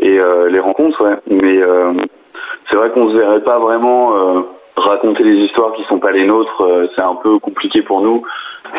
et 0.00 0.18
les 0.50 0.60
rencontres. 0.60 1.02
Ouais. 1.04 1.16
Mais 1.30 1.60
c'est 2.70 2.76
vrai 2.76 2.90
qu'on 2.90 3.10
se 3.10 3.16
verrait 3.16 3.42
pas 3.44 3.58
vraiment 3.58 4.44
raconter 4.76 5.22
des 5.24 5.36
histoires 5.44 5.72
qui 5.74 5.84
sont 5.84 5.98
pas 5.98 6.10
les 6.10 6.24
nôtres, 6.24 6.60
euh, 6.62 6.86
c'est 6.94 7.02
un 7.02 7.14
peu 7.16 7.38
compliqué 7.38 7.82
pour 7.82 8.00
nous. 8.00 8.22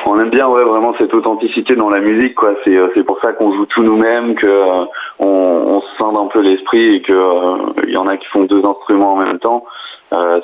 On 0.05 0.19
aime 0.19 0.29
bien 0.29 0.47
ouais, 0.47 0.63
vraiment 0.63 0.93
cette 0.99 1.13
authenticité 1.13 1.75
dans 1.75 1.89
la 1.89 1.99
musique, 1.99 2.35
quoi. 2.35 2.53
C'est 2.63 2.75
euh, 2.75 2.89
c'est 2.95 3.03
pour 3.03 3.19
ça 3.23 3.33
qu'on 3.33 3.53
joue 3.53 3.65
tout 3.67 3.83
nous-mêmes, 3.83 4.35
que 4.35 4.47
euh, 4.47 4.85
on, 5.19 5.27
on 5.27 5.81
scinde 5.97 6.17
un 6.17 6.27
peu 6.27 6.41
l'esprit 6.41 6.95
et 6.95 7.01
que 7.01 7.13
il 7.87 7.93
y 7.93 7.97
en 7.97 8.07
a 8.07 8.17
qui 8.17 8.27
font 8.27 8.43
deux 8.43 8.63
instruments 8.65 9.13
en 9.13 9.17
même 9.17 9.39
temps. 9.39 9.63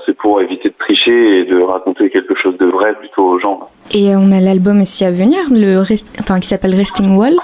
C'est 0.05 0.17
pour 0.17 0.41
éviter 0.41 0.69
de 0.69 0.75
tricher 0.77 1.39
et 1.39 1.43
de 1.43 1.61
raconter 1.61 2.09
quelque 2.09 2.35
chose 2.35 2.57
de 2.57 2.65
vrai 2.67 2.93
plutôt 2.99 3.23
aux 3.23 3.39
gens. 3.39 3.69
Et 3.93 4.15
on 4.15 4.31
a 4.31 4.39
l'album 4.39 4.81
aussi 4.81 5.03
à 5.03 5.11
venir, 5.11 5.39
le 5.51 5.81
enfin, 6.19 6.39
qui 6.39 6.47
s'appelle 6.47 6.73
Resting 6.75 7.17
Wall, 7.17 7.35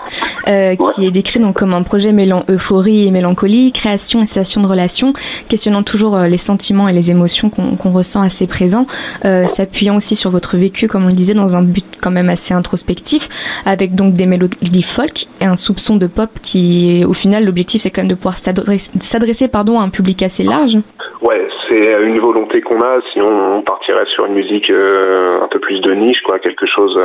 euh, 0.47 0.75
qui 0.75 1.05
est 1.05 1.11
décrit 1.11 1.39
donc 1.39 1.57
comme 1.57 1.73
un 1.73 1.83
projet 1.83 2.13
mêlant 2.13 2.45
euphorie 2.49 3.05
et 3.05 3.11
mélancolie, 3.11 3.73
création 3.73 4.21
et 4.21 4.25
cessation 4.25 4.61
de 4.61 4.67
relations, 4.67 5.11
questionnant 5.49 5.83
toujours 5.83 6.15
euh, 6.15 6.27
les 6.27 6.37
sentiments 6.37 6.87
et 6.87 6.93
les 6.93 7.11
émotions 7.11 7.49
qu'on 7.49 7.91
ressent 7.91 8.21
assez 8.21 8.47
présents, 8.47 8.87
euh, 9.25 9.47
s'appuyant 9.47 9.97
aussi 9.97 10.15
sur 10.15 10.29
votre 10.29 10.55
vécu, 10.55 10.87
comme 10.87 11.03
on 11.03 11.07
le 11.07 11.13
disait, 11.13 11.33
dans 11.33 11.57
un 11.57 11.63
but 11.63 11.97
quand 12.01 12.11
même 12.11 12.29
assez 12.29 12.53
introspectif, 12.53 13.27
avec 13.65 13.93
donc 13.93 14.13
des 14.13 14.25
mélodies 14.25 14.83
folk 14.83 15.25
et 15.41 15.45
un 15.45 15.57
soupçon 15.57 15.97
de 15.97 16.07
pop 16.07 16.29
qui, 16.41 17.03
au 17.05 17.13
final, 17.13 17.43
l'objectif 17.43 17.81
c'est 17.81 17.89
quand 17.89 18.01
même 18.01 18.09
de 18.09 18.15
pouvoir 18.15 18.37
s'adresser 18.37 19.47
pardon, 19.49 19.79
à 19.79 19.83
un 19.83 19.89
public 19.89 20.23
assez 20.23 20.45
large. 20.45 20.77
Ouais, 21.21 21.47
c'est 21.69 22.01
une 22.01 22.19
volonté 22.19 22.61
qu'on 22.61 22.81
a, 22.81 22.99
sinon 23.13 23.57
on 23.57 23.61
partirait 23.61 24.05
sur 24.07 24.25
une 24.25 24.33
musique 24.33 24.71
un 24.71 25.47
peu 25.47 25.59
plus 25.59 25.79
de 25.81 25.93
niche, 25.93 26.21
quoi 26.21 26.39
quelque 26.39 26.65
chose 26.65 26.97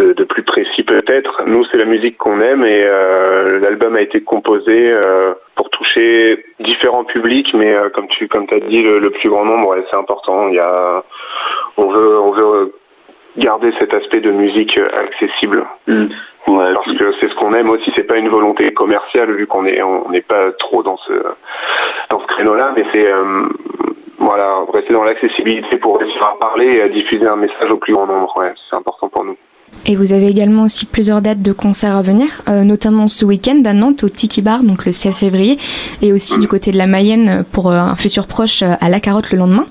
euh, 0.00 0.14
de, 0.14 0.24
plus 0.24 0.42
précis 0.42 0.82
peut-être. 0.82 1.44
Nous, 1.46 1.64
c'est 1.66 1.78
la 1.78 1.84
musique 1.84 2.16
qu'on 2.18 2.40
aime 2.40 2.64
et 2.64 2.84
euh, 2.90 3.60
l'album 3.60 3.96
a 3.96 4.00
été 4.00 4.22
composé 4.22 4.92
euh, 4.92 5.34
pour 5.54 5.70
toucher 5.70 6.44
différents 6.58 7.04
publics, 7.04 7.54
mais 7.54 7.76
comme 7.94 8.08
tu 8.08 8.26
comme 8.26 8.46
as 8.52 8.60
dit, 8.60 8.82
le, 8.82 9.10
plus 9.10 9.30
grand 9.30 9.44
nombre, 9.44 9.76
c'est 9.90 9.96
important. 9.96 10.48
Il 10.48 10.56
y 10.56 10.58
a, 10.58 11.04
on 11.76 11.88
veut 11.90 12.74
garder 13.36 13.72
cet 13.78 13.94
aspect 13.94 14.20
de 14.20 14.30
musique 14.30 14.78
accessible. 14.78 15.64
Mm. 15.86 16.06
parce 16.46 16.98
que 16.98 17.12
c'est 17.20 17.30
ce 17.30 17.34
qu'on 17.36 17.52
aime 17.52 17.70
aussi, 17.70 17.90
c'est 17.96 18.06
pas 18.06 18.18
une 18.18 18.28
volonté 18.28 18.72
commerciale 18.72 19.32
vu 19.32 19.46
qu'on 19.46 19.64
est 19.64 19.82
on 19.82 20.10
n'est 20.10 20.20
pas 20.20 20.52
trop 20.58 20.82
dans 20.82 20.96
ce 20.98 21.12
dans 22.10 22.20
ce 22.20 22.26
créneau-là, 22.26 22.72
mais 22.76 22.84
c'est 22.92 23.10
voilà, 24.18 24.64
rester 24.72 24.92
dans 24.94 25.04
l'accessibilité 25.04 25.76
pour 25.78 25.98
réussir 25.98 26.22
à 26.24 26.38
parler 26.38 26.76
et 26.76 26.82
à 26.82 26.88
diffuser 26.88 27.26
un 27.26 27.36
message 27.36 27.70
au 27.70 27.76
plus 27.76 27.92
grand 27.92 28.06
nombre. 28.06 28.32
c'est 28.70 28.76
important 28.76 29.08
pour 29.08 29.24
nous. 29.24 29.36
Et 29.86 29.96
vous 29.96 30.12
avez 30.12 30.26
également 30.26 30.62
aussi 30.62 30.86
plusieurs 30.86 31.20
dates 31.20 31.42
de 31.42 31.52
concerts 31.52 31.96
à 31.96 32.02
venir, 32.02 32.28
euh, 32.48 32.64
notamment 32.64 33.06
ce 33.06 33.24
week-end 33.24 33.60
à 33.66 33.72
Nantes 33.72 34.04
au 34.04 34.08
Tiki 34.08 34.40
Bar, 34.40 34.62
donc 34.62 34.86
le 34.86 34.92
16 34.92 35.16
février, 35.16 35.58
et 36.00 36.12
aussi 36.12 36.38
du 36.38 36.48
côté 36.48 36.70
de 36.70 36.78
la 36.78 36.86
Mayenne 36.86 37.44
pour 37.52 37.70
euh, 37.70 37.76
un 37.76 37.96
futur 37.96 38.26
proche 38.26 38.62
euh, 38.62 38.74
à 38.80 38.88
La 38.88 39.00
Carotte 39.00 39.30
le 39.30 39.38
lendemain. 39.38 39.66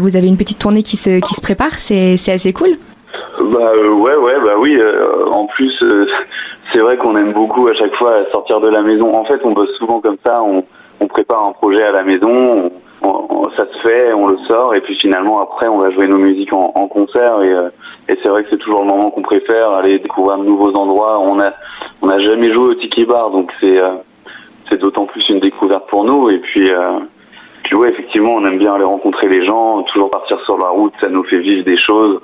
Vous 0.00 0.16
avez 0.16 0.28
une 0.28 0.36
petite 0.36 0.58
tournée 0.58 0.82
qui 0.82 0.96
se, 0.96 1.20
qui 1.20 1.34
se 1.34 1.40
prépare, 1.40 1.78
c'est 1.78 2.14
assez 2.28 2.52
cool. 2.52 2.70
Bah 3.38 3.72
ouais, 3.74 4.16
ouais, 4.16 4.34
bah 4.44 4.54
oui. 4.58 4.78
en 5.30 5.46
plus, 5.46 5.72
c'est 6.72 6.80
vrai 6.80 6.96
qu'on 6.96 7.16
aime 7.16 7.32
beaucoup 7.32 7.68
à 7.68 7.74
chaque 7.74 7.94
fois 7.96 8.16
sortir 8.32 8.60
de 8.60 8.68
la 8.68 8.82
maison. 8.82 9.14
En 9.14 9.24
fait, 9.24 9.40
on 9.44 9.52
bosse 9.52 9.74
souvent 9.78 10.00
comme 10.00 10.16
ça. 10.24 10.42
On, 10.42 10.64
on 11.00 11.06
prépare 11.06 11.44
un 11.44 11.52
projet 11.52 11.82
à 11.82 11.92
la 11.92 12.02
maison, 12.02 12.70
ça 13.56 13.66
se 13.72 13.88
fait, 13.88 14.12
on 14.14 14.26
le 14.28 14.38
sort, 14.48 14.74
et 14.74 14.80
puis 14.80 14.96
finalement 14.96 15.40
après 15.40 15.68
on 15.68 15.78
va 15.78 15.90
jouer 15.90 16.06
nos 16.06 16.18
musiques 16.18 16.52
en, 16.52 16.88
concert, 16.88 17.42
et, 17.42 17.52
euh, 17.52 17.68
et 18.08 18.18
c'est 18.22 18.28
vrai 18.28 18.42
que 18.42 18.50
c'est 18.50 18.58
toujours 18.58 18.82
le 18.82 18.88
moment 18.88 19.10
qu'on 19.10 19.22
préfère, 19.22 19.70
aller 19.70 19.98
découvrir 19.98 20.38
de 20.38 20.44
nouveaux 20.44 20.74
endroits. 20.74 21.18
On 21.20 21.40
a 21.40 21.52
on 22.02 22.06
n'a 22.06 22.18
jamais 22.18 22.52
joué 22.52 22.68
au 22.68 22.74
Tiki 22.74 23.04
Bar, 23.04 23.30
donc 23.30 23.50
c'est 23.60 23.82
euh, 23.82 23.96
c'est 24.70 24.78
d'autant 24.78 25.06
plus 25.06 25.26
une 25.28 25.40
découverte 25.40 25.86
pour 25.88 26.04
nous, 26.04 26.30
et 26.30 26.38
puis 26.38 26.70
euh, 26.70 27.00
puis 27.66 27.74
ouais, 27.74 27.90
effectivement, 27.90 28.34
on 28.34 28.44
aime 28.46 28.58
bien 28.58 28.74
aller 28.74 28.84
rencontrer 28.84 29.28
les 29.28 29.44
gens, 29.44 29.82
toujours 29.82 30.08
partir 30.08 30.40
sur 30.44 30.56
la 30.56 30.68
route, 30.68 30.92
ça 31.00 31.08
nous 31.08 31.24
fait 31.24 31.38
vivre 31.38 31.64
des 31.64 31.76
choses, 31.76 32.20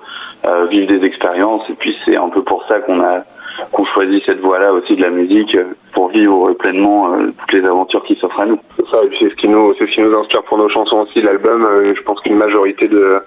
vivre 0.71 0.87
des 0.87 1.05
expériences, 1.05 1.69
et 1.69 1.75
puis 1.75 1.97
c'est 2.05 2.17
un 2.17 2.29
peu 2.29 2.43
pour 2.43 2.65
ça 2.69 2.79
qu'on 2.79 3.01
a 3.01 3.25
qu'on 3.71 3.85
choisit 3.87 4.23
cette 4.27 4.41
voie-là 4.41 4.73
aussi 4.73 4.97
de 4.97 5.03
la 5.03 5.11
musique 5.11 5.55
euh, 5.55 5.75
pour 5.95 6.09
vivre 6.09 6.53
pleinement 6.55 7.13
euh, 7.13 7.33
toutes 7.39 7.61
les 7.61 7.69
aventures 7.69 8.03
qui 8.05 8.17
s'offrent 8.21 8.41
à 8.41 8.47
nous. 8.47 8.59
C'est 8.77 8.87
ça, 8.91 8.99
c'est 9.19 9.31
ce 9.31 9.35
qui 9.37 9.49
nous, 9.49 9.75
c'est 9.79 9.87
ce 9.87 9.93
qui 9.93 10.03
nous 10.03 10.17
inspire 10.17 10.43
pour 10.45 10.59
nos 10.59 10.69
chansons 10.69 11.07
aussi. 11.07 11.23
L'album, 11.23 11.65
euh, 11.65 11.95
je 11.97 12.03
pense 12.03 12.21
qu'une 12.21 12.37
majorité 12.37 12.89
de, 12.89 13.19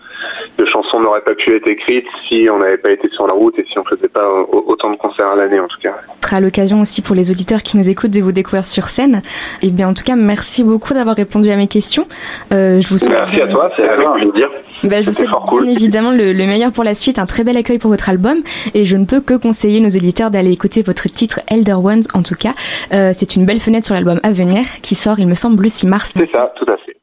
de 0.58 0.66
chansons 0.66 1.00
n'auraient 1.00 1.22
pas 1.22 1.36
pu 1.36 1.56
être 1.56 1.70
écrites 1.70 2.08
si 2.28 2.48
on 2.52 2.60
n'avait 2.60 2.78
pas 2.78 2.92
été 2.92 3.10
sur 3.10 3.28
la 3.28 3.34
route 3.34 3.58
et 3.60 3.66
si 3.72 3.78
on 3.78 3.84
faisait 3.86 4.08
pas 4.08 4.28
autant 4.52 4.92
de 4.92 4.98
concerts 4.98 5.30
à 5.30 5.36
l'année 5.36 5.60
en 5.60 5.68
tout 5.68 5.80
cas. 5.82 5.96
Ce 6.22 6.30
sera 6.30 6.42
l'occasion 6.42 6.82
aussi 6.82 7.02
pour 7.02 7.16
les 7.16 7.30
auditeurs 7.30 7.62
qui 7.62 7.78
nous 7.78 7.90
écoutent 7.90 8.12
de 8.12 8.22
vous 8.22 8.32
découvrir 8.32 8.66
sur 8.66 8.86
scène. 8.86 9.22
Et 9.62 9.70
bien 9.70 9.90
en 9.90 9.94
tout 9.94 10.04
cas, 10.04 10.16
merci 10.16 10.64
beaucoup 10.64 10.94
d'avoir 10.94 11.16
répondu 11.16 11.50
à 11.52 11.56
mes 11.56 11.68
questions. 11.68 12.08
je 12.52 12.88
vous 12.88 12.98
souhaite 12.98 13.12
merci 13.12 13.42
à 13.42 13.48
toi, 13.48 13.70
c'est 13.78 13.88
avec 13.88 14.32
plaisir. 14.32 14.50
Bah, 14.84 15.02
je 15.02 15.08
vous 15.08 15.14
souhaite 15.14 15.30
bien 15.52 15.64
évidemment 15.64 16.12
le, 16.12 16.34
le 16.34 16.46
meilleur 16.46 16.72
pour 16.72 16.84
la 16.84 16.94
suite, 16.94 17.18
un 17.20 17.26
très 17.26 17.44
bel 17.44 17.58
accueil 17.58 17.80
pour 17.80 17.90
votre 17.90 18.10
album 18.10 18.38
et 18.74 18.86
je 18.86 18.98
ne 18.98 19.06
peux 19.06 19.22
que 19.22 19.36
conseiller 19.36 19.80
nos 19.80 19.90
auditeurs 19.90 20.15
d'aller 20.16 20.52
écouter 20.52 20.82
votre 20.82 21.08
titre 21.10 21.40
Elder 21.48 21.74
Ones 21.74 22.04
en 22.14 22.24
tout 22.24 22.36
cas. 22.36 22.54
Euh, 22.94 23.12
c'est 23.16 23.36
une 23.36 23.46
belle 23.46 23.60
fenêtre 23.60 23.86
sur 23.86 23.96
l'album 23.96 24.20
à 24.24 24.32
venir 24.32 24.66
qui 24.82 24.96
sort, 24.96 25.20
il 25.20 25.28
me 25.28 25.36
semble, 25.36 25.64
le 25.64 25.70
6 25.70 25.88
mars. 25.88 26.14
C'est 26.16 26.28
ça, 26.28 26.52
tout 26.56 26.66
à 26.72 26.78
fait. 26.78 26.98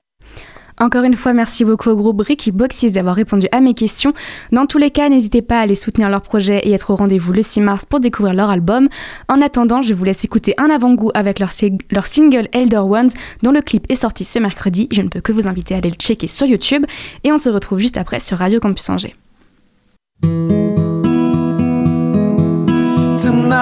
Encore 0.78 1.04
une 1.04 1.14
fois, 1.14 1.32
merci 1.32 1.64
beaucoup 1.64 1.90
au 1.90 1.96
groupe 1.96 2.16
Bricky 2.16 2.50
Boxes 2.50 2.86
d'avoir 2.86 3.14
répondu 3.14 3.46
à 3.52 3.60
mes 3.60 3.74
questions. 3.74 4.14
Dans 4.50 4.66
tous 4.66 4.78
les 4.78 4.90
cas, 4.90 5.08
n'hésitez 5.08 5.42
pas 5.42 5.58
à 5.58 5.62
aller 5.62 5.74
soutenir 5.74 6.08
leur 6.08 6.22
projet 6.22 6.60
et 6.64 6.72
être 6.72 6.90
au 6.90 6.96
rendez-vous 6.96 7.32
le 7.32 7.42
6 7.42 7.60
mars 7.60 7.84
pour 7.84 8.00
découvrir 8.00 8.34
leur 8.34 8.50
album. 8.50 8.88
En 9.28 9.40
attendant, 9.42 9.82
je 9.82 9.94
vous 9.94 10.04
laisse 10.04 10.24
écouter 10.24 10.54
un 10.58 10.70
avant-goût 10.70 11.10
avec 11.14 11.38
leur, 11.38 11.50
leur, 11.90 12.06
single 12.06 12.48
Elder 12.52 12.78
Ones, 12.78 13.10
dont 13.42 13.52
le 13.52 13.60
clip 13.60 13.86
est 13.90 13.96
sorti 13.96 14.24
ce 14.24 14.38
mercredi. 14.38 14.88
Je 14.90 15.02
ne 15.02 15.08
peux 15.08 15.20
que 15.20 15.32
vous 15.32 15.46
inviter 15.46 15.74
à 15.74 15.76
aller 15.78 15.90
le 15.90 15.96
checker 15.96 16.26
sur 16.26 16.46
YouTube. 16.46 16.84
Et 17.22 17.30
on 17.30 17.38
se 17.38 17.50
retrouve 17.50 17.78
juste 17.78 17.98
après 17.98 18.18
sur 18.18 18.38
Radio 18.38 18.58
Campus 18.58 18.88
Angers. 18.88 19.14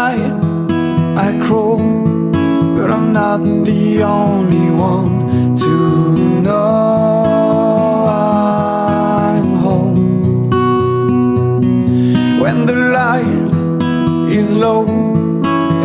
Tonight 0.00 0.32
I 1.18 1.38
crawl, 1.42 1.78
but 2.74 2.90
I'm 2.90 3.12
not 3.12 3.42
the 3.66 4.02
only 4.02 4.70
one 4.70 5.54
to 5.56 5.72
know 6.40 8.06
I'm 8.08 9.48
home. 9.64 10.48
When 12.40 12.64
the 12.64 12.76
light 12.76 13.50
is 14.32 14.54
low 14.54 14.86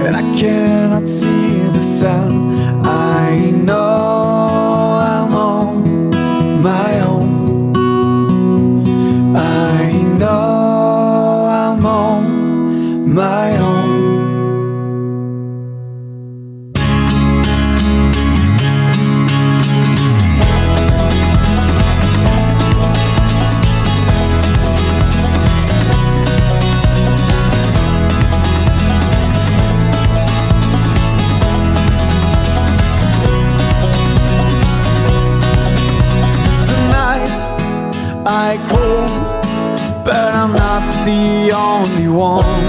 and 0.06 0.16
I 0.16 0.24
cannot 0.34 1.08
see 1.08 1.60
the 1.78 1.84
sun, 1.84 2.32
I 2.86 3.52
know 3.52 4.35
one. 42.26 42.65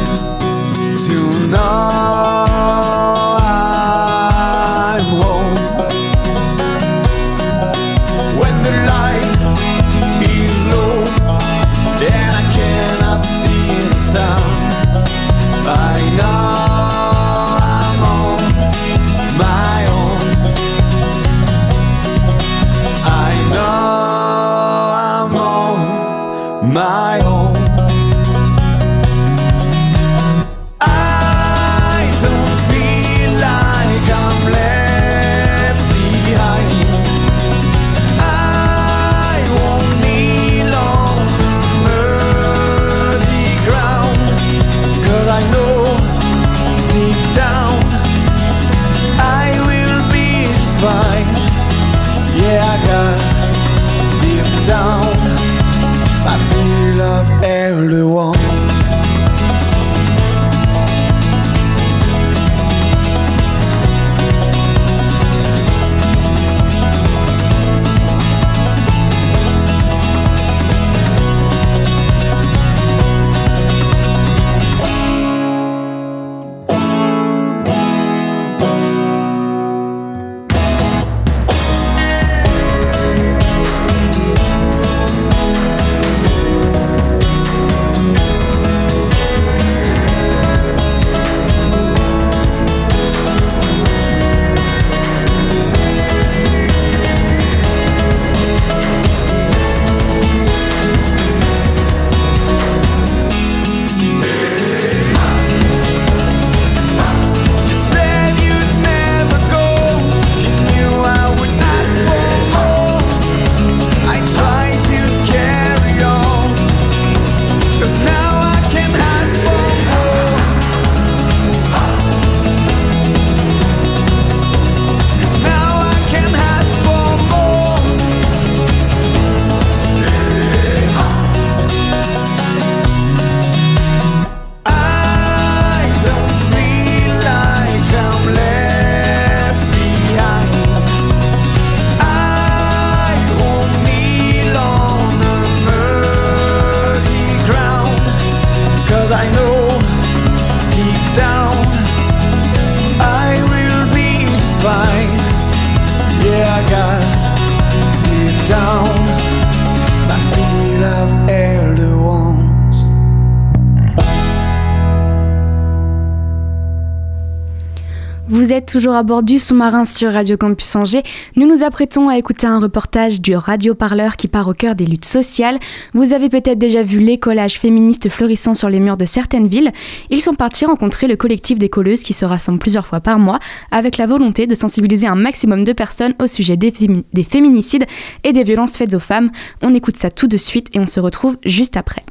Toujours 168.77 168.95
à 168.95 169.03
bord 169.03 169.23
du 169.23 169.39
sous-marin 169.39 169.87
sur 169.87 170.13
Radio 170.13 170.37
Campus 170.37 170.77
Angers. 170.77 171.03
Nous 171.35 171.49
nous 171.49 171.65
apprêtons 171.65 172.11
à 172.11 172.19
écouter 172.19 172.47
un 172.47 172.61
reportage 172.61 173.23
du 173.23 173.35
radioparleur 173.35 174.17
qui 174.17 174.29
part 174.29 174.49
au 174.49 174.53
cœur 174.53 174.75
des 174.75 174.85
luttes 174.85 175.07
sociales. 175.07 175.59
Vous 175.95 176.13
avez 176.13 176.29
peut-être 176.29 176.59
déjà 176.59 176.83
vu 176.83 176.99
les 176.99 177.19
collages 177.19 177.59
féministes 177.59 178.11
fleurissant 178.11 178.53
sur 178.53 178.69
les 178.69 178.79
murs 178.79 178.99
de 178.99 179.07
certaines 179.07 179.47
villes. 179.47 179.73
Ils 180.11 180.21
sont 180.21 180.35
partis 180.35 180.67
rencontrer 180.67 181.07
le 181.07 181.17
collectif 181.17 181.59
des 181.59 181.71
colleuses 181.71 182.03
qui 182.03 182.13
se 182.13 182.27
rassemble 182.27 182.59
plusieurs 182.59 182.87
fois 182.87 183.01
par 183.01 183.19
mois 183.19 183.39
avec 183.71 183.97
la 183.97 184.07
volonté 184.07 184.47
de 184.47 184.55
sensibiliser 184.55 185.07
un 185.07 185.15
maximum 185.15 185.65
de 185.65 185.73
personnes 185.73 186.13
au 186.21 186.27
sujet 186.27 186.59
des, 186.59 186.71
des 187.15 187.25
féminicides 187.25 187.87
et 188.25 188.35
des 188.35 188.45
violences 188.45 188.77
faites 188.77 188.93
aux 188.93 188.99
femmes. 188.99 189.31
On 189.63 189.73
écoute 189.73 189.97
ça 189.97 190.11
tout 190.11 190.27
de 190.27 190.37
suite 190.37 190.69
et 190.75 190.81
on 190.81 190.87
se 190.87 191.01
retrouve 191.01 191.39
juste 191.47 191.79
après. 191.79 192.05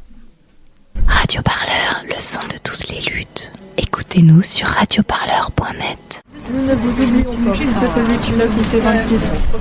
Radio 1.06 1.42
Parleur, 1.42 2.02
le 2.08 2.20
son 2.20 2.40
de 2.48 2.58
toutes 2.64 2.88
les 2.88 3.08
luttes. 3.08 3.52
Écoutez-nous 3.78 4.42
sur 4.42 4.66
radioparleur.net. 4.66 6.25
Nous 6.48 6.64
ne 6.64 6.74
vous 6.74 7.02
oublions 7.02 7.32
pas. 7.44 7.56
C'est 7.56 8.00
celui 8.00 8.16
qui 8.18 8.32
l'a 8.38 8.46
qui 8.46 8.64
fait 8.70 8.80
26. 8.80 9.16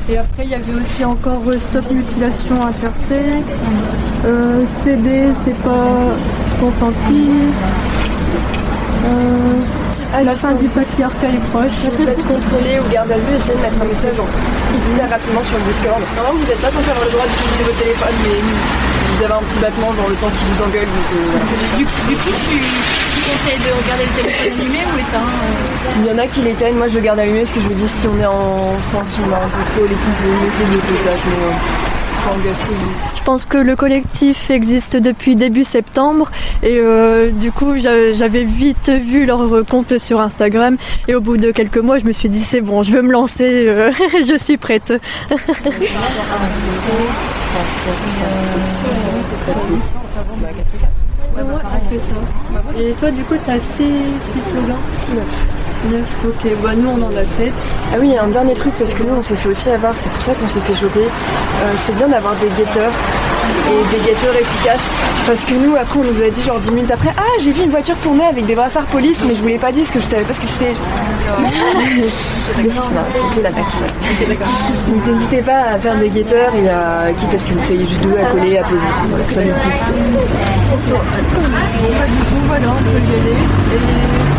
Et 0.09 0.17
après, 0.17 0.43
il 0.43 0.49
y 0.49 0.55
avait 0.55 0.73
aussi 0.73 1.03
encore 1.03 1.41
euh, 1.47 1.57
Stop 1.57 1.89
Mutilation 1.91 2.61
Intersexe. 2.61 3.57
Euh, 4.25 4.63
CD, 4.83 5.25
c'est 5.43 5.57
pas 5.63 6.13
consenti. 6.59 7.29
Euh, 9.05 10.23
la 10.23 10.35
fin 10.35 10.53
du 10.53 10.67
patriarcat 10.67 11.27
est 11.27 11.49
proche. 11.51 11.71
Si 11.71 11.87
vous 11.89 12.07
êtes 12.07 12.23
contrôlé 12.27 12.79
ou 12.79 12.91
garde 12.93 13.11
à 13.11 13.17
vue, 13.17 13.35
essayez 13.35 13.57
de 13.57 13.61
mettre 13.61 13.81
un 13.81 13.85
message 13.85 14.19
en 14.19 14.27
rapidement 15.09 15.43
sur 15.43 15.57
le 15.57 15.65
Discord. 15.65 16.01
Normalement, 16.15 16.39
vous 16.39 16.47
n'êtes 16.47 16.61
pas 16.61 16.71
censé 16.71 16.89
avoir 16.89 17.05
le 17.05 17.11
droit 17.11 17.25
d'utiliser 17.25 17.63
votre 17.65 17.81
téléphone, 17.81 18.15
mais 18.23 18.37
vous 18.37 19.23
avez 19.25 19.33
un 19.33 19.43
petit 19.43 19.59
battement, 19.59 19.93
genre 19.93 20.09
le 20.09 20.15
temps 20.15 20.31
qui 20.31 20.45
vous 20.45 20.61
engueule. 20.61 20.87
Donc, 20.87 21.09
euh. 21.17 21.77
Du, 21.77 21.83
du 21.83 22.15
coup, 22.15 22.33
tu 22.45 23.14
conseilles 23.25 23.59
de 23.59 23.71
regarder 23.83 24.05
le 24.05 24.11
téléphone 24.21 24.53
allumé 24.59 24.79
ou 24.85 24.97
éteint 24.99 25.25
euh 25.25 26.01
Il 26.01 26.05
y 26.07 26.11
en 26.13 26.17
a 26.17 26.27
qui 26.27 26.41
l'éteignent, 26.41 26.77
moi 26.77 26.87
je 26.87 26.95
le 26.95 27.01
garde 27.01 27.19
allumé 27.19 27.39
parce 27.41 27.51
que 27.51 27.59
je 27.61 27.67
me 27.69 27.73
dis 27.75 27.87
si 27.87 28.07
on 28.07 28.17
est 28.21 28.25
en, 28.25 28.75
enfin, 28.77 29.03
si 29.07 29.19
on 29.19 29.31
a 29.33 29.37
un 29.37 29.49
contrôle 29.49 29.91
et 29.91 29.95
tout, 29.95 30.11
je 30.19 30.23
vais 30.27 30.33
laisser 30.45 30.65
le 30.71 30.77
message, 30.93 31.19
mais 31.27 31.39
euh, 31.45 31.51
ça 32.19 32.29
vous. 32.31 32.41
Je 33.15 33.21
pense 33.23 33.45
que 33.45 33.57
le 33.57 33.75
collectif 33.75 34.49
existe 34.51 34.95
depuis 34.97 35.35
début 35.35 35.63
septembre 35.63 36.29
et 36.63 36.77
euh, 36.79 37.29
du 37.31 37.51
coup 37.51 37.75
j'a- 37.77 38.13
j'avais 38.13 38.43
vite 38.43 38.89
vu 38.89 39.25
leur 39.25 39.43
compte 39.67 39.97
sur 39.97 40.21
Instagram 40.21 40.77
et 41.07 41.15
au 41.15 41.21
bout 41.21 41.37
de 41.37 41.49
quelques 41.51 41.77
mois 41.79 41.97
je 41.97 42.05
me 42.05 42.11
suis 42.13 42.29
dit 42.29 42.43
c'est 42.43 42.61
bon 42.61 42.83
je 42.83 42.91
veux 42.91 43.01
me 43.01 43.11
lancer, 43.11 43.65
euh, 43.67 43.91
je 44.27 44.37
suis 44.37 44.57
prête. 44.57 44.93
Et 52.77 52.93
toi, 52.93 53.11
du 53.11 53.23
coup, 53.23 53.35
t'as 53.45 53.59
6 53.59 53.83
slogans 54.49 54.75
9. 55.91 55.91
9, 55.91 56.03
ok. 56.27 56.51
Bah, 56.63 56.69
nous, 56.75 56.89
on 56.89 57.01
en 57.03 57.11
a 57.15 57.23
7. 57.23 57.51
Ah 57.93 57.97
oui, 57.99 58.07
il 58.09 58.13
y 58.13 58.17
a 58.17 58.23
un 58.23 58.27
dernier 58.27 58.53
truc 58.53 58.73
parce 58.77 58.93
que 58.93 59.03
nous 59.03 59.15
on 59.15 59.23
s'est 59.23 59.35
fait 59.35 59.49
aussi 59.49 59.69
avoir, 59.69 59.93
c'est 59.95 60.09
pour 60.09 60.21
ça 60.21 60.33
qu'on 60.33 60.47
s'est 60.47 60.59
fait 60.61 60.75
choper. 60.75 61.01
Euh, 61.01 61.73
c'est 61.77 61.95
bien 61.95 62.07
d'avoir 62.07 62.35
des 62.35 62.47
guetteurs 62.57 62.91
et 63.69 63.95
des 63.95 64.03
guetteurs 64.05 64.35
efficaces 64.35 64.81
parce 65.27 65.45
que 65.45 65.53
nous 65.53 65.75
après 65.75 65.99
on 65.99 66.03
nous 66.03 66.21
a 66.21 66.29
dit 66.29 66.43
genre 66.43 66.59
10 66.59 66.71
minutes 66.71 66.91
après 66.91 67.13
Ah 67.17 67.21
j'ai 67.39 67.51
vu 67.51 67.63
une 67.63 67.69
voiture 67.69 67.95
tourner 67.97 68.25
avec 68.25 68.45
des 68.45 68.55
brassards 68.55 68.85
police 68.85 69.17
mais 69.27 69.35
je 69.35 69.41
voulais 69.41 69.57
pas 69.57 69.71
dire 69.71 69.83
parce 69.83 69.93
que 69.93 69.99
je 69.99 70.05
savais 70.05 70.23
pas 70.23 70.33
ce 70.33 70.39
que 70.39 70.47
c'était. 70.47 70.73
C'était. 72.45 74.37
Donc 74.87 75.07
n'hésitez 75.07 75.41
pas 75.41 75.61
à 75.73 75.79
faire 75.79 75.97
des 75.97 76.09
guetteurs 76.09 76.53
et 76.55 76.69
à 76.69 77.11
quitte 77.13 77.33
à 77.33 77.39
ce 77.39 77.47
que 77.47 77.53
vous 77.53 77.65
soyez 77.65 77.85
juste 77.85 78.01
doué 78.01 78.21
à 78.21 78.25
coller, 78.25 78.57
à 78.57 78.63
poser. 78.63 78.81
Voilà, 79.09 79.23
que 79.25 79.33
ça 79.33 79.41
nous 79.41 79.53
plaît. 79.53 79.79
Bon, 80.87 80.99
bah, 81.97 82.05
du 82.05 82.17
coup, 82.17 82.41
voilà, 82.47 82.67
on 82.69 82.83
peut 82.83 82.99
y 82.99 83.13
aller. 83.15 84.34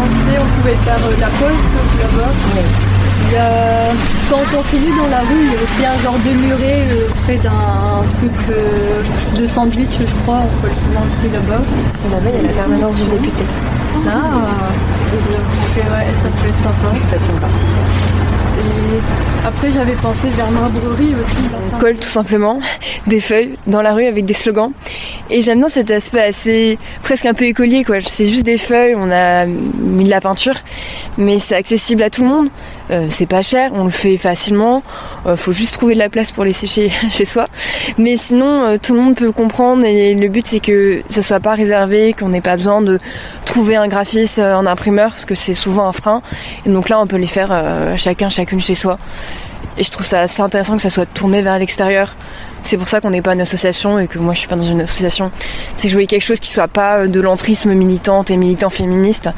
On 0.00 0.60
pouvait 0.60 0.76
faire 0.84 0.96
euh, 1.06 1.20
la 1.20 1.26
pause 1.26 1.64
donc 1.74 1.90
là-bas. 2.00 2.30
A- 3.36 3.92
Quand 4.30 4.36
on 4.42 4.56
continue 4.56 4.92
dans 4.96 5.08
la 5.08 5.20
rue, 5.20 5.46
il 5.46 5.52
y 5.52 5.56
a 5.56 5.62
aussi 5.62 5.98
un 5.98 6.02
genre 6.02 6.18
de 6.24 6.30
muret 6.46 6.82
euh, 6.92 7.08
près 7.24 7.36
d'un 7.36 8.04
truc 8.18 8.32
euh, 8.50 9.02
de 9.40 9.46
sandwich, 9.46 9.88
je 10.00 10.14
crois. 10.22 10.42
On 10.44 10.62
peut 10.62 10.70
souvent 10.70 11.04
aussi 11.08 11.32
là-bas. 11.32 11.62
Et 12.06 12.10
là-bas, 12.10 12.30
il 12.32 12.36
y 12.36 12.44
a 12.44 12.48
la 12.48 12.54
permanence 12.54 12.94
du 12.96 13.04
député. 13.04 13.44
Ah, 14.06 14.20
ok, 15.12 15.76
ouais, 15.76 15.82
ça 15.82 16.28
peut 16.28 16.48
être 16.48 16.62
sympa. 16.62 17.48
Et 18.58 19.46
après, 19.46 19.70
j'avais 19.72 19.92
pensé 19.94 20.28
vers 20.36 20.50
Marbrerie 20.50 21.14
aussi. 21.22 21.48
On 21.74 21.78
colle 21.78 21.96
tout 21.96 22.08
simplement 22.08 22.60
des 23.06 23.20
feuilles 23.20 23.56
dans 23.66 23.82
la 23.82 23.92
rue 23.94 24.06
avec 24.06 24.24
des 24.24 24.34
slogans. 24.34 24.72
Et 25.30 25.42
j'aime 25.42 25.58
bien 25.58 25.68
cet 25.68 25.90
aspect 25.90 26.22
assez 26.22 26.78
presque 27.02 27.26
un 27.26 27.34
peu 27.34 27.44
écolier 27.44 27.84
quoi. 27.84 28.00
C'est 28.00 28.26
juste 28.26 28.44
des 28.44 28.56
feuilles, 28.56 28.94
on 28.96 29.10
a 29.10 29.44
mis 29.44 30.04
de 30.04 30.10
la 30.10 30.22
peinture, 30.22 30.54
mais 31.18 31.38
c'est 31.38 31.54
accessible 31.54 32.02
à 32.02 32.08
tout 32.08 32.22
le 32.22 32.28
monde. 32.28 32.48
Euh, 32.90 33.08
c'est 33.10 33.26
pas 33.26 33.42
cher, 33.42 33.70
on 33.74 33.84
le 33.84 33.90
fait 33.90 34.16
facilement. 34.16 34.82
Euh, 35.26 35.36
faut 35.36 35.52
juste 35.52 35.74
trouver 35.74 35.92
de 35.92 35.98
la 35.98 36.08
place 36.08 36.30
pour 36.32 36.44
les 36.44 36.54
sécher 36.54 36.90
chez 37.10 37.26
soi. 37.26 37.48
Mais 37.98 38.16
sinon, 38.16 38.64
euh, 38.64 38.76
tout 38.82 38.94
le 38.94 39.00
monde 39.00 39.16
peut 39.16 39.30
comprendre 39.30 39.84
et 39.84 40.14
le 40.14 40.28
but 40.28 40.46
c'est 40.46 40.60
que 40.60 41.02
ça 41.10 41.22
soit 41.22 41.40
pas 41.40 41.54
réservé, 41.54 42.14
qu'on 42.18 42.30
n'ait 42.30 42.40
pas 42.40 42.56
besoin 42.56 42.80
de 42.80 42.98
trouver 43.44 43.76
un 43.76 43.88
graphiste 43.88 44.38
en 44.38 44.64
imprimeur 44.64 45.10
parce 45.10 45.26
que 45.26 45.34
c'est 45.34 45.54
souvent 45.54 45.86
un 45.86 45.92
frein. 45.92 46.22
Et 46.64 46.70
donc 46.70 46.88
là, 46.88 46.98
on 46.98 47.06
peut 47.06 47.16
les 47.16 47.26
faire 47.26 47.50
chacun, 47.96 48.30
chacune 48.30 48.60
chez 48.60 48.74
soi. 48.74 48.98
Et 49.76 49.84
je 49.84 49.90
trouve 49.90 50.06
ça 50.06 50.22
assez 50.22 50.40
intéressant 50.42 50.76
que 50.76 50.82
ça 50.82 50.90
soit 50.90 51.06
tourné 51.06 51.42
vers 51.42 51.58
l'extérieur. 51.58 52.14
C'est 52.62 52.76
pour 52.76 52.88
ça 52.88 53.00
qu'on 53.00 53.10
n'est 53.10 53.22
pas 53.22 53.34
une 53.34 53.40
association 53.40 53.98
et 53.98 54.06
que 54.06 54.18
moi 54.18 54.34
je 54.34 54.40
suis 54.40 54.48
pas 54.48 54.56
dans 54.56 54.62
une 54.62 54.80
association. 54.80 55.30
C'est 55.76 55.84
que 55.84 55.88
je 55.88 55.94
voulais 55.94 56.06
quelque 56.06 56.24
chose 56.24 56.40
qui 56.40 56.50
soit 56.50 56.68
pas 56.68 56.98
euh, 56.98 57.06
de 57.06 57.20
l'entrisme 57.20 57.72
militante 57.72 58.30
et 58.30 58.36
militant 58.36 58.70
féministe. 58.70 59.30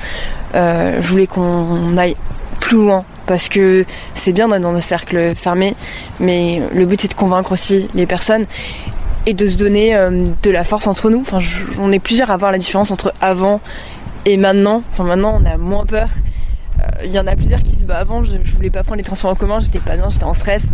Euh, 0.55 0.99
je 1.01 1.07
voulais 1.07 1.27
qu'on 1.27 1.97
aille 1.97 2.17
plus 2.61 2.79
loin 2.79 3.05
parce 3.27 3.49
que 3.49 3.85
c'est 4.15 4.33
bien 4.33 4.49
d'être 4.49 4.63
dans 4.63 4.75
un 4.75 4.81
cercle 4.81 5.35
fermé, 5.37 5.75
mais 6.19 6.63
le 6.75 6.85
but 6.87 7.01
c'est 7.01 7.09
de 7.09 7.15
convaincre 7.15 7.53
aussi 7.53 7.89
les 7.95 8.07
personnes 8.07 8.45
et 9.27 9.35
de 9.35 9.47
se 9.49 9.57
donner 9.57 9.95
euh, 9.95 10.25
de 10.43 10.51
la 10.51 10.65
force 10.65 10.87
entre 10.87 11.11
nous. 11.11 11.21
Enfin, 11.21 11.39
on 11.79 11.93
est 11.93 11.99
plusieurs 11.99 12.31
à 12.31 12.37
voir 12.37 12.51
la 12.51 12.59
différence 12.59 12.91
entre 12.91 13.13
avant 13.21 13.61
et 14.25 14.37
maintenant. 14.37 14.83
Enfin, 14.93 15.05
maintenant 15.05 15.41
on 15.41 15.47
a 15.47 15.57
moins 15.57 15.87
peur. 15.87 16.09
Il 17.05 17.13
y 17.13 17.19
en 17.19 17.27
a 17.27 17.37
plusieurs 17.37 17.63
qui 17.63 17.77
se 17.77 17.85
battent 17.85 18.01
avant, 18.01 18.23
je, 18.23 18.33
je 18.43 18.57
voulais 18.57 18.71
pas 18.71 18.83
prendre 18.83 18.97
les 18.97 19.05
transports 19.05 19.31
en 19.31 19.35
commun, 19.35 19.61
j'étais 19.61 19.79
pas 19.79 19.97
bien, 19.97 20.09
j'étais 20.09 20.25
en 20.25 20.33
stress. 20.33 20.65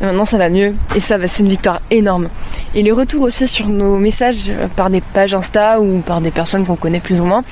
Mais 0.00 0.06
Maintenant 0.06 0.24
ça 0.24 0.38
va 0.38 0.48
mieux 0.48 0.74
et 0.94 1.00
ça 1.00 1.16
c'est 1.26 1.42
une 1.42 1.48
victoire 1.48 1.80
énorme. 1.90 2.28
Et 2.74 2.82
les 2.82 2.92
retours 2.92 3.22
aussi 3.22 3.46
sur 3.46 3.68
nos 3.68 3.96
messages 3.96 4.44
euh, 4.48 4.68
par 4.68 4.90
des 4.90 5.00
pages 5.00 5.34
Insta 5.34 5.80
ou 5.80 5.98
par 6.00 6.20
des 6.20 6.30
personnes 6.30 6.64
qu'on 6.66 6.76
connaît 6.76 7.00
plus 7.00 7.20
ou 7.20 7.24
moins 7.24 7.42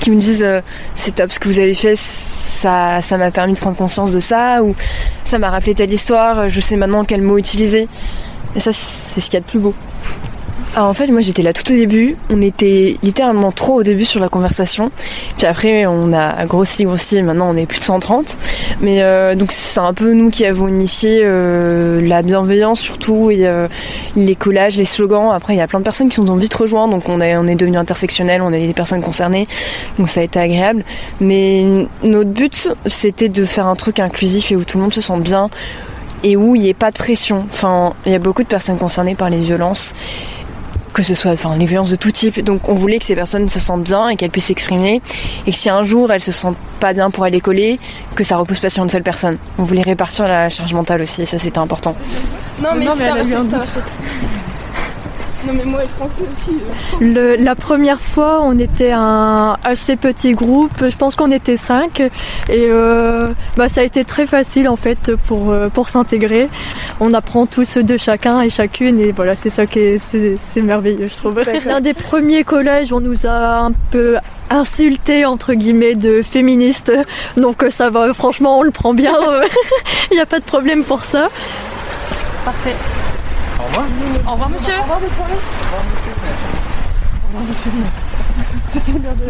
qui 0.00 0.10
me 0.10 0.20
disent 0.20 0.42
euh, 0.42 0.60
c'est 0.94 1.16
top 1.16 1.32
ce 1.32 1.38
que 1.38 1.48
vous 1.48 1.58
avez 1.58 1.74
fait, 1.74 1.96
ça 1.96 3.00
ça 3.02 3.18
m'a 3.18 3.30
permis 3.30 3.54
de 3.54 3.58
prendre 3.58 3.76
conscience 3.76 4.12
de 4.12 4.20
ça 4.20 4.62
ou 4.62 4.74
ça 5.24 5.38
m'a 5.38 5.50
rappelé 5.50 5.74
telle 5.74 5.92
histoire, 5.92 6.48
je 6.48 6.60
sais 6.60 6.76
maintenant 6.76 7.04
quel 7.04 7.22
mot 7.22 7.38
utiliser. 7.38 7.88
Et 8.56 8.60
ça 8.60 8.72
c'est 8.72 9.20
ce 9.20 9.26
qu'il 9.26 9.34
y 9.34 9.36
a 9.36 9.40
de 9.40 9.46
plus 9.46 9.60
beau. 9.60 9.74
Alors 10.76 10.88
en 10.88 10.94
fait, 10.94 11.08
moi 11.08 11.20
j'étais 11.20 11.42
là 11.42 11.52
tout 11.52 11.68
au 11.72 11.74
début. 11.74 12.16
On 12.30 12.40
était 12.40 12.96
littéralement 13.02 13.50
trop 13.50 13.80
au 13.80 13.82
début 13.82 14.04
sur 14.04 14.20
la 14.20 14.28
conversation. 14.28 14.92
Puis 15.36 15.46
après, 15.46 15.84
on 15.86 16.12
a 16.12 16.46
grossi, 16.46 16.84
grossi. 16.84 17.18
Et 17.18 17.22
maintenant, 17.22 17.50
on 17.50 17.56
est 17.56 17.66
plus 17.66 17.80
de 17.80 17.84
130. 17.84 18.38
Mais 18.80 19.02
euh, 19.02 19.34
donc 19.34 19.50
c'est 19.50 19.80
un 19.80 19.92
peu 19.92 20.12
nous 20.12 20.30
qui 20.30 20.46
avons 20.46 20.68
initié 20.68 21.22
euh, 21.24 22.00
la 22.06 22.22
bienveillance 22.22 22.80
surtout 22.80 23.32
et 23.32 23.48
euh, 23.48 23.66
les 24.14 24.36
collages, 24.36 24.76
les 24.76 24.84
slogans. 24.84 25.32
Après, 25.32 25.54
il 25.54 25.58
y 25.58 25.60
a 25.60 25.66
plein 25.66 25.80
de 25.80 25.84
personnes 25.84 26.08
qui 26.08 26.20
nous 26.20 26.30
ont 26.30 26.36
vite 26.36 26.54
rejoints. 26.54 26.86
Donc 26.86 27.08
on 27.08 27.20
est 27.20 27.36
on 27.36 27.48
est 27.48 27.56
devenu 27.56 27.76
intersectionnel. 27.76 28.40
On 28.40 28.52
a 28.52 28.58
des 28.58 28.72
personnes 28.72 29.02
concernées. 29.02 29.48
Donc 29.98 30.08
ça 30.08 30.20
a 30.20 30.22
été 30.22 30.38
agréable. 30.38 30.84
Mais 31.20 31.64
notre 32.04 32.30
but, 32.30 32.72
c'était 32.86 33.28
de 33.28 33.44
faire 33.44 33.66
un 33.66 33.76
truc 33.76 33.98
inclusif 33.98 34.52
et 34.52 34.56
où 34.56 34.62
tout 34.62 34.78
le 34.78 34.84
monde 34.84 34.94
se 34.94 35.00
sente 35.00 35.22
bien 35.22 35.50
et 36.22 36.36
où 36.36 36.54
il 36.54 36.62
n'y 36.62 36.68
ait 36.68 36.74
pas 36.74 36.90
de 36.90 36.98
pression. 36.98 37.46
Enfin, 37.50 37.94
il 38.06 38.12
y 38.12 38.14
a 38.14 38.18
beaucoup 38.18 38.42
de 38.42 38.48
personnes 38.48 38.78
concernées 38.78 39.14
par 39.14 39.30
les 39.30 39.38
violences 39.38 39.94
que 40.92 41.02
ce 41.02 41.14
soit 41.14 41.32
enfin 41.32 41.56
les 41.56 41.66
violences 41.66 41.90
de 41.90 41.96
tout 41.96 42.10
type. 42.10 42.42
Donc 42.42 42.68
on 42.68 42.74
voulait 42.74 42.98
que 42.98 43.04
ces 43.04 43.14
personnes 43.14 43.48
se 43.48 43.60
sentent 43.60 43.84
bien 43.84 44.08
et 44.08 44.16
qu'elles 44.16 44.30
puissent 44.30 44.46
s'exprimer 44.46 45.02
et 45.46 45.50
que 45.50 45.56
si 45.56 45.68
un 45.68 45.82
jour 45.82 46.12
elles 46.12 46.20
se 46.20 46.32
sentent 46.32 46.56
pas 46.78 46.92
bien 46.92 47.10
pour 47.10 47.24
aller 47.24 47.40
coller, 47.40 47.78
que 48.14 48.24
ça 48.24 48.36
repose 48.36 48.60
pas 48.60 48.70
sur 48.70 48.82
une 48.82 48.90
seule 48.90 49.02
personne. 49.02 49.38
On 49.58 49.62
voulait 49.62 49.82
répartir 49.82 50.26
la 50.26 50.48
charge 50.48 50.72
mentale 50.74 51.02
aussi 51.02 51.22
et 51.22 51.26
ça 51.26 51.38
c'était 51.38 51.58
important. 51.58 51.94
Non 52.62 52.70
mais 52.76 52.86
c'est 52.96 53.04
elle 53.04 53.10
a 53.10 53.16
pas 53.16 53.24
eu 53.24 53.30
ça, 53.30 53.38
un 53.38 53.44
doute. 53.44 53.68
Non 55.46 55.54
mais 55.54 55.64
moi 55.64 55.80
je 55.82 55.98
pensais 55.98 56.22
aussi. 56.22 56.58
Le- 57.00 57.36
la 57.36 57.54
première 57.54 58.00
fois, 58.00 58.40
on 58.42 58.58
était 58.58 58.92
un 58.92 59.56
assez 59.64 59.96
petit 59.96 60.32
groupe. 60.32 60.84
Je 60.88 60.96
pense 60.96 61.16
qu'on 61.16 61.30
était 61.30 61.56
cinq, 61.56 62.00
et 62.00 62.10
euh, 62.68 63.28
bah, 63.56 63.68
ça 63.70 63.80
a 63.80 63.84
été 63.84 64.04
très 64.04 64.26
facile 64.26 64.68
en 64.68 64.76
fait 64.76 65.14
pour 65.26 65.50
euh, 65.50 65.68
pour 65.68 65.88
s'intégrer. 65.88 66.48
On 67.00 67.14
apprend 67.14 67.46
tous 67.46 67.78
de 67.78 67.96
chacun 67.96 68.42
et 68.42 68.50
chacune, 68.50 69.00
et 69.00 69.12
voilà, 69.12 69.34
c'est 69.34 69.48
ça 69.50 69.64
qui 69.66 69.78
est 69.78 69.98
c'est 69.98 70.36
c'est 70.38 70.60
merveilleux, 70.62 71.08
je 71.08 71.16
trouve. 71.16 71.40
L'un 71.66 71.80
des 71.80 71.94
premiers 71.94 72.44
collèges, 72.44 72.92
on 72.92 73.00
nous 73.00 73.26
a 73.26 73.60
un 73.60 73.72
peu 73.90 74.16
insulté 74.50 75.24
entre 75.24 75.54
guillemets 75.54 75.94
de 75.94 76.20
féministes, 76.22 76.92
donc 77.38 77.62
euh, 77.62 77.70
ça 77.70 77.88
va. 77.88 78.12
Franchement, 78.12 78.58
on 78.58 78.62
le 78.62 78.72
prend 78.72 78.92
bien. 78.92 79.14
Il 80.10 80.14
n'y 80.14 80.20
a 80.20 80.26
pas 80.26 80.38
de 80.40 80.44
problème 80.44 80.84
pour 80.84 81.02
ça. 81.04 81.28
Parfait. 82.44 82.74
Au 83.60 83.66
revoir. 83.66 83.86
Au 84.26 84.30
revoir, 84.32 84.48
monsieur. 84.48 84.72
Au 84.78 84.82
revoir, 84.82 85.00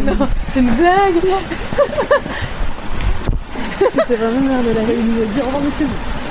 Non, 0.05 0.27
c'est 0.53 0.59
une 0.59 0.71
blague. 0.71 1.21
C'était 3.91 4.15
vraiment 4.15 4.41
merde 4.41 4.65
de 4.67 4.71
la 4.71 4.85
réunion. 4.85 5.25
Dire 5.33 5.43
au 5.43 5.47
revoir 5.47 5.63
monsieur. 5.63 5.87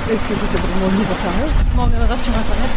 Est-ce 0.09 0.15
que 0.15 0.33
c'était 0.33 0.61
vraiment 0.61 0.87
venu 0.87 1.03
pour 1.03 1.17
faire 1.17 1.31
on 1.77 1.83
reviendra 1.83 2.17
sur 2.17 2.33
internet. 2.33 2.71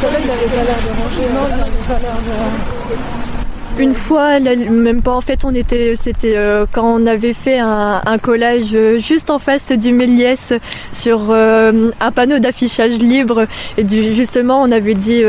Ça 0.00 0.06
il 0.10 0.30
avait 0.30 0.46
pas 0.46 0.64
l'air 0.64 0.80
de 0.84 0.90
ranger. 1.00 1.28
Non, 1.32 1.44
il 1.48 1.52
avait 1.60 1.86
pas 1.88 1.98
l'air 1.98 2.16
de. 2.16 3.37
Une 3.78 3.94
fois, 3.94 4.40
même 4.40 5.02
pas 5.02 5.12
en 5.12 5.20
fait, 5.20 5.44
on 5.44 5.54
était, 5.54 5.94
c'était 5.94 6.36
euh, 6.36 6.66
quand 6.70 6.84
on 6.84 7.06
avait 7.06 7.32
fait 7.32 7.60
un, 7.60 8.18
collage 8.20 8.70
euh, 8.74 8.98
juste 8.98 9.30
en 9.30 9.38
face 9.38 9.70
du 9.70 9.92
Méliès 9.92 10.52
sur 10.90 11.28
euh, 11.30 11.90
un 12.00 12.10
panneau 12.10 12.40
d'affichage 12.40 12.98
libre. 12.98 13.46
Et 13.76 13.84
du, 13.84 14.12
justement 14.14 14.60
on 14.62 14.72
avait 14.72 14.94
dit 14.94 15.22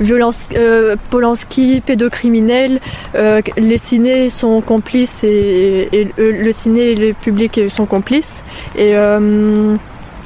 violence, 0.00 0.48
Polanski, 1.10 1.82
pédocriminel, 1.84 2.80
les 3.56 3.78
cinés 3.78 4.30
sont 4.30 4.60
complices 4.60 5.24
et, 5.24 5.88
et 5.92 6.08
le, 6.16 6.52
ciné 6.52 6.92
et 6.92 6.94
le 6.94 7.12
public 7.12 7.60
sont 7.68 7.86
complices. 7.86 8.44
Et 8.78 8.94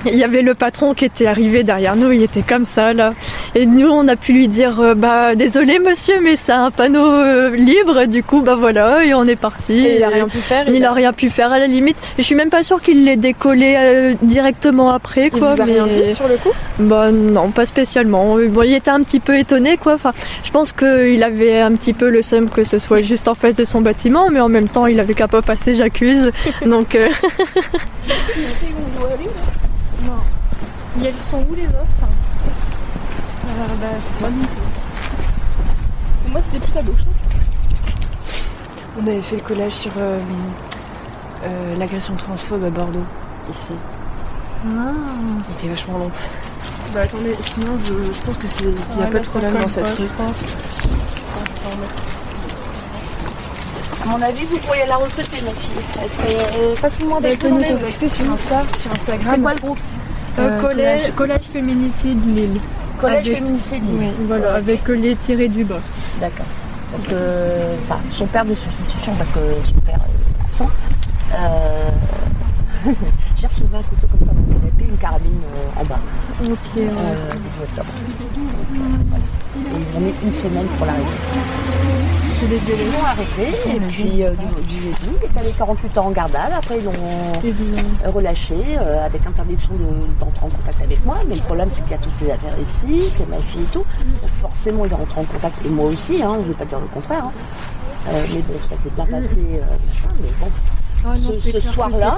il 0.07 0.17
y 0.17 0.25
avait 0.25 0.43
le 0.43 0.55
patron 0.55 0.95
qui 0.95 1.05
était 1.05 1.27
arrivé 1.27 1.63
derrière 1.63 1.97
nous, 1.97 2.13
il 2.13 2.23
était 2.23 2.43
comme 2.43 2.67
ça 2.67 2.93
là. 2.93 3.13
Et 3.55 3.67
nous, 3.67 3.89
on 3.89 4.07
a 4.09 4.17
pu 4.17 4.33
lui 4.33 4.49
dire 4.49 4.81
euh, 4.81 4.95
bah 4.95 5.35
désolé 5.35 5.79
monsieur, 5.79 6.21
mais 6.23 6.37
c'est 6.37 6.53
un 6.53 6.71
panneau 6.71 7.05
euh, 7.07 7.51
libre. 7.55 8.05
Du 8.07 8.23
coup, 8.23 8.41
bah 8.43 8.57
voilà, 8.57 9.05
et 9.05 9.15
on 9.15 9.25
est 9.27 9.37
parti. 9.37 9.87
Et 9.87 9.97
il 9.97 10.05
a 10.05 10.09
rien 10.09 10.29
pu 10.29 10.39
faire, 10.39 10.65
Il, 10.69 10.75
il 10.77 10.85
a 10.85 10.91
a- 10.91 10.93
rien 10.93 11.13
pu 11.13 11.29
faire 11.29 11.53
à 11.53 11.59
la 11.59 11.67
limite. 11.67 11.97
Et 12.19 12.23
je 12.23 12.27
suis 12.27 12.35
même 12.35 12.51
pas 12.51 12.63
sûre 12.63 12.81
qu'il 12.83 13.05
l'ait 13.05 13.17
décollé 13.17 13.75
euh, 13.77 14.15
directement 14.23 14.91
après 14.91 15.31
Il 15.33 15.39
quoi. 15.39 15.55
vous 15.55 15.61
a 15.61 15.65
rien 15.65 15.87
mais- 15.87 16.09
dit 16.09 16.15
sur 16.15 16.29
le 16.29 16.37
coup? 16.37 16.51
Bah 16.79 17.11
non, 17.13 17.51
pas 17.51 17.67
spécialement. 17.67 18.37
Bon, 18.49 18.63
il 18.63 18.75
était 18.75 18.91
un 18.91 19.03
petit 19.03 19.21
peu 19.21 19.39
étonné 19.39 19.77
quoi. 19.77 19.95
Enfin, 19.95 20.13
je 20.45 20.51
pense 20.51 20.73
qu'il 20.73 21.23
avait 21.23 21.61
un 21.61 21.73
petit 21.73 21.93
peu 21.93 22.09
le 22.09 22.23
seum 22.23 22.49
que 22.51 22.65
ce 22.65 22.79
soit 22.79 23.03
juste 23.03 23.29
en 23.29 23.35
face 23.35 23.57
de 23.57 23.65
son 23.65 23.81
bâtiment, 23.81 24.29
mais 24.31 24.41
en 24.41 24.49
même 24.49 24.69
temps, 24.69 24.87
il 24.87 25.01
avait 25.01 25.15
qu'à 25.15 25.29
pas 25.29 25.43
passer, 25.43 25.75
j'accuse. 25.77 26.31
Donc. 26.67 26.97
euh. 30.97 31.11
Ils 31.15 31.23
sont 31.23 31.39
où 31.51 31.55
les 31.55 31.67
autres? 31.67 32.01
Bah, 34.21 34.29
Moi, 36.31 36.41
c'était 36.51 36.65
plus 36.67 36.77
à 36.79 36.83
gauche. 36.83 37.05
On 39.03 39.07
avait 39.07 39.21
fait 39.23 39.37
le 39.37 39.43
collage 39.43 39.73
sur 39.73 39.91
euh, 39.99 40.19
euh, 41.45 41.77
l'agression 41.77 42.15
transphobe 42.15 42.65
à 42.65 42.71
Bordeaux, 42.71 43.05
ici. 43.53 43.73
Il 44.65 45.55
était 45.59 45.69
vachement 45.69 45.99
long. 45.99 46.11
Bah 46.95 47.01
attendez, 47.03 47.35
sinon 47.43 47.77
je, 47.85 48.13
je 48.13 48.21
pense 48.23 48.37
que 48.37 48.47
c'est 48.49 48.59
qu'il 48.59 48.97
n'y 48.99 49.03
a 49.03 49.07
pas 49.09 49.19
de 49.19 49.25
problème 49.25 49.53
dans 49.61 49.69
cette 49.69 49.89
rue. 49.99 50.05
À 54.03 54.07
mon 54.07 54.23
avis, 54.23 54.45
vous 54.45 54.59
pourriez 54.59 54.87
la 54.87 54.97
recruter, 54.97 55.41
ma 55.43 55.51
fille. 55.53 55.71
Elle 56.03 56.11
serait 56.11 56.37
euh, 56.59 56.77
facilement 56.77 57.19
Elle 57.23 57.37
peut 57.37 57.49
nous 57.49 57.59
détournée. 57.59 57.81
contacter 57.81 58.09
sur 58.09 58.31
Insta, 58.31 58.63
sur 58.79 58.93
Instagram. 58.93 59.35
C'est 59.35 59.41
quoi 59.43 59.55
le 59.55 59.61
groupe? 59.61 59.79
Euh, 60.39 60.43
Euh, 60.43 60.61
collège, 60.61 61.01
collège. 61.03 61.15
collège 61.15 61.43
féminicide 61.53 62.27
Lille. 62.37 62.61
Collège 63.01 63.19
Avec- 63.27 63.35
féminicide. 63.39 63.83
Oui, 63.89 64.09
voilà, 64.27 64.55
avec 64.55 64.89
euh, 64.91 64.95
les 64.95 65.17
tirés 65.17 65.49
du 65.49 65.65
bas. 65.65 65.79
D'accord. 66.21 66.47
Parce 66.93 67.05
que, 67.07 67.15
enfin, 67.85 68.01
son 68.13 68.27
père 68.27 68.45
de 68.45 68.55
substitution, 68.55 69.13
parce 69.17 69.31
que 69.31 69.41
son 69.69 69.81
père 69.81 69.99
est 69.99 70.45
absent, 70.53 70.71
euh, 71.35 71.91
j'ai 73.37 73.47
retrouvé 73.47 73.77
un 73.79 73.83
couteau 73.83 74.07
comme 74.07 74.21
ça 74.21 74.27
dans 74.33 74.41
le 74.41 74.55
canapé, 74.55 74.85
une 74.91 74.97
carabine 74.99 75.41
euh, 75.45 75.81
en 75.81 75.85
bas. 75.85 75.99
Ok. 76.45 76.83
Octobre. 77.63 77.89
Voilà. 78.71 79.25
Et 79.57 79.83
ils 79.91 79.97
ont 79.97 80.01
mis 80.01 80.15
une 80.25 80.33
semaine 80.33 80.67
pour 80.79 80.87
Ils 82.51 82.93
l'ont 82.93 83.05
arrêté 83.05 83.71
et 83.75 83.81
puis 83.81 84.23
euh, 84.23 84.31
du, 84.31 84.63
du 84.69 84.83
jeudi, 84.83 84.97
il 85.23 85.25
est 85.25 85.41
allé 85.41 85.51
48 85.57 85.97
heures 85.99 86.07
en 86.07 86.11
gardale. 86.11 86.53
Après, 86.55 86.79
ils 86.79 86.85
l'ont 86.85 88.13
relâché 88.13 88.55
euh, 88.79 89.05
avec 89.07 89.27
interdiction 89.27 89.73
de- 89.75 90.21
d'entrer 90.21 90.47
en 90.47 90.51
contact 90.51 90.83
avec 90.83 91.05
moi. 91.07 91.17
Mais 91.29 91.37
le 91.37 91.41
problème, 91.41 91.69
c'est 91.73 91.81
qu'il 91.83 91.93
y 91.93 91.95
a 91.95 91.99
toutes 91.99 92.17
ses 92.19 92.31
affaires 92.31 92.53
ici, 92.63 93.11
qu'il 93.13 93.21
y 93.21 93.33
a 93.33 93.37
ma 93.37 93.43
fille 93.43 93.63
et 93.63 93.73
tout. 93.73 93.85
Donc 94.23 94.31
forcément, 94.43 94.85
il 94.85 94.93
est 94.93 94.95
rentré 94.95 95.21
en 95.21 95.25
contact. 95.25 95.55
Et 95.65 95.69
moi 95.71 95.87
aussi, 95.87 96.23
hein, 96.23 96.35
je 96.35 96.41
ne 96.43 96.49
vais 96.49 96.55
pas 96.55 96.65
dire 96.67 96.81
le 96.81 96.87
contraire. 96.87 97.25
hein. 97.25 97.33
Euh, 98.11 98.23
mais 98.35 98.41
bon, 98.41 98.55
ça 98.69 98.77
s'est 98.77 98.91
bien 98.95 99.07
passé. 99.07 99.39
euh, 99.41 99.61
machin, 99.61 100.15
mais 100.21 100.29
bon. 100.39 100.47
Ah 101.07 101.17
non, 101.19 101.33
ce 101.41 101.51
que 101.51 101.61
soir-là, 101.61 102.17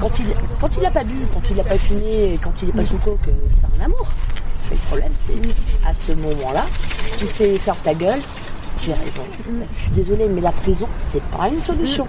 quand 0.00 0.08
il 0.18 0.26
quand 0.60 0.68
il 0.76 0.82
l'a 0.82 0.90
pas 0.90 1.04
bu, 1.04 1.14
quand 1.32 1.40
il 1.50 1.56
l'a 1.56 1.64
pas 1.64 1.76
fumé, 1.78 2.34
et 2.34 2.38
quand 2.42 2.52
il 2.62 2.68
est 2.68 2.72
pas 2.72 2.84
sous 2.84 2.96
coke, 2.98 3.18
c'est 3.24 3.80
un 3.80 3.84
amour. 3.84 4.08
Mais 4.70 4.76
le 4.76 4.86
problème, 4.88 5.12
c'est 5.18 5.86
à 5.88 5.92
ce 5.94 6.12
moment-là, 6.12 6.64
tu 7.18 7.26
sais 7.26 7.58
faire 7.58 7.76
ta 7.76 7.92
gueule, 7.94 8.20
j'ai 8.82 8.92
raison. 8.92 9.22
Je 9.76 9.80
suis 9.82 9.90
désolée, 9.92 10.28
mais 10.28 10.40
la 10.40 10.52
prison, 10.52 10.86
c'est 11.04 11.22
pas 11.24 11.48
une 11.48 11.60
solution. 11.62 12.06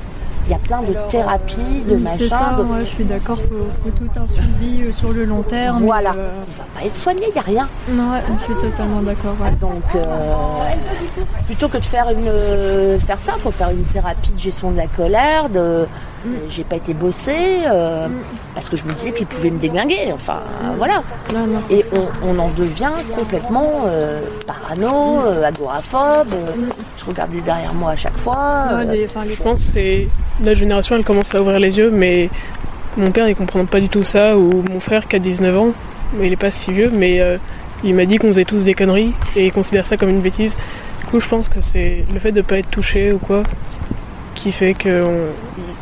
Il 0.47 0.53
y 0.53 0.55
a 0.55 0.57
plein 0.59 0.81
de 0.81 0.95
thérapies, 1.09 1.83
de 1.87 1.95
machin. 1.97 2.15
C'est 2.17 2.27
ça, 2.29 2.55
de- 2.57 2.79
je 2.79 2.85
suis 2.85 3.03
d'accord, 3.03 3.37
faut, 3.37 3.67
faut 3.83 3.91
tout 3.91 4.09
un 4.19 4.27
suivi 4.27 4.81
euh, 4.83 4.91
sur 4.91 5.11
le 5.11 5.25
long 5.25 5.43
terme. 5.43 5.83
Voilà. 5.83 6.11
euh, 6.17 6.29
Il 6.47 6.55
va 6.57 6.63
pas 6.79 6.85
être 6.87 6.95
soigné, 6.95 7.25
il 7.27 7.33
n'y 7.33 7.37
a 7.37 7.41
rien. 7.41 7.67
Non, 7.91 8.11
ouais, 8.13 8.21
je 8.39 8.43
suis 8.45 8.53
totalement 8.55 9.01
d'accord. 9.01 9.35
ouais. 9.41 9.51
Donc, 9.61 9.83
euh, 9.95 10.33
plutôt 11.45 11.67
que 11.67 11.77
de 11.77 11.85
faire 11.85 12.09
une 12.09 12.27
euh, 12.27 12.99
faire 12.99 13.19
ça, 13.19 13.33
faut 13.33 13.51
faire 13.51 13.69
une 13.69 13.83
thérapie 13.85 14.31
de 14.31 14.39
gestion 14.39 14.71
de 14.71 14.77
la 14.77 14.87
colère. 14.87 15.49
De, 15.49 15.85
euh, 16.25 16.29
j'ai 16.49 16.63
pas 16.63 16.75
été 16.75 16.93
bossée 16.93 17.61
euh, 17.65 18.07
parce 18.53 18.69
que 18.69 18.77
je 18.77 18.83
me 18.83 18.91
disais 18.91 19.11
qu'il 19.11 19.27
pouvait 19.27 19.49
me 19.49 19.59
déglinguer. 19.59 20.11
Enfin, 20.13 20.39
voilà. 20.77 21.01
Et 21.69 21.85
on, 21.93 22.29
on 22.29 22.39
en 22.39 22.49
devient 22.49 22.91
complètement 23.15 23.83
euh, 23.87 24.21
parano, 24.45 25.21
euh, 25.25 25.43
agoraphobe. 25.43 26.33
Je 26.97 27.05
regardais 27.05 27.41
derrière 27.41 27.73
moi 27.73 27.91
à 27.91 27.95
chaque 27.95 28.17
fois. 28.17 28.69
Je 28.83 29.41
pense 29.41 29.73
que 29.73 30.05
la 30.43 30.53
génération, 30.53 30.95
elle 30.95 31.05
commence 31.05 31.33
à 31.33 31.41
ouvrir 31.41 31.59
les 31.59 31.77
yeux, 31.77 31.91
mais 31.91 32.29
mon 32.97 33.11
père, 33.11 33.27
il 33.27 33.35
comprend 33.35 33.65
pas 33.65 33.79
du 33.79 33.89
tout 33.89 34.03
ça, 34.03 34.37
ou 34.37 34.63
mon 34.69 34.79
frère 34.79 35.07
qui 35.07 35.15
a 35.15 35.19
19 35.19 35.57
ans, 35.57 35.71
mais 36.13 36.27
il 36.27 36.33
est 36.33 36.37
pas 36.37 36.51
si 36.51 36.71
vieux, 36.71 36.89
mais 36.93 37.21
il 37.83 37.93
m'a 37.95 38.05
dit 38.05 38.17
qu'on 38.17 38.29
faisait 38.29 38.45
tous 38.45 38.63
des 38.65 38.73
conneries, 38.73 39.13
et 39.35 39.45
il 39.45 39.51
considère 39.53 39.85
ça 39.85 39.95
comme 39.95 40.09
une 40.09 40.21
bêtise. 40.21 40.57
Du 40.99 41.05
coup, 41.05 41.19
je 41.19 41.27
pense 41.27 41.47
que 41.49 41.61
c'est 41.61 42.05
le 42.13 42.19
fait 42.19 42.31
de 42.31 42.41
pas 42.41 42.57
être 42.57 42.69
touché 42.69 43.13
ou 43.13 43.19
quoi, 43.19 43.43
qui 44.35 44.51
fait 44.51 44.73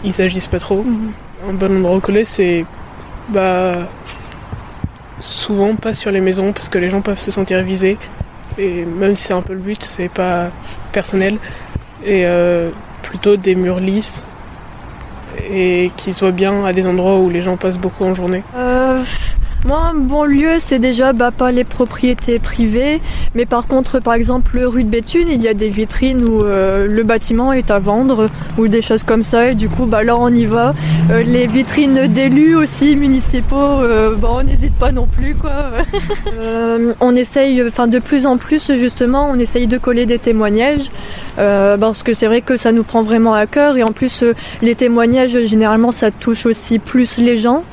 qu'ils 0.08 0.14
s'agissent 0.14 0.48
pas 0.48 0.60
trop. 0.60 0.86
Un 1.48 1.54
bon 1.54 1.78
endroit 1.80 1.98
où 1.98 2.00
coller, 2.00 2.24
c'est 2.24 2.66
bah, 3.28 3.90
souvent 5.20 5.76
pas 5.76 5.94
sur 5.94 6.12
les 6.12 6.22
maisons, 6.22 6.54
parce 6.54 6.70
que 6.70 6.78
les 6.78 6.90
gens 6.90 7.02
peuvent 7.02 7.20
se 7.20 7.30
sentir 7.30 7.62
visés, 7.62 7.98
et 8.58 8.86
même 8.86 9.18
si 9.18 9.26
c'est 9.26 9.34
un 9.34 9.42
peu 9.42 9.54
le 9.54 9.60
but, 9.60 9.84
c'est 9.84 10.08
pas 10.08 10.48
personnel, 10.94 11.38
et 12.06 12.26
euh, 12.26 12.70
plutôt 13.04 13.36
des 13.36 13.54
murs 13.54 13.82
lisses, 13.82 14.24
et 15.52 15.92
qui 15.98 16.14
soient 16.14 16.32
bien 16.32 16.66
à 16.66 16.72
des 16.72 16.88
endroits 16.88 17.18
où 17.18 17.30
les 17.30 17.42
gens 17.42 17.58
passent 17.58 17.78
beaucoup 17.78 18.06
en 18.06 18.16
journée. 18.16 18.44
Euh, 18.56 19.04
moi, 19.66 19.92
bon 19.96 20.24
lieu, 20.24 20.58
c'est 20.60 20.80
déjà 20.80 21.14
bah, 21.14 21.32
pas 21.32 21.52
les 21.52 21.64
propriétés 21.64 22.40
privées, 22.40 23.02
mais 23.34 23.46
par 23.46 23.68
contre, 23.68 24.00
par 24.00 24.14
exemple, 24.14 24.60
rue 24.60 24.84
de 24.84 24.90
Béthune, 24.90 25.28
il 25.30 25.42
y 25.42 25.48
a 25.48 25.54
des 25.54 25.70
vitrines 25.70 26.24
où 26.24 26.44
euh, 26.44 26.88
le 26.88 27.04
bâtiment 27.04 27.52
est 27.52 27.72
à 27.72 27.80
vendre 27.80 28.30
ou 28.58 28.68
des 28.68 28.82
choses 28.82 29.04
comme 29.04 29.24
ça, 29.24 29.52
et 29.52 29.56
du 29.56 29.68
coup, 29.68 29.86
bah, 29.86 30.04
là, 30.04 30.16
on 30.16 30.30
y 30.30 30.46
va. 30.46 30.74
Euh, 31.12 31.24
les 31.24 31.48
vitrines 31.48 32.08
d'élus 32.08 32.56
aussi, 32.56 32.96
municipaux, 32.96 33.56
euh, 33.58 34.16
bah, 34.16 34.30
on 34.32 34.44
n'hésite 34.44 34.76
pas 34.76 34.92
non 34.92 35.08
plus, 35.08 35.36
quoi. 35.36 35.52
Euh, 36.40 36.94
on 37.00 37.16
essaye, 37.16 37.64
enfin, 37.64 37.88
de 37.88 38.00
plus 38.00 38.26
en 38.26 38.38
plus, 38.38 38.72
justement, 38.78 39.30
on 39.32 39.40
essaye 39.40 39.66
de 39.66 39.78
coller 39.78 40.06
des 40.06 40.20
témoignages, 40.20 40.90
parce 41.36 42.04
que 42.04 42.14
c'est 42.14 42.28
vrai 42.28 42.42
que 42.42 42.58
ça 42.58 42.72
nous 42.72 42.84
prend 42.84 43.02
vraiment 43.02 43.34
à 43.34 43.48
cœur, 43.48 43.78
et 43.78 43.84
en 43.84 43.92
plus, 43.92 44.24
les 44.62 44.76
témoignages, 44.76 45.46
généralement, 45.46 45.92
ça 45.92 46.12
touche 46.12 46.46
aussi 46.46 46.80
plus 46.80 47.18
les 47.18 47.38
gens, 47.38 47.64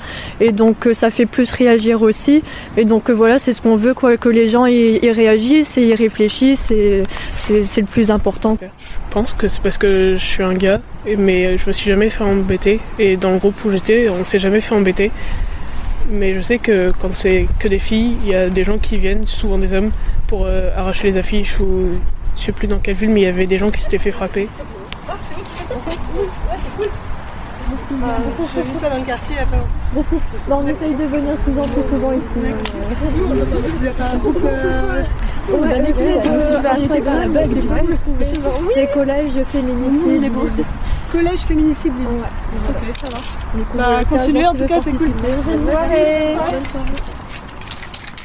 et 0.40 0.52
donc 0.52 0.88
ça 0.92 1.10
fait 1.10 1.26
plus 1.26 1.50
réagir 1.50 1.73
aussi. 2.00 2.42
Et 2.76 2.84
donc 2.84 3.10
euh, 3.10 3.12
voilà, 3.12 3.38
c'est 3.38 3.52
ce 3.52 3.62
qu'on 3.62 3.76
veut, 3.76 3.94
quoi, 3.94 4.16
que 4.16 4.28
les 4.28 4.48
gens 4.48 4.66
y, 4.66 4.98
réagissent 5.10 5.76
et 5.76 5.86
y 5.86 5.94
réfléchissent, 5.94 6.70
et 6.70 7.02
c'est 7.34 7.80
le 7.80 7.86
plus 7.86 8.10
important. 8.10 8.56
Je 8.60 8.66
pense 9.10 9.34
que 9.34 9.48
c'est 9.48 9.62
parce 9.62 9.78
que 9.78 10.16
je 10.16 10.24
suis 10.24 10.42
un 10.42 10.54
gars, 10.54 10.80
mais 11.18 11.56
je 11.56 11.66
me 11.66 11.72
suis 11.72 11.90
jamais 11.90 12.10
fait 12.10 12.24
embêter. 12.24 12.80
Et 12.98 13.16
dans 13.16 13.32
le 13.32 13.38
groupe 13.38 13.56
où 13.64 13.70
j'étais, 13.70 14.08
on 14.08 14.24
s'est 14.24 14.38
jamais 14.38 14.60
fait 14.60 14.74
embêter. 14.74 15.10
Mais 16.10 16.34
je 16.34 16.40
sais 16.40 16.58
que 16.58 16.92
quand 17.00 17.14
c'est 17.14 17.46
que 17.58 17.68
des 17.68 17.78
filles, 17.78 18.16
il 18.24 18.30
y 18.30 18.34
a 18.34 18.48
des 18.48 18.64
gens 18.64 18.78
qui 18.78 18.98
viennent, 18.98 19.26
souvent 19.26 19.58
des 19.58 19.72
hommes, 19.72 19.90
pour 20.26 20.44
euh, 20.46 20.70
arracher 20.76 21.08
les 21.08 21.16
affiches 21.16 21.58
ou 21.60 21.90
je 22.36 22.42
sais 22.42 22.52
plus 22.52 22.66
dans 22.66 22.78
quelle 22.78 22.96
ville, 22.96 23.10
mais 23.10 23.20
il 23.20 23.24
y 23.24 23.28
avait 23.28 23.46
des 23.46 23.58
gens 23.58 23.70
qui 23.70 23.80
s'étaient 23.80 23.98
fait 23.98 24.12
frapper. 24.12 24.48
J'ai 28.54 28.62
vu 28.62 28.74
ça 28.80 28.90
dans 28.90 28.98
le 28.98 29.04
quartier 29.04 29.36
a 29.38 29.44
on 30.50 30.66
essaye 30.66 30.94
de 30.94 31.04
venir 31.04 31.36
plus 31.36 31.58
en 31.58 31.64
plus 31.64 31.82
souvent 31.88 32.12
ici. 32.12 32.54
Vous 33.14 33.86
êtes 33.86 34.00
un 34.00 34.16
groupe. 34.18 34.38
euh, 34.44 35.02
école, 35.84 36.20
je 36.24 36.28
me 36.30 36.42
suis 36.42 36.54
fait 36.56 36.66
arrêter 36.66 37.00
par 37.00 37.14
la 37.18 37.28
bague, 37.28 37.54
du. 37.54 37.62
C'est 38.74 38.90
collège 38.92 39.32
féminicide. 39.52 40.22
les 40.22 40.28
beaux. 40.28 40.48
Collège 41.12 41.40
féminicide. 41.40 41.92
Ok, 42.68 42.76
ça 43.00 43.08
va. 43.08 43.18
Bah, 43.74 44.04
continuez, 44.08 44.46
un 44.46 44.50
en 44.50 44.54
tout 44.54 44.66
cas, 44.66 44.80
c'est 44.82 44.92
cool. 44.92 45.10
Bonne 45.10 45.66
soirée. 45.66 46.36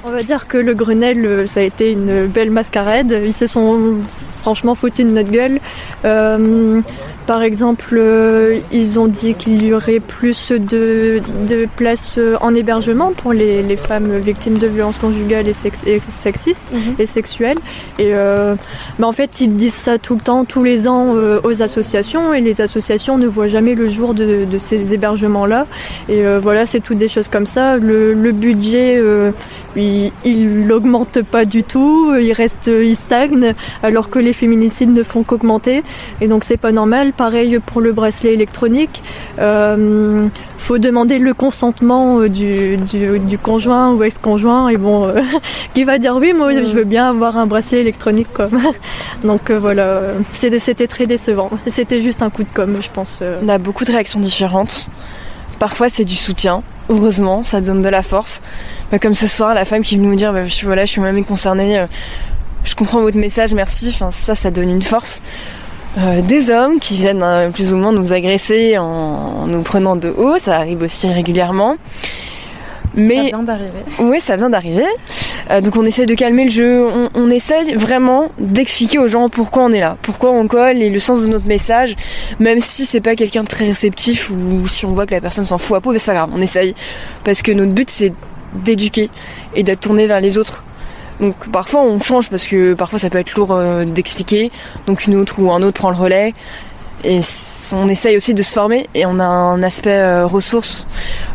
On 0.05 0.11
va 0.11 0.23
dire 0.23 0.47
que 0.47 0.57
le 0.57 0.73
Grenelle, 0.73 1.25
euh, 1.25 1.45
ça 1.45 1.59
a 1.59 1.63
été 1.63 1.91
une 1.91 2.25
belle 2.27 2.51
mascarade. 2.51 3.13
Ils 3.23 3.33
se 3.33 3.47
sont 3.47 3.95
franchement 4.41 4.73
foutus 4.73 5.05
de 5.05 5.11
notre 5.11 5.29
gueule. 5.29 5.59
Euh, 6.05 6.79
par 7.27 7.43
exemple, 7.43 7.95
euh, 7.95 8.59
ils 8.71 8.97
ont 8.97 9.05
dit 9.07 9.35
qu'il 9.35 9.63
y 9.63 9.71
aurait 9.73 9.99
plus 9.99 10.51
de, 10.51 11.21
de 11.47 11.67
places 11.75 12.15
euh, 12.17 12.37
en 12.41 12.55
hébergement 12.55 13.11
pour 13.11 13.33
les, 13.33 13.61
les 13.61 13.75
femmes 13.75 14.17
victimes 14.17 14.57
de 14.57 14.65
violences 14.65 14.97
conjugales 14.97 15.47
et, 15.47 15.53
sex- 15.53 15.83
et 15.85 16.01
sexistes 16.09 16.73
et 16.97 17.05
sexuelles. 17.05 17.59
Et 17.99 18.11
euh, 18.15 18.55
bah, 18.97 19.05
en 19.07 19.11
fait, 19.11 19.41
ils 19.41 19.51
disent 19.51 19.75
ça 19.75 19.99
tout 19.99 20.15
le 20.15 20.21
temps, 20.21 20.43
tous 20.45 20.63
les 20.63 20.87
ans 20.87 21.13
euh, 21.15 21.39
aux 21.43 21.61
associations, 21.61 22.33
et 22.33 22.41
les 22.41 22.61
associations 22.61 23.17
ne 23.19 23.27
voient 23.27 23.49
jamais 23.49 23.75
le 23.75 23.89
jour 23.89 24.15
de, 24.15 24.45
de 24.45 24.57
ces 24.57 24.93
hébergements-là. 24.93 25.67
Et 26.07 26.25
euh, 26.25 26.39
voilà, 26.39 26.65
c'est 26.65 26.79
toutes 26.79 26.97
des 26.97 27.09
choses 27.09 27.27
comme 27.27 27.45
ça. 27.45 27.77
Le, 27.77 28.13
le 28.13 28.31
budget, 28.31 28.97
euh, 28.97 29.29
il, 29.75 30.67
l'augmente 30.67 31.21
pas 31.21 31.45
du 31.45 31.63
tout, 31.63 32.13
il 32.15 32.33
reste, 32.33 32.67
il 32.67 32.95
stagne, 32.95 33.53
alors 33.83 34.09
que 34.09 34.19
les 34.19 34.33
féminicides 34.33 34.93
ne 34.93 35.03
font 35.03 35.23
qu'augmenter. 35.23 35.83
Et 36.21 36.27
donc 36.27 36.43
c'est 36.43 36.57
pas 36.57 36.71
normal. 36.71 37.13
Pareil 37.13 37.59
pour 37.65 37.81
le 37.81 37.93
bracelet 37.93 38.33
électronique. 38.33 39.01
Euh, 39.39 40.27
faut 40.59 40.77
demander 40.77 41.17
le 41.17 41.33
consentement 41.33 42.19
euh, 42.19 42.29
du, 42.29 43.37
conjoint 43.41 43.91
ou 43.93 44.03
ex-conjoint. 44.03 44.69
Et 44.69 44.77
bon, 44.77 45.07
euh, 45.07 45.21
qui 45.73 45.83
va 45.83 45.97
dire 45.97 46.15
oui, 46.15 46.33
moi 46.33 46.51
je 46.53 46.59
veux 46.59 46.83
bien 46.83 47.09
avoir 47.09 47.37
un 47.37 47.47
bracelet 47.47 47.79
électronique 47.79 48.27
quoi. 48.33 48.49
Donc 49.23 49.49
euh, 49.49 49.57
voilà, 49.57 49.99
c'était 50.29 50.87
très 50.87 51.07
décevant. 51.07 51.49
C'était 51.65 52.01
juste 52.01 52.21
un 52.21 52.29
coup 52.29 52.43
de 52.43 52.49
com, 52.53 52.77
je 52.81 52.89
pense. 52.93 53.19
On 53.41 53.49
a 53.49 53.57
beaucoup 53.57 53.83
de 53.83 53.91
réactions 53.91 54.19
différentes. 54.19 54.89
Parfois, 55.57 55.89
c'est 55.89 56.05
du 56.05 56.15
soutien. 56.15 56.61
Heureusement, 56.89 57.43
ça 57.43 57.61
donne 57.61 57.81
de 57.81 57.89
la 57.89 58.01
force. 58.01 58.41
Bah, 58.91 58.99
comme 58.99 59.15
ce 59.15 59.27
soir, 59.27 59.53
la 59.53 59.65
femme 59.65 59.83
qui 59.83 59.97
veut 59.97 60.03
nous 60.03 60.15
dire 60.15 60.33
bah, 60.33 60.47
je, 60.47 60.53
suis- 60.53 60.65
voilà, 60.65 60.85
je 60.85 60.91
suis 60.91 61.01
moi-même 61.01 61.23
concernée, 61.23 61.79
euh, 61.79 61.85
je 62.63 62.75
comprends 62.75 63.01
votre 63.01 63.17
message, 63.17 63.53
merci. 63.53 63.95
Ça, 64.11 64.35
ça 64.35 64.51
donne 64.51 64.69
une 64.69 64.81
force. 64.81 65.21
Euh, 65.97 66.21
des 66.21 66.49
hommes 66.51 66.79
qui 66.79 66.97
viennent 66.97 67.23
euh, 67.23 67.49
plus 67.49 67.73
ou 67.73 67.77
moins 67.77 67.91
nous 67.91 68.13
agresser 68.13 68.77
en 68.77 69.45
nous 69.47 69.61
prenant 69.63 69.95
de 69.95 70.09
haut, 70.09 70.37
ça 70.37 70.55
arrive 70.55 70.81
aussi 70.83 71.11
régulièrement. 71.11 71.77
Mais 72.95 73.15
Ça 73.15 73.23
vient 73.23 73.43
d'arriver. 73.43 73.79
oui, 73.99 74.21
ça 74.21 74.35
vient 74.35 74.49
d'arriver. 74.49 74.85
Euh, 75.51 75.61
donc 75.61 75.75
on 75.75 75.85
essaie 75.85 76.05
de 76.05 76.13
calmer 76.15 76.45
le 76.45 76.49
jeu. 76.49 76.85
On, 76.85 77.09
on 77.13 77.29
essaye 77.29 77.73
vraiment 77.75 78.31
d'expliquer 78.39 78.99
aux 78.99 79.07
gens 79.07 79.29
pourquoi 79.29 79.63
on 79.63 79.71
est 79.71 79.79
là, 79.79 79.97
pourquoi 80.01 80.31
on 80.31 80.47
colle 80.47 80.81
et 80.81 80.89
le 80.89 80.99
sens 80.99 81.21
de 81.21 81.27
notre 81.27 81.47
message. 81.47 81.95
Même 82.39 82.61
si 82.61 82.85
c'est 82.85 83.01
pas 83.01 83.15
quelqu'un 83.15 83.43
de 83.43 83.47
très 83.47 83.65
réceptif 83.65 84.29
ou 84.31 84.67
si 84.67 84.85
on 84.85 84.91
voit 84.91 85.05
que 85.05 85.13
la 85.13 85.21
personne 85.21 85.45
s'en 85.45 85.57
fout 85.57 85.77
à 85.77 85.81
peau, 85.81 85.91
mais 85.91 85.99
c'est 85.99 86.11
pas 86.11 86.17
grave, 86.17 86.29
on 86.33 86.41
essaye. 86.41 86.75
Parce 87.23 87.41
que 87.41 87.51
notre 87.51 87.73
but 87.73 87.89
c'est 87.89 88.13
d'éduquer 88.53 89.09
et 89.55 89.63
d'être 89.63 89.81
tourné 89.81 90.07
vers 90.07 90.21
les 90.21 90.37
autres. 90.37 90.63
Donc 91.19 91.35
parfois 91.51 91.81
on 91.81 91.99
change 91.99 92.29
parce 92.29 92.47
que 92.47 92.73
parfois 92.73 92.97
ça 92.97 93.09
peut 93.09 93.17
être 93.17 93.35
lourd 93.35 93.51
euh, 93.51 93.85
d'expliquer. 93.85 94.51
Donc 94.87 95.05
une 95.05 95.15
autre 95.15 95.35
ou 95.39 95.51
un 95.51 95.61
autre 95.61 95.77
prend 95.79 95.89
le 95.91 95.97
relais. 95.97 96.33
Et 97.03 97.21
on 97.71 97.87
essaye 97.87 98.17
aussi 98.17 98.33
de 98.33 98.41
se 98.43 98.51
former 98.51 98.89
et 98.93 99.05
on 99.05 99.19
a 99.19 99.23
un 99.23 99.63
aspect 99.63 99.91
euh, 99.97 100.25
ressources. 100.25 100.85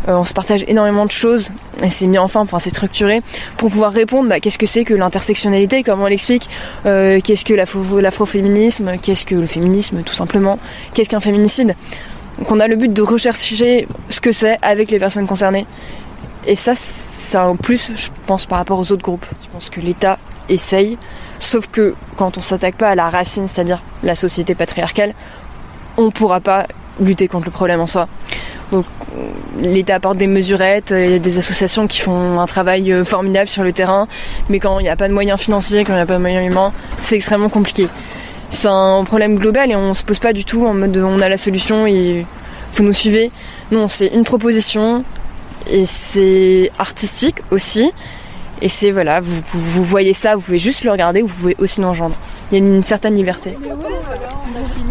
Euh, 0.09 0.13
on 0.17 0.25
se 0.25 0.35
partage 0.35 0.63
énormément 0.69 1.07
de 1.07 1.11
choses 1.11 1.51
et 1.83 1.89
c'est 1.89 2.07
mis 2.07 2.19
enfin, 2.19 2.41
enfin 2.41 2.59
c'est 2.59 2.69
structuré 2.71 3.23
pour 3.57 3.71
pouvoir 3.71 3.93
répondre. 3.93 4.29
Bah, 4.29 4.41
qu'est-ce 4.41 4.59
que 4.59 4.67
c'est 4.67 4.85
que 4.85 4.93
l'intersectionnalité 4.93 5.83
Comment 5.83 6.05
on 6.05 6.09
l'explique 6.09 6.51
Euh, 6.85 7.19
Qu'est-ce 7.25 7.45
que 7.47 7.55
l'afro- 7.55 8.01
l'afroféminisme 8.01 8.99
Qu'est-ce 9.01 9.25
que 9.25 9.35
le 9.37 9.47
féminisme 9.47 10.03
tout 10.03 10.13
simplement 10.15 10.59
Qu'est-ce 10.93 11.09
qu'un 11.09 11.21
féminicide 11.21 11.75
Donc 12.39 12.51
on 12.51 12.61
a 12.61 12.69
le 12.69 12.77
but 12.77 12.93
de 12.93 13.01
rechercher 13.03 13.89
ce 14.11 14.21
que 14.21 14.33
c'est 14.33 14.59
avec 14.61 14.91
les 14.91 14.99
personnes 14.99 15.27
concernées. 15.27 15.67
Et 16.47 16.57
ça, 16.57 16.75
c'est 16.75 17.39
un 17.39 17.57
plus, 17.57 17.91
je 17.97 18.09
pense, 18.27 18.45
par 18.45 18.59
rapport 18.59 18.79
aux 18.79 18.93
autres 18.93 19.03
groupes. 19.03 19.25
Je 19.43 19.49
pense 19.49 19.71
que 19.71 19.81
l'État 19.81 20.19
essaye 20.51 20.99
Sauf 21.41 21.67
que 21.69 21.95
quand 22.17 22.39
on 22.39 22.41
s'attaque 22.43 22.77
pas 22.77 22.91
à 22.91 22.95
la 22.95 23.09
racine, 23.11 23.49
c'est-à-dire 23.53 23.83
la 24.03 24.15
société 24.15 24.55
patriarcale, 24.55 25.13
on 25.97 26.11
pourra 26.11 26.41
pas 26.41 26.67
lutter 27.01 27.29
contre 27.29 27.47
le 27.47 27.51
problème 27.51 27.81
en 27.81 27.87
soi. 27.87 28.09
L'État 29.59 29.97
apporte 29.97 30.17
des 30.17 30.27
mesurettes, 30.27 30.93
il 30.97 31.11
y 31.11 31.15
a 31.15 31.19
des 31.19 31.39
associations 31.39 31.87
qui 31.87 32.01
font 32.01 32.41
un 32.41 32.47
travail 32.47 32.93
euh, 32.93 33.05
formidable 33.05 33.49
sur 33.49 33.63
le 33.63 33.73
terrain, 33.73 34.09
mais 34.49 34.59
quand 34.59 34.81
il 34.81 34.83
n'y 34.83 34.89
a 34.89 34.97
pas 34.97 35.09
de 35.09 35.13
moyens 35.13 35.39
financiers, 35.41 35.85
quand 35.85 35.93
il 35.93 35.97
n'y 35.97 36.03
a 36.03 36.07
pas 36.07 36.17
de 36.17 36.21
moyens 36.21 36.45
humains, 36.47 36.73
c'est 37.01 37.15
extrêmement 37.15 37.49
compliqué. 37.49 37.89
C'est 38.49 38.69
un 38.69 39.05
problème 39.05 39.37
global 39.37 39.71
et 39.71 39.77
on 39.77 39.95
se 39.95 40.03
pose 40.03 40.19
pas 40.19 40.33
du 40.33 40.45
tout 40.45 40.67
en 40.67 40.75
mode 40.75 40.97
on 40.97 41.21
a 41.21 41.29
la 41.29 41.37
solution 41.37 41.87
et 41.87 42.27
faut 42.73 42.83
nous 42.83 42.93
suivre. 42.93 43.31
Non, 43.71 43.89
c'est 43.89 44.09
une 44.09 44.25
proposition 44.25 45.05
et 45.71 45.87
c'est 45.87 46.71
artistique 46.79 47.37
aussi. 47.51 47.93
Et 48.63 48.69
c'est 48.69 48.91
voilà, 48.91 49.21
vous, 49.21 49.43
vous 49.53 49.85
voyez 49.85 50.15
ça, 50.15 50.37
vous 50.37 50.43
pouvez 50.43 50.59
juste 50.59 50.85
le 50.85 50.91
regarder, 50.91 51.23
vous 51.23 51.35
pouvez 51.35 51.57
aussi 51.59 51.81
l'engendrer. 51.81 52.17
Il 52.51 52.59
y 52.59 52.63
a 52.63 52.65
une 52.65 52.83
certaine 52.83 53.15
liberté. 53.15 53.57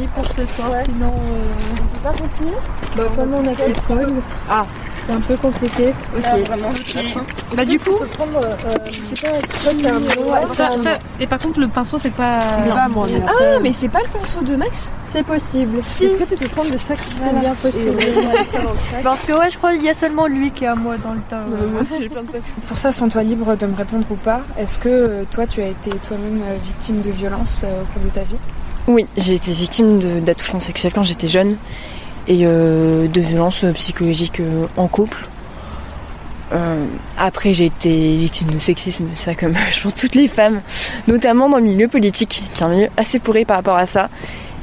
Fini 0.03 0.07
pour 0.15 0.25
ce 0.25 0.45
soir, 0.55 0.71
sinon 0.85 1.07
euh, 1.13 1.71
on 1.71 1.85
peut 1.85 2.03
pas 2.03 2.11
continuer? 2.11 2.57
Bah 2.97 3.03
comme 3.15 3.33
on 3.35 3.47
a 3.51 3.55
fait 3.55 3.67
l'école. 3.69 4.13
Ah 4.49 4.65
c'est 5.05 5.13
un 5.13 5.19
peu 5.19 5.35
compliqué. 5.35 5.93
Ok. 6.15 6.23
vraiment. 6.47 6.69
Bah 7.57 7.65
du 7.65 7.77
coup, 7.77 7.91
prendre, 8.17 8.37
euh, 8.41 8.77
c'est 9.13 9.21
pas 9.21 9.27
c'est 9.61 9.87
un 9.87 9.99
bon- 9.99 10.53
ça, 10.55 10.69
ça- 10.81 10.99
et 11.19 11.27
par 11.27 11.39
contre 11.39 11.59
le 11.59 11.67
pinceau 11.67 11.99
c'est 11.99 12.13
pas. 12.13 12.39
Ah 13.27 13.59
mais 13.61 13.73
c'est 13.73 13.89
pas 13.89 13.99
le 14.01 14.07
pinceau 14.19 14.41
de 14.41 14.55
Max? 14.55 14.91
C'est 15.09 15.23
possible. 15.23 15.79
Si. 15.85 16.05
Est-ce 16.05 16.15
que 16.15 16.23
tu 16.23 16.35
peux 16.37 16.47
prendre 16.47 16.71
le 16.71 16.77
sac 16.77 16.97
C'est 17.21 17.39
bien 17.39 17.53
possible. 17.55 17.97
Parce 19.03 19.19
que 19.25 19.33
ouais, 19.33 19.49
je 19.51 19.57
crois 19.57 19.73
qu'il 19.75 19.83
y 19.83 19.89
a 19.89 19.93
seulement 19.93 20.25
lui 20.27 20.51
qui 20.51 20.63
est 20.63 20.67
à 20.67 20.75
moi 20.75 20.95
dans 20.97 21.13
le 21.13 21.19
tas. 21.29 21.43
Pour 22.67 22.77
ça, 22.77 22.91
sens-toi 22.91 23.23
libre 23.23 23.55
de 23.55 23.65
me 23.67 23.75
répondre 23.75 24.05
ou 24.09 24.15
pas. 24.15 24.41
Est-ce 24.57 24.79
que 24.79 24.89
euh, 24.89 25.23
toi, 25.29 25.45
tu 25.47 25.61
as 25.61 25.67
été 25.67 25.91
toi-même 26.07 26.41
euh, 26.47 26.55
victime 26.63 27.01
de 27.01 27.11
violence 27.11 27.61
euh, 27.63 27.81
au 27.81 27.85
cours 27.93 28.03
de 28.03 28.09
ta 28.09 28.21
vie? 28.21 28.37
Oui, 28.87 29.05
j'ai 29.15 29.35
été 29.35 29.51
victime 29.51 30.21
d'attouchements 30.21 30.59
sexuels 30.59 30.91
quand 30.93 31.03
j'étais 31.03 31.29
jeune 31.29 31.55
et 32.27 32.41
euh, 32.43 33.07
de 33.07 33.21
violences 33.21 33.65
psychologiques 33.73 34.41
euh, 34.41 34.67
en 34.75 34.87
couple. 34.87 35.25
Euh, 36.51 36.85
après, 37.17 37.53
j'ai 37.53 37.65
été 37.65 38.17
victime 38.17 38.51
de 38.51 38.59
sexisme, 38.59 39.07
ça 39.15 39.35
comme 39.35 39.55
je 39.73 39.81
pense 39.81 39.93
toutes 39.93 40.15
les 40.15 40.27
femmes, 40.27 40.59
notamment 41.07 41.49
dans 41.49 41.57
le 41.57 41.63
milieu 41.63 41.87
politique, 41.87 42.43
qui 42.53 42.61
est 42.61 42.65
un 42.65 42.69
milieu 42.69 42.87
assez 42.97 43.19
pourri 43.19 43.45
par 43.45 43.57
rapport 43.57 43.77
à 43.77 43.87
ça. 43.87 44.09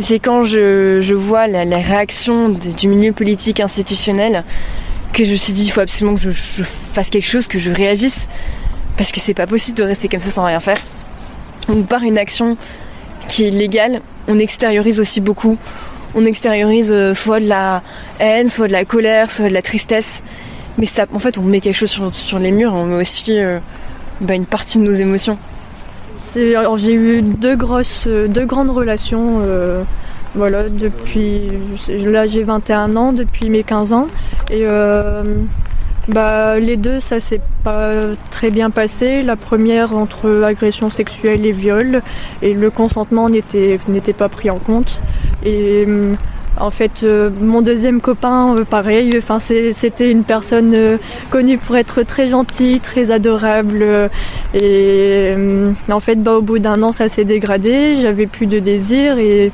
C'est 0.00 0.18
quand 0.18 0.44
je, 0.44 1.14
vois 1.14 1.46
la, 1.46 1.64
réaction 1.78 2.50
du 2.50 2.88
milieu 2.88 3.12
politique 3.12 3.60
institutionnel 3.60 4.44
que 5.12 5.24
je 5.24 5.32
me 5.32 5.36
suis 5.36 5.52
dit 5.52 5.64
il 5.64 5.70
faut 5.70 5.80
absolument 5.80 6.14
que 6.16 6.22
je, 6.22 6.30
je 6.30 6.64
fasse 6.92 7.10
quelque 7.10 7.26
chose, 7.26 7.48
que 7.48 7.58
je 7.58 7.70
réagisse, 7.70 8.28
parce 8.96 9.12
que 9.12 9.20
c'est 9.20 9.34
pas 9.34 9.46
possible 9.46 9.78
de 9.78 9.82
rester 9.82 10.08
comme 10.08 10.20
ça 10.20 10.30
sans 10.30 10.44
rien 10.44 10.60
faire. 10.60 10.78
Donc 11.68 11.86
par 11.86 12.02
une 12.02 12.18
action 12.18 12.56
qui 13.30 13.46
est 13.46 13.50
légale, 13.50 14.00
on 14.28 14.38
extériorise 14.38 15.00
aussi 15.00 15.20
beaucoup. 15.20 15.56
On 16.14 16.24
extériorise 16.24 16.90
euh, 16.92 17.14
soit 17.14 17.40
de 17.40 17.48
la 17.48 17.82
haine, 18.18 18.48
soit 18.48 18.66
de 18.66 18.72
la 18.72 18.84
colère, 18.84 19.30
soit 19.30 19.48
de 19.48 19.54
la 19.54 19.62
tristesse. 19.62 20.22
Mais 20.78 20.86
ça, 20.86 21.06
en 21.12 21.18
fait, 21.18 21.38
on 21.38 21.42
met 21.42 21.60
quelque 21.60 21.76
chose 21.76 22.12
sur, 22.12 22.38
les 22.38 22.50
murs, 22.50 22.74
on 22.74 22.86
met 22.86 23.00
aussi 23.00 23.38
euh, 23.38 23.58
bah, 24.20 24.34
une 24.34 24.46
partie 24.46 24.78
de 24.78 24.82
nos 24.82 24.92
émotions. 24.92 25.38
J'ai 26.34 26.94
eu 26.94 27.22
deux 27.22 27.56
grosses, 27.56 28.04
euh, 28.06 28.28
deux 28.28 28.44
grandes 28.44 28.70
relations. 28.70 29.42
voilà, 30.34 30.68
depuis 30.68 31.48
là 31.88 32.26
j'ai 32.26 32.44
21 32.44 32.94
ans, 32.96 33.12
depuis 33.12 33.50
mes 33.50 33.64
15 33.64 33.92
ans, 33.92 34.06
et 34.50 34.64
bah 36.08 36.58
les 36.58 36.76
deux 36.76 36.98
ça 36.98 37.20
s'est 37.20 37.40
pas 37.62 37.92
très 38.30 38.50
bien 38.50 38.70
passé. 38.70 39.22
La 39.22 39.36
première 39.36 39.94
entre 39.94 40.42
agression 40.44 40.90
sexuelle 40.90 41.44
et 41.46 41.52
viol, 41.52 42.02
et 42.42 42.54
le 42.54 42.70
consentement 42.70 43.28
n'était 43.28 43.78
pas 44.16 44.28
pris 44.28 44.50
en 44.50 44.58
compte. 44.58 45.00
Et 45.44 45.84
euh, 45.86 46.14
en 46.58 46.70
fait, 46.70 47.02
euh, 47.02 47.30
mon 47.40 47.62
deuxième 47.62 48.00
copain, 48.00 48.56
euh, 48.56 48.64
pareil, 48.64 49.18
c'était 49.72 50.10
une 50.10 50.24
personne 50.24 50.98
connue 51.30 51.58
pour 51.58 51.76
être 51.76 52.02
très 52.02 52.28
gentille, 52.28 52.80
très 52.80 53.10
adorable. 53.10 54.10
et 54.54 55.34
en 55.90 56.00
fait, 56.00 56.22
bah, 56.22 56.34
au 56.34 56.42
bout 56.42 56.58
d'un 56.58 56.82
an, 56.82 56.92
ça 56.92 57.08
s'est 57.08 57.24
dégradé, 57.24 57.96
j'avais 58.00 58.26
plus 58.26 58.46
de 58.46 58.58
désir. 58.58 59.18
Et 59.18 59.52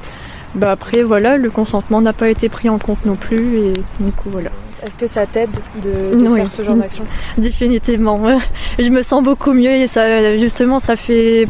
bah, 0.55 0.72
après, 0.72 1.03
voilà, 1.03 1.36
le 1.36 1.51
consentement 1.51 2.01
n'a 2.01 2.12
pas 2.12 2.30
été 2.30 2.49
pris 2.49 2.68
en 2.68 2.78
compte 2.78 3.05
non 3.05 3.16
plus. 3.16 3.59
Et 3.59 3.72
du 4.01 4.12
coup, 4.12 4.30
voilà. 4.30 4.51
Est-ce 4.85 4.99
que 4.99 5.07
ça 5.07 5.27
t'aide 5.27 5.51
de, 5.83 6.16
de 6.20 6.29
Oui. 6.29 6.41
faire 6.41 6.51
ce 6.51 6.62
genre 6.62 6.77
d'action 6.77 7.05
Définitivement. 7.39 8.16
ouais. 8.20 8.39
Je 8.79 8.89
me 8.89 9.03
sens 9.03 9.22
beaucoup 9.22 9.53
mieux 9.53 9.70
et 9.72 9.87
ça, 9.87 10.37
justement, 10.37 10.79
ça 10.81 10.97
fait 10.97 11.47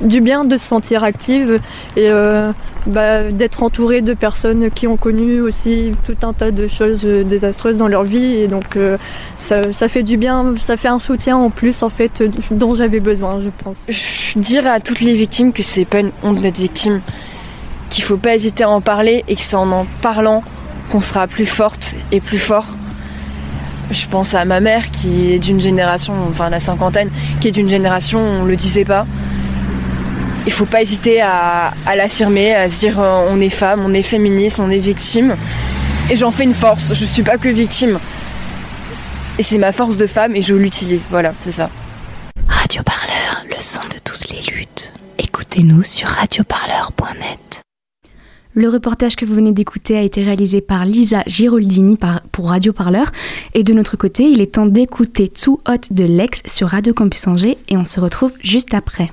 du 0.00 0.20
bien 0.22 0.44
de 0.44 0.56
se 0.56 0.64
sentir 0.64 1.04
active 1.04 1.58
et 1.94 2.08
euh, 2.08 2.52
bah, 2.86 3.24
d'être 3.24 3.62
entourée 3.62 4.00
de 4.00 4.14
personnes 4.14 4.70
qui 4.70 4.86
ont 4.86 4.96
connu 4.96 5.40
aussi 5.42 5.92
tout 6.06 6.16
un 6.22 6.32
tas 6.32 6.50
de 6.52 6.68
choses 6.68 7.02
euh, 7.04 7.22
désastreuses 7.22 7.76
dans 7.76 7.88
leur 7.88 8.04
vie 8.04 8.36
et 8.40 8.48
donc 8.48 8.76
euh, 8.76 8.96
ça, 9.36 9.74
ça 9.74 9.88
fait 9.88 10.02
du 10.02 10.16
bien, 10.16 10.54
ça 10.58 10.78
fait 10.78 10.88
un 10.88 10.98
soutien 11.00 11.36
en 11.36 11.50
plus 11.50 11.82
en 11.82 11.90
fait 11.90 12.22
euh, 12.22 12.28
dont 12.50 12.74
j'avais 12.74 13.00
besoin, 13.00 13.42
je 13.44 13.50
pense. 13.62 13.76
Je 13.88 14.38
dirais 14.38 14.70
à 14.70 14.80
toutes 14.80 15.00
les 15.00 15.12
victimes 15.14 15.52
que 15.52 15.62
c'est 15.62 15.84
pas 15.84 16.00
une 16.00 16.12
honte 16.22 16.40
d'être 16.40 16.56
victime, 16.58 17.02
qu'il 17.90 18.02
faut 18.04 18.16
pas 18.16 18.34
hésiter 18.36 18.64
à 18.64 18.70
en 18.70 18.80
parler 18.80 19.22
et 19.28 19.34
que 19.36 19.42
c'est 19.42 19.56
en 19.56 19.70
en 19.70 19.86
parlant 20.00 20.42
qu'on 20.90 21.00
sera 21.00 21.26
plus 21.26 21.46
forte 21.46 21.94
et 22.12 22.20
plus 22.20 22.38
fort. 22.38 22.66
Je 23.90 24.06
pense 24.06 24.34
à 24.34 24.44
ma 24.44 24.60
mère 24.60 24.90
qui 24.90 25.32
est 25.32 25.38
d'une 25.38 25.60
génération, 25.60 26.14
enfin 26.28 26.50
la 26.50 26.60
cinquantaine, 26.60 27.10
qui 27.40 27.48
est 27.48 27.52
d'une 27.52 27.68
génération 27.68 28.20
on 28.20 28.44
le 28.44 28.56
disait 28.56 28.84
pas. 28.84 29.06
Il 30.46 30.52
faut 30.52 30.64
pas 30.64 30.82
hésiter 30.82 31.20
à, 31.20 31.72
l'affirmer, 31.96 32.54
à 32.54 32.70
se 32.70 32.78
dire 32.80 32.98
euh, 32.98 33.28
on 33.28 33.40
est 33.40 33.50
femme, 33.50 33.82
on 33.84 33.92
est 33.92 34.02
féministe, 34.02 34.58
on 34.58 34.70
est 34.70 34.78
victime. 34.78 35.36
Et 36.10 36.16
j'en 36.16 36.30
fais 36.30 36.44
une 36.44 36.54
force, 36.54 36.94
je 36.94 37.06
suis 37.06 37.22
pas 37.22 37.36
que 37.36 37.48
victime. 37.48 37.98
Et 39.38 39.42
c'est 39.42 39.58
ma 39.58 39.72
force 39.72 39.96
de 39.96 40.06
femme 40.06 40.34
et 40.34 40.42
je 40.42 40.54
l'utilise, 40.54 41.06
voilà, 41.10 41.34
c'est 41.40 41.52
ça. 41.52 41.68
Radio 42.48 42.82
Parleur, 42.82 43.44
le 43.48 43.60
son 43.60 43.82
de 43.82 43.98
toutes 44.04 44.28
les 44.30 44.52
luttes. 44.52 44.92
Écoutez-nous 45.18 45.82
sur 45.82 46.08
radioparleur.net. 46.08 47.49
Le 48.52 48.68
reportage 48.68 49.14
que 49.14 49.24
vous 49.24 49.34
venez 49.34 49.52
d'écouter 49.52 49.96
a 49.96 50.02
été 50.02 50.24
réalisé 50.24 50.60
par 50.60 50.84
Lisa 50.84 51.22
Giroldini 51.26 51.96
pour 52.32 52.48
Radio 52.48 52.72
Parleur. 52.72 53.12
Et 53.54 53.62
de 53.62 53.72
notre 53.72 53.96
côté, 53.96 54.24
il 54.24 54.40
est 54.40 54.54
temps 54.54 54.66
d'écouter 54.66 55.28
Too 55.28 55.60
Hot 55.68 55.92
de 55.92 56.04
Lex 56.04 56.42
sur 56.46 56.68
Radio 56.68 56.92
Campus 56.92 57.28
Angers 57.28 57.58
et 57.68 57.76
on 57.76 57.84
se 57.84 58.00
retrouve 58.00 58.32
juste 58.42 58.74
après. 58.74 59.12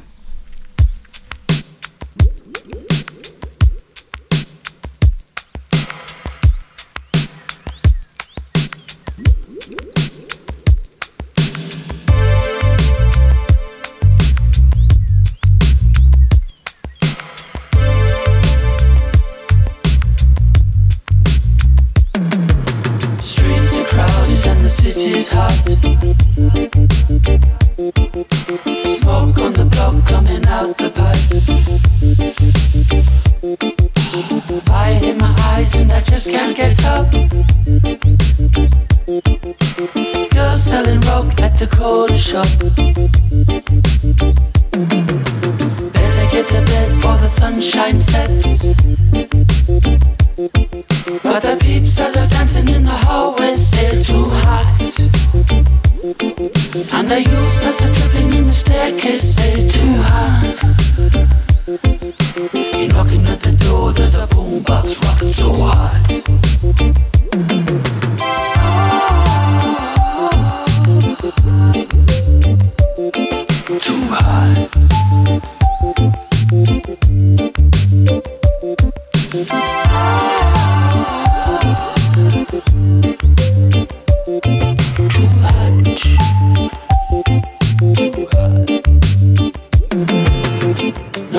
Hot. 88.25 88.87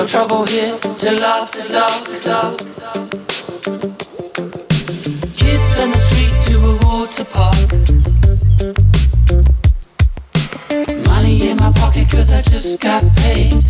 trouble 0.07 0.45
here 0.45 0.77
to 0.79 1.11
love, 1.11 1.51
to 1.51 1.71
love, 1.71 2.03
to 2.05 2.29
love. 2.29 2.57
Kids 5.37 5.79
on 5.79 5.91
the 5.91 5.97
street 6.07 6.35
to 6.47 6.55
a 6.57 6.75
water 6.83 7.25
park. 7.25 7.69
Money 11.05 11.49
in 11.49 11.57
my 11.57 11.71
pocket 11.73 12.09
cause 12.09 12.31
I 12.31 12.41
just 12.41 12.79
got 12.79 13.03
paid. 13.17 13.63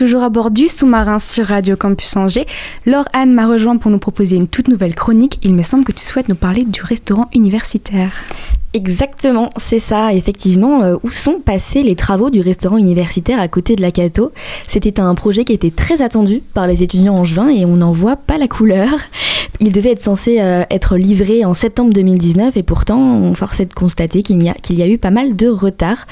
Toujours 0.00 0.22
à 0.22 0.30
bord 0.30 0.50
du 0.50 0.66
sous-marin 0.66 1.18
sur 1.18 1.44
Radio 1.44 1.76
Campus 1.76 2.16
Angers. 2.16 2.46
Laure 2.86 3.04
Anne 3.12 3.34
m'a 3.34 3.46
rejoint 3.46 3.76
pour 3.76 3.90
nous 3.90 3.98
proposer 3.98 4.36
une 4.36 4.48
toute 4.48 4.68
nouvelle 4.68 4.94
chronique. 4.94 5.38
Il 5.42 5.52
me 5.52 5.60
semble 5.62 5.84
que 5.84 5.92
tu 5.92 6.02
souhaites 6.02 6.30
nous 6.30 6.34
parler 6.36 6.64
du 6.64 6.82
restaurant 6.82 7.28
universitaire. 7.34 8.10
Exactement, 8.72 9.50
c'est 9.58 9.80
ça, 9.80 10.14
effectivement. 10.14 10.82
euh, 10.84 10.96
où 11.02 11.10
sont 11.10 11.40
passés 11.44 11.82
les 11.82 11.96
travaux 11.96 12.30
du 12.30 12.40
restaurant 12.40 12.76
universitaire 12.78 13.40
à 13.40 13.48
côté 13.48 13.74
de 13.76 13.82
la 13.82 13.90
Cato? 13.90 14.30
C'était 14.66 15.00
un 15.00 15.14
projet 15.16 15.44
qui 15.44 15.52
était 15.52 15.72
très 15.72 16.00
attendu 16.02 16.40
par 16.54 16.66
les 16.68 16.82
étudiants 16.84 17.16
angevins 17.16 17.48
et 17.48 17.64
on 17.66 17.76
n'en 17.76 17.90
voit 17.92 18.14
pas 18.16 18.38
la 18.38 18.46
couleur. 18.48 18.88
Il 19.58 19.72
devait 19.72 19.90
être 19.90 20.02
censé 20.04 20.40
euh, 20.40 20.62
être 20.70 20.96
livré 20.96 21.44
en 21.44 21.52
septembre 21.52 21.92
2019 21.92 22.56
et 22.56 22.62
pourtant 22.62 23.00
on 23.00 23.34
forçait 23.34 23.66
de 23.66 23.74
constater 23.74 24.22
qu'il 24.22 24.40
y, 24.42 24.48
a- 24.48 24.54
qu'il 24.54 24.78
y 24.78 24.82
a 24.82 24.88
eu 24.88 24.98
pas 24.98 25.10
mal 25.10 25.34
de 25.36 25.48
retard. 25.48 26.06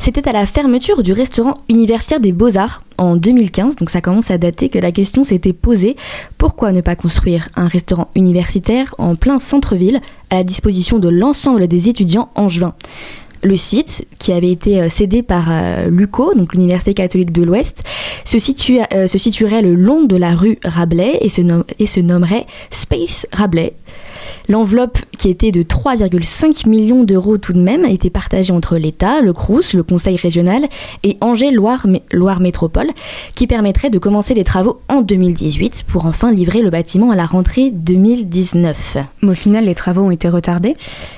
C'était 0.00 0.28
à 0.28 0.32
la 0.32 0.44
fermeture 0.46 1.02
du 1.04 1.12
restaurant 1.12 1.54
universitaire 1.68 2.18
des 2.20 2.32
Beaux-Arts 2.32 2.82
en 3.00 3.16
2015, 3.16 3.76
donc 3.76 3.90
ça 3.90 4.00
commence 4.00 4.30
à 4.30 4.38
dater 4.38 4.68
que 4.68 4.78
la 4.78 4.92
question 4.92 5.24
s'était 5.24 5.54
posée 5.54 5.96
pourquoi 6.38 6.70
ne 6.70 6.82
pas 6.82 6.96
construire 6.96 7.48
un 7.56 7.66
restaurant 7.66 8.10
universitaire 8.14 8.94
en 8.98 9.16
plein 9.16 9.38
centre-ville 9.38 10.00
à 10.28 10.36
la 10.36 10.44
disposition 10.44 10.98
de 10.98 11.08
l'ensemble 11.08 11.66
des 11.66 11.88
étudiants 11.88 12.28
angevins 12.34 12.74
le 13.42 13.56
site, 13.56 14.06
qui 14.18 14.32
avait 14.32 14.50
été 14.50 14.80
euh, 14.82 14.88
cédé 14.88 15.22
par 15.22 15.46
euh, 15.48 15.88
l'UCO, 15.88 16.34
donc 16.34 16.52
l'Université 16.52 16.94
catholique 16.94 17.32
de 17.32 17.42
l'Ouest, 17.42 17.82
euh, 17.84 19.06
se 19.06 19.18
situerait 19.18 19.62
le 19.62 19.74
long 19.74 20.04
de 20.04 20.16
la 20.16 20.34
rue 20.34 20.58
Rabelais 20.62 21.18
et 21.22 21.28
se 21.30 22.00
nommerait 22.00 22.46
Space 22.70 23.26
Rabelais. 23.32 23.74
L'enveloppe, 24.48 24.98
qui 25.18 25.28
était 25.28 25.52
de 25.52 25.62
3,5 25.62 26.68
millions 26.68 27.04
d'euros 27.04 27.38
tout 27.38 27.52
de 27.52 27.60
même, 27.60 27.84
a 27.84 27.90
été 27.90 28.10
partagée 28.10 28.52
entre 28.52 28.76
l'État, 28.76 29.20
le 29.20 29.32
CRUS, 29.32 29.74
le 29.74 29.82
Conseil 29.82 30.16
régional 30.16 30.68
et 31.02 31.16
Angers-Loire 31.20 31.86
Loire 32.12 32.40
Métropole, 32.40 32.88
qui 33.34 33.46
permettrait 33.46 33.90
de 33.90 33.98
commencer 33.98 34.34
les 34.34 34.44
travaux 34.44 34.80
en 34.88 35.02
2018 35.02 35.84
pour 35.86 36.06
enfin 36.06 36.32
livrer 36.32 36.62
le 36.62 36.70
bâtiment 36.70 37.10
à 37.10 37.16
la 37.16 37.26
rentrée 37.26 37.70
2019. 37.70 38.96
Mais 39.22 39.30
au 39.30 39.34
final, 39.34 39.64
les 39.64 39.74
travaux 39.74 40.02
ont 40.02 40.10
été 40.10 40.28
retardés? 40.28 40.76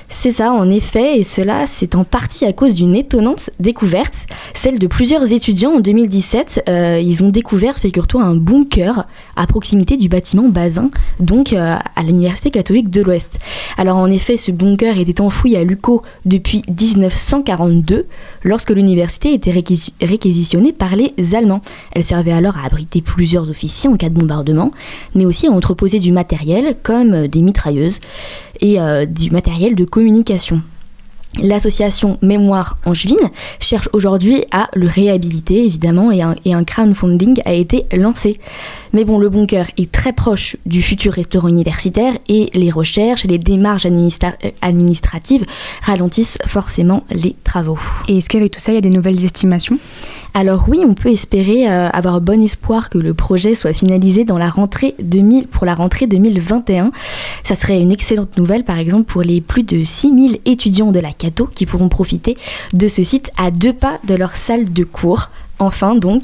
C'est 0.09 0.31
ça, 0.31 0.51
en 0.51 0.69
effet, 0.69 1.19
et 1.19 1.23
cela, 1.23 1.65
c'est 1.65 1.95
en 1.95 2.03
partie 2.03 2.45
à 2.45 2.53
cause 2.53 2.75
d'une 2.75 2.95
étonnante 2.95 3.49
découverte, 3.59 4.27
celle 4.53 4.79
de 4.79 4.87
plusieurs 4.87 5.31
étudiants 5.31 5.73
en 5.73 5.79
2017. 5.79 6.63
Euh, 6.69 7.01
ils 7.03 7.23
ont 7.23 7.29
découvert, 7.29 7.77
figure-toi, 7.77 8.23
un 8.23 8.35
bunker 8.35 9.07
à 9.35 9.47
proximité 9.47 9.97
du 9.97 10.09
bâtiment 10.09 10.47
Bazin, 10.49 10.91
donc 11.19 11.53
euh, 11.53 11.75
à 11.95 12.03
l'Université 12.03 12.51
catholique 12.51 12.89
de 12.93 13.01
l'Ouest. 13.01 13.39
Alors 13.77 13.97
en 13.97 14.09
effet, 14.09 14.37
ce 14.37 14.51
bunker 14.51 14.97
était 14.99 15.19
enfoui 15.21 15.55
à 15.55 15.63
Luco 15.63 16.03
depuis 16.25 16.61
1942, 16.69 18.05
lorsque 18.43 18.69
l'université 18.69 19.33
était 19.33 19.51
réquisi- 19.51 19.93
réquisitionnée 20.01 20.71
par 20.73 20.95
les 20.95 21.13
Allemands. 21.35 21.61
Elle 21.93 22.03
servait 22.03 22.31
alors 22.31 22.57
à 22.57 22.65
abriter 22.65 23.01
plusieurs 23.01 23.49
officiers 23.49 23.89
en 23.89 23.97
cas 23.97 24.09
de 24.09 24.13
bombardement, 24.17 24.71
mais 25.15 25.25
aussi 25.25 25.47
à 25.47 25.51
entreposer 25.51 25.99
du 25.99 26.11
matériel 26.11 26.75
comme 26.83 27.27
des 27.27 27.41
mitrailleuses 27.41 27.99
et 28.61 28.79
euh, 28.79 29.05
du 29.05 29.31
matériel 29.31 29.75
de 29.75 29.85
communication. 29.85 30.61
L'association 31.41 32.19
Mémoire 32.21 32.77
Angevine 32.85 33.17
cherche 33.59 33.89
aujourd'hui 33.91 34.45
à 34.51 34.69
le 34.75 34.85
réhabiliter, 34.85 35.65
évidemment, 35.65 36.11
et 36.11 36.21
un, 36.21 36.35
et 36.45 36.53
un 36.53 36.63
crowdfunding 36.63 37.41
a 37.45 37.53
été 37.53 37.85
lancé. 37.91 38.39
Mais 38.95 39.05
bon, 39.05 39.17
le 39.17 39.29
bunker 39.29 39.71
est 39.77 39.91
très 39.91 40.13
proche 40.13 40.55
du 40.67 40.83
futur 40.83 41.13
restaurant 41.13 41.47
universitaire 41.47 42.13
et 42.27 42.51
les 42.53 42.69
recherches 42.69 43.25
et 43.25 43.27
les 43.27 43.39
démarches 43.39 43.85
administra- 43.85 44.35
euh, 44.45 44.51
administratives 44.61 45.43
ralentissent 45.81 46.37
forcément 46.45 47.03
les 47.09 47.35
travaux. 47.43 47.79
Et 48.07 48.19
est-ce 48.19 48.29
qu'avec 48.29 48.51
tout 48.51 48.59
ça, 48.59 48.71
il 48.71 48.75
y 48.75 48.77
a 48.77 48.81
des 48.81 48.91
nouvelles 48.91 49.25
estimations? 49.25 49.79
Alors 50.35 50.65
oui, 50.67 50.81
on 50.85 50.93
peut 50.93 51.09
espérer 51.09 51.67
euh, 51.67 51.89
avoir 51.89 52.21
bon 52.21 52.41
espoir 52.43 52.91
que 52.91 52.99
le 52.99 53.15
projet 53.15 53.55
soit 53.55 53.73
finalisé 53.73 54.25
dans 54.25 54.37
la 54.37 54.49
rentrée 54.49 54.93
2000, 55.01 55.47
pour 55.47 55.65
la 55.65 55.73
rentrée 55.73 56.05
2021. 56.05 56.91
Ça 57.43 57.55
serait 57.55 57.81
une 57.81 57.91
excellente 57.91 58.37
nouvelle, 58.37 58.63
par 58.63 58.77
exemple, 58.77 59.05
pour 59.05 59.23
les 59.23 59.41
plus 59.41 59.63
de 59.63 59.85
6000 59.85 60.39
étudiants 60.45 60.91
de 60.91 60.99
la 60.99 61.11
Cato 61.13 61.49
qui 61.53 61.65
pourront 61.65 61.89
profiter 61.89 62.37
de 62.73 62.87
ce 62.87 63.03
site 63.03 63.31
à 63.37 63.49
deux 63.49 63.73
pas 63.73 63.99
de 64.07 64.13
leur 64.13 64.35
salle 64.35 64.71
de 64.71 64.83
cours 64.83 65.29
Enfin 65.59 65.95
donc, 65.95 66.23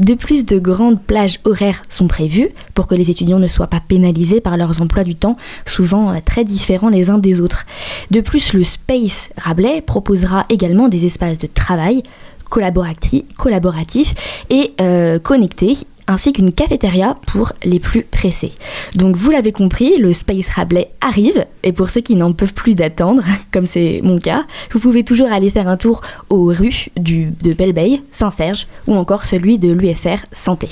de 0.00 0.14
plus 0.14 0.46
de 0.46 0.58
grandes 0.58 1.00
plages 1.02 1.40
horaires 1.44 1.82
sont 1.88 2.08
prévues 2.08 2.50
pour 2.74 2.86
que 2.86 2.94
les 2.94 3.10
étudiants 3.10 3.38
ne 3.38 3.48
soient 3.48 3.66
pas 3.66 3.80
pénalisés 3.86 4.40
par 4.40 4.56
leurs 4.56 4.80
emplois 4.80 5.04
du 5.04 5.14
temps, 5.14 5.36
souvent 5.66 6.10
euh, 6.10 6.18
très 6.24 6.44
différents 6.44 6.88
les 6.88 7.10
uns 7.10 7.18
des 7.18 7.40
autres. 7.40 7.66
De 8.10 8.20
plus, 8.20 8.52
le 8.52 8.64
Space 8.64 9.30
Rabelais 9.36 9.80
proposera 9.80 10.44
également 10.48 10.88
des 10.88 11.06
espaces 11.06 11.38
de 11.38 11.48
travail 11.48 12.02
collaboratifs, 12.48 14.14
et 14.48 14.72
euh, 14.80 15.18
connectés 15.18 15.76
ainsi 16.08 16.32
qu'une 16.32 16.52
cafétéria 16.52 17.16
pour 17.26 17.52
les 17.62 17.78
plus 17.78 18.02
pressés. 18.02 18.52
Donc 18.96 19.14
vous 19.14 19.30
l'avez 19.30 19.52
compris, 19.52 19.96
le 19.98 20.12
Space 20.12 20.48
Rabelais 20.48 20.90
arrive, 21.00 21.44
et 21.62 21.72
pour 21.72 21.90
ceux 21.90 22.00
qui 22.00 22.16
n'en 22.16 22.32
peuvent 22.32 22.54
plus 22.54 22.74
d'attendre, 22.74 23.22
comme 23.52 23.66
c'est 23.66 24.00
mon 24.02 24.18
cas, 24.18 24.44
vous 24.72 24.80
pouvez 24.80 25.04
toujours 25.04 25.30
aller 25.30 25.50
faire 25.50 25.68
un 25.68 25.76
tour 25.76 26.00
aux 26.30 26.46
rues 26.46 26.88
du, 26.96 27.26
de 27.42 27.52
Belle-Bay, 27.52 28.00
Saint-Serge, 28.10 28.66
ou 28.86 28.96
encore 28.96 29.26
celui 29.26 29.58
de 29.58 29.70
l'UFR 29.70 30.24
Santé. 30.32 30.68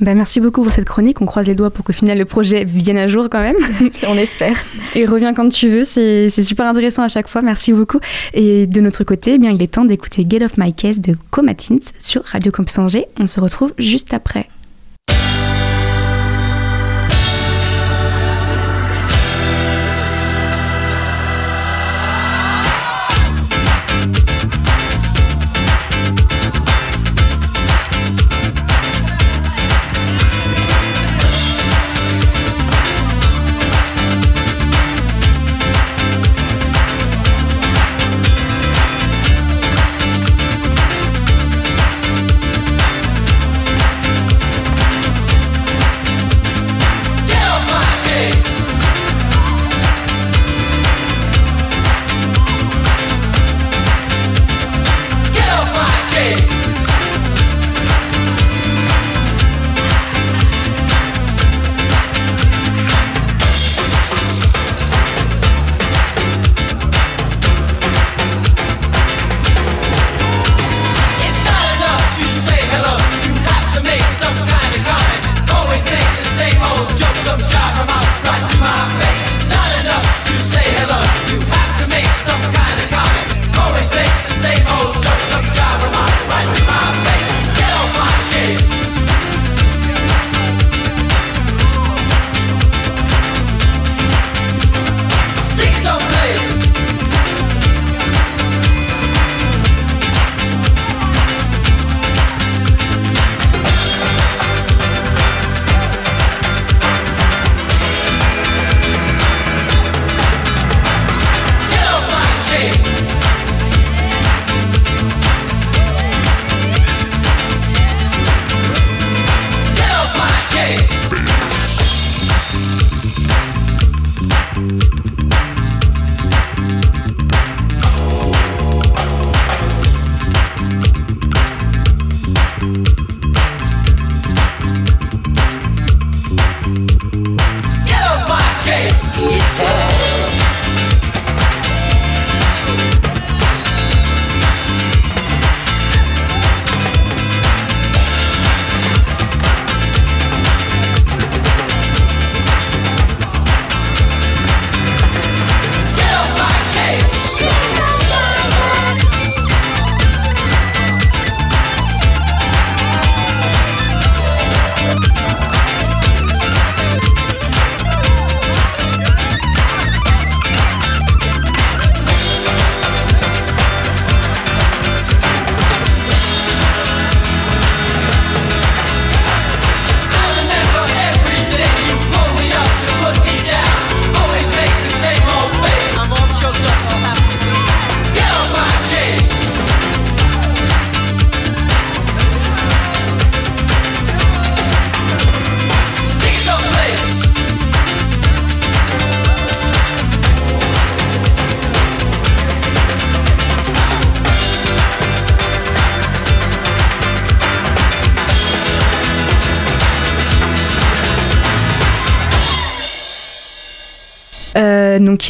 Bah, 0.00 0.14
merci 0.14 0.40
beaucoup 0.40 0.62
pour 0.62 0.72
cette 0.72 0.84
chronique. 0.84 1.20
On 1.20 1.26
croise 1.26 1.48
les 1.48 1.56
doigts 1.56 1.70
pour 1.70 1.84
qu'au 1.84 1.92
final 1.92 2.18
le 2.18 2.24
projet 2.24 2.64
vienne 2.64 2.98
à 2.98 3.08
jour 3.08 3.26
quand 3.28 3.40
même. 3.40 3.56
On 4.08 4.14
espère. 4.14 4.56
Et 4.94 5.04
reviens 5.04 5.34
quand 5.34 5.48
tu 5.48 5.68
veux. 5.68 5.82
C'est 5.82 6.30
c'est 6.30 6.44
super 6.44 6.66
intéressant 6.66 7.02
à 7.02 7.08
chaque 7.08 7.26
fois. 7.26 7.42
Merci 7.42 7.72
beaucoup. 7.72 7.98
Et 8.32 8.66
de 8.66 8.80
notre 8.80 9.02
côté, 9.02 9.34
eh 9.34 9.38
bien, 9.38 9.50
il 9.50 9.60
est 9.60 9.72
temps 9.72 9.84
d'écouter 9.84 10.24
Get 10.28 10.44
Off 10.44 10.56
My 10.56 10.72
Case 10.72 11.00
de 11.00 11.16
Comatins 11.30 11.76
sur 11.98 12.22
Radio 12.24 12.52
Campus 12.52 12.78
Angers. 12.78 13.06
On 13.18 13.26
se 13.26 13.40
retrouve 13.40 13.72
juste 13.76 14.14
après. 14.14 14.48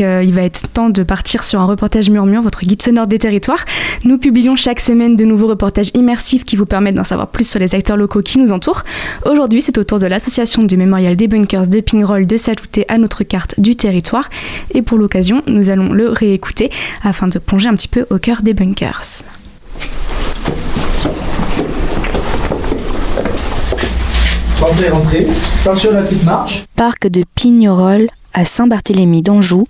Euh, 0.00 0.18
euh, 0.18 0.22
il 0.24 0.32
va 0.32 0.42
être 0.42 0.68
temps 0.72 0.90
de 0.90 1.02
partir 1.02 1.44
sur 1.44 1.60
un 1.60 1.64
reportage 1.64 2.10
murmure, 2.10 2.42
votre 2.42 2.60
guide 2.60 2.82
sonore 2.82 3.06
des 3.06 3.18
territoires. 3.18 3.64
Nous 4.04 4.18
publions 4.18 4.56
chaque 4.56 4.80
semaine 4.80 5.16
de 5.16 5.24
nouveaux 5.24 5.46
reportages 5.46 5.90
immersifs 5.94 6.44
qui 6.44 6.56
vous 6.56 6.66
permettent 6.66 6.96
d'en 6.96 7.04
savoir 7.04 7.28
plus 7.28 7.48
sur 7.48 7.60
les 7.60 7.74
acteurs 7.74 7.96
locaux 7.96 8.22
qui 8.22 8.38
nous 8.38 8.52
entourent. 8.52 8.82
Aujourd'hui, 9.26 9.60
c'est 9.60 9.78
au 9.78 9.84
tour 9.84 9.98
de 9.98 10.06
l'association 10.06 10.62
du 10.64 10.76
mémorial 10.76 11.16
des 11.16 11.28
bunkers 11.28 11.68
de 11.68 11.80
Pingroll 11.80 12.26
de 12.26 12.36
s'ajouter 12.36 12.84
à 12.88 12.98
notre 12.98 13.24
carte 13.24 13.58
du 13.58 13.76
territoire. 13.76 14.28
Et 14.72 14.82
pour 14.82 14.98
l'occasion, 14.98 15.42
nous 15.46 15.70
allons 15.70 15.92
le 15.92 16.10
réécouter 16.10 16.70
afin 17.02 17.26
de 17.26 17.38
plonger 17.38 17.68
un 17.68 17.74
petit 17.74 17.88
peu 17.88 18.06
au 18.10 18.18
cœur 18.18 18.42
des 18.42 18.54
bunkers. 18.54 19.22
Rentrez, 24.60 24.88
rentrez. 24.88 25.26
Attention 25.60 25.90
à 25.90 25.94
la 25.94 26.02
petite 26.02 26.24
marche. 26.24 26.64
Parc 26.74 27.06
de 27.06 27.22
Pignerol 27.36 28.08
à 28.32 28.44
Saint-Barthélemy 28.44 29.22
d'Anjou, 29.22 29.64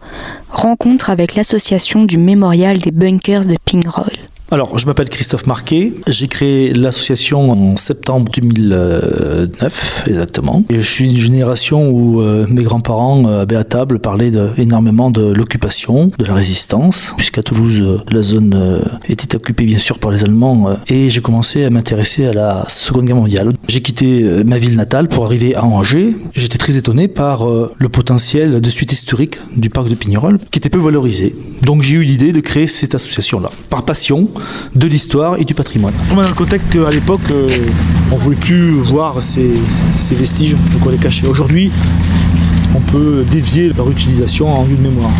rencontre 0.50 1.10
avec 1.10 1.34
l'association 1.34 2.04
du 2.04 2.18
mémorial 2.18 2.78
des 2.78 2.90
bunkers 2.90 3.46
de 3.46 3.56
Pingroll. 3.64 4.27
Alors, 4.50 4.78
je 4.78 4.86
m'appelle 4.86 5.10
Christophe 5.10 5.46
Marquet. 5.46 5.92
J'ai 6.08 6.26
créé 6.26 6.72
l'association 6.72 7.50
en 7.50 7.76
septembre 7.76 8.32
2009, 8.34 10.04
exactement. 10.06 10.64
Et 10.70 10.76
je 10.76 10.90
suis 10.90 11.10
d'une 11.10 11.18
génération 11.18 11.90
où 11.90 12.22
euh, 12.22 12.46
mes 12.48 12.62
grands-parents, 12.62 13.26
euh, 13.26 13.44
à 13.44 13.64
table, 13.64 13.98
parlaient 13.98 14.32
énormément 14.56 15.10
de 15.10 15.34
l'occupation, 15.34 16.10
de 16.18 16.24
la 16.24 16.32
résistance, 16.32 17.12
puisqu'à 17.18 17.42
Toulouse, 17.42 17.78
euh, 17.80 17.98
la 18.10 18.22
zone 18.22 18.54
euh, 18.54 18.80
était 19.10 19.36
occupée 19.36 19.66
bien 19.66 19.78
sûr 19.78 19.98
par 19.98 20.10
les 20.12 20.24
Allemands. 20.24 20.78
et 20.88 21.10
j'ai 21.10 21.20
commencé 21.20 21.64
à 21.64 21.70
m'intéresser 21.70 22.24
à 22.24 22.32
la 22.32 22.64
Seconde 22.68 23.04
Guerre 23.04 23.16
mondiale. 23.16 23.52
J'ai 23.68 23.82
quitté 23.82 24.24
ma 24.46 24.56
ville 24.56 24.76
natale 24.76 25.08
pour 25.08 25.26
arriver 25.26 25.56
à 25.56 25.64
Angers. 25.64 26.16
J'étais 26.32 26.56
très 26.56 26.78
étonné 26.78 27.08
par 27.08 27.44
le 27.44 27.88
potentiel 27.88 28.60
de 28.60 28.70
suite 28.70 28.92
historique 28.92 29.38
du 29.56 29.68
parc 29.68 29.88
de 29.88 29.94
Pignerol, 29.94 30.38
qui 30.50 30.58
était 30.58 30.70
peu 30.70 30.78
valorisé. 30.78 31.34
Donc 31.62 31.82
j'ai 31.82 31.96
eu 31.96 32.02
l'idée 32.02 32.32
de 32.32 32.40
créer 32.40 32.66
cette 32.66 32.94
association-là, 32.94 33.50
par 33.68 33.84
passion 33.84 34.30
de 34.74 34.86
l'histoire 34.86 35.38
et 35.38 35.44
du 35.44 35.54
patrimoine. 35.54 35.94
Dans 36.14 36.22
le 36.22 36.34
contexte 36.34 36.68
qu'à 36.70 36.90
l'époque, 36.90 37.20
euh, 37.30 37.48
on 38.10 38.14
ne 38.14 38.20
voulait 38.20 38.36
plus 38.36 38.70
voir 38.72 39.22
ces, 39.22 39.52
vestiges, 40.12 40.56
donc 40.72 40.86
on 40.86 40.90
les 40.90 40.98
cachait. 40.98 41.26
Aujourd'hui, 41.26 41.70
on 42.74 42.80
peut 42.80 43.24
dévier 43.30 43.72
leur 43.76 43.90
utilisation 43.90 44.52
en 44.52 44.64
lieu 44.64 44.76
de 44.76 44.82
mémoire. 44.82 45.10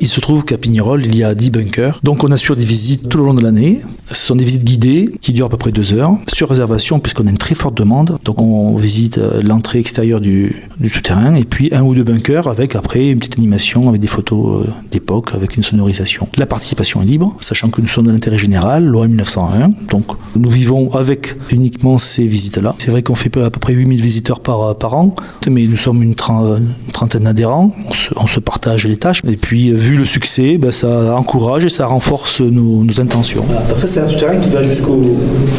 Il 0.00 0.08
se 0.08 0.20
trouve 0.20 0.44
qu'à 0.44 0.58
Pignerol, 0.58 1.04
il 1.06 1.16
y 1.16 1.24
a 1.24 1.34
10 1.34 1.50
bunkers. 1.50 2.00
Donc 2.02 2.22
on 2.24 2.30
assure 2.30 2.54
des 2.56 2.64
visites 2.64 3.08
tout 3.08 3.18
au 3.20 3.24
long 3.24 3.34
de 3.34 3.42
l'année. 3.42 3.80
Ce 4.12 4.26
sont 4.26 4.36
des 4.36 4.44
visites 4.44 4.62
guidées 4.64 5.10
qui 5.20 5.32
durent 5.32 5.46
à 5.46 5.48
peu 5.48 5.56
près 5.56 5.72
deux 5.72 5.92
heures, 5.92 6.12
sur 6.32 6.48
réservation, 6.48 7.00
puisqu'on 7.00 7.26
a 7.26 7.30
une 7.30 7.38
très 7.38 7.54
forte 7.56 7.76
demande. 7.76 8.18
Donc 8.24 8.40
on 8.40 8.76
visite 8.76 9.18
euh, 9.18 9.42
l'entrée 9.42 9.78
extérieure 9.80 10.20
du, 10.20 10.54
du 10.78 10.88
souterrain 10.88 11.34
et 11.34 11.44
puis 11.44 11.70
un 11.74 11.82
ou 11.82 11.94
deux 11.94 12.04
bunkers 12.04 12.46
avec 12.46 12.76
après 12.76 13.08
une 13.10 13.18
petite 13.18 13.36
animation 13.38 13.88
avec 13.88 14.00
des 14.00 14.06
photos 14.06 14.66
euh, 14.66 14.70
d'époque, 14.92 15.30
avec 15.34 15.56
une 15.56 15.62
sonorisation. 15.64 16.28
La 16.36 16.46
participation 16.46 17.02
est 17.02 17.06
libre, 17.06 17.36
sachant 17.40 17.70
que 17.70 17.80
nous 17.80 17.88
sommes 17.88 18.06
de 18.06 18.12
l'intérêt 18.12 18.38
général, 18.38 18.84
loi 18.84 19.08
1901. 19.08 19.72
Donc 19.90 20.04
nous 20.36 20.50
vivons 20.50 20.92
avec 20.94 21.34
uniquement 21.50 21.98
ces 21.98 22.26
visites-là. 22.28 22.74
C'est 22.78 22.90
vrai 22.92 23.02
qu'on 23.02 23.16
fait 23.16 23.34
à 23.38 23.50
peu 23.50 23.58
près 23.60 23.72
8000 23.72 24.00
visiteurs 24.00 24.38
par, 24.40 24.76
par 24.76 24.94
an, 24.94 25.14
mais 25.50 25.66
nous 25.66 25.76
sommes 25.78 26.02
une, 26.02 26.14
tren- 26.14 26.58
une 26.58 26.92
trentaine 26.92 27.24
d'adhérents. 27.24 27.72
On 28.16 28.26
se 28.26 28.40
partage 28.40 28.86
les 28.86 28.98
tâches. 28.98 29.20
Et 29.26 29.36
puis, 29.36 29.70
euh, 29.70 29.76
vu 29.86 29.96
le 29.96 30.04
succès, 30.04 30.58
ben, 30.58 30.72
ça 30.72 31.14
encourage 31.14 31.64
et 31.64 31.68
ça 31.68 31.86
renforce 31.86 32.40
nos, 32.40 32.82
nos 32.82 33.00
intentions. 33.00 33.44
Ça, 33.78 33.86
c'est 33.86 34.00
un 34.00 34.08
souterrain 34.08 34.36
qui 34.36 34.50
va 34.50 34.62
jusqu'au 34.64 35.16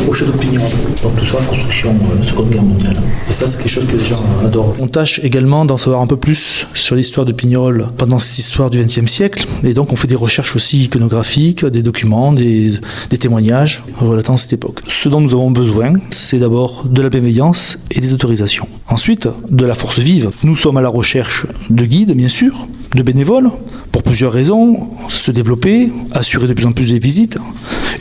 au 0.07 0.13
château 0.13 0.34
de 0.34 0.38
Pignon. 0.38 0.61
Donc 1.01 1.15
tout 1.15 1.25
ça, 1.25 1.38
construction 1.49 1.95
euh, 1.95 2.23
Seconde 2.25 2.49
Guerre 2.49 2.63
mondiale. 2.63 2.97
Et 3.30 3.34
ça, 3.34 3.47
c'est 3.47 3.57
quelque 3.57 3.69
chose 3.69 3.86
que 3.88 3.95
les 3.95 4.03
gens 4.03 4.21
adorent. 4.43 4.75
On 4.82 4.88
tâche 4.88 5.21
également 5.23 5.63
d'en 5.63 5.78
savoir 5.78 6.01
un 6.01 6.07
peu 6.07 6.17
plus 6.17 6.67
sur 6.73 6.95
l'histoire 6.95 7.25
de 7.25 7.32
Pignerol 7.32 7.88
pendant 7.97 8.19
cette 8.19 8.38
histoire 8.39 8.69
du 8.69 8.84
XXe 8.84 9.09
siècle. 9.09 9.47
Et 9.63 9.73
donc, 9.73 9.93
on 9.93 9.95
fait 9.95 10.07
des 10.07 10.15
recherches 10.15 10.55
aussi 10.57 10.84
iconographiques, 10.84 11.65
des 11.65 11.82
documents, 11.82 12.34
des, 12.34 12.73
des 13.09 13.17
témoignages 13.17 13.84
relatant 13.97 14.36
cette 14.36 14.51
époque. 14.51 14.82
Ce 14.89 15.07
dont 15.07 15.21
nous 15.21 15.34
avons 15.34 15.51
besoin, 15.51 15.93
c'est 16.09 16.39
d'abord 16.39 16.86
de 16.86 17.01
la 17.01 17.09
bienveillance 17.09 17.80
et 17.91 18.01
des 18.01 18.13
autorisations. 18.13 18.67
Ensuite, 18.89 19.30
de 19.49 19.65
la 19.65 19.75
force 19.75 19.99
vive. 19.99 20.32
Nous 20.43 20.57
sommes 20.57 20.78
à 20.78 20.82
la 20.82 20.89
recherche 20.89 21.45
de 21.69 21.86
guides, 21.86 22.11
bien 22.11 22.28
sûr, 22.28 22.67
de 22.95 23.03
bénévoles, 23.03 23.49
pour 23.91 24.03
plusieurs 24.03 24.16
raisons. 24.26 24.78
Se 25.09 25.32
développer, 25.32 25.91
assurer 26.11 26.47
de 26.47 26.53
plus 26.53 26.65
en 26.65 26.72
plus 26.72 26.91
des 26.91 26.99
visites, 26.99 27.38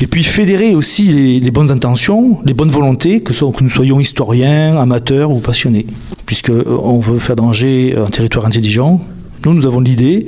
et 0.01 0.07
puis 0.07 0.25
fédérer 0.25 0.75
aussi 0.75 1.41
les, 1.41 1.51
bonnes 1.51 1.71
intentions, 1.71 2.41
les 2.45 2.55
bonnes 2.55 2.71
volontés, 2.71 3.21
que, 3.21 3.33
nous 3.63 3.71
soyons 3.71 4.01
historiens, 4.01 4.77
amateurs 4.77 5.31
ou 5.31 5.41
passionnés. 5.41 5.87
Puisque 6.27 6.51
euh, 6.51 7.01
veut 7.01 7.19
faire 7.19 7.37
d'Angers 7.37 7.95
un 7.97 8.11
territoire 8.11 8.47
intelligent, 8.47 9.01
nous, 9.45 9.55
nous 9.55 9.67
avons 9.67 9.81
l'idée 9.81 10.27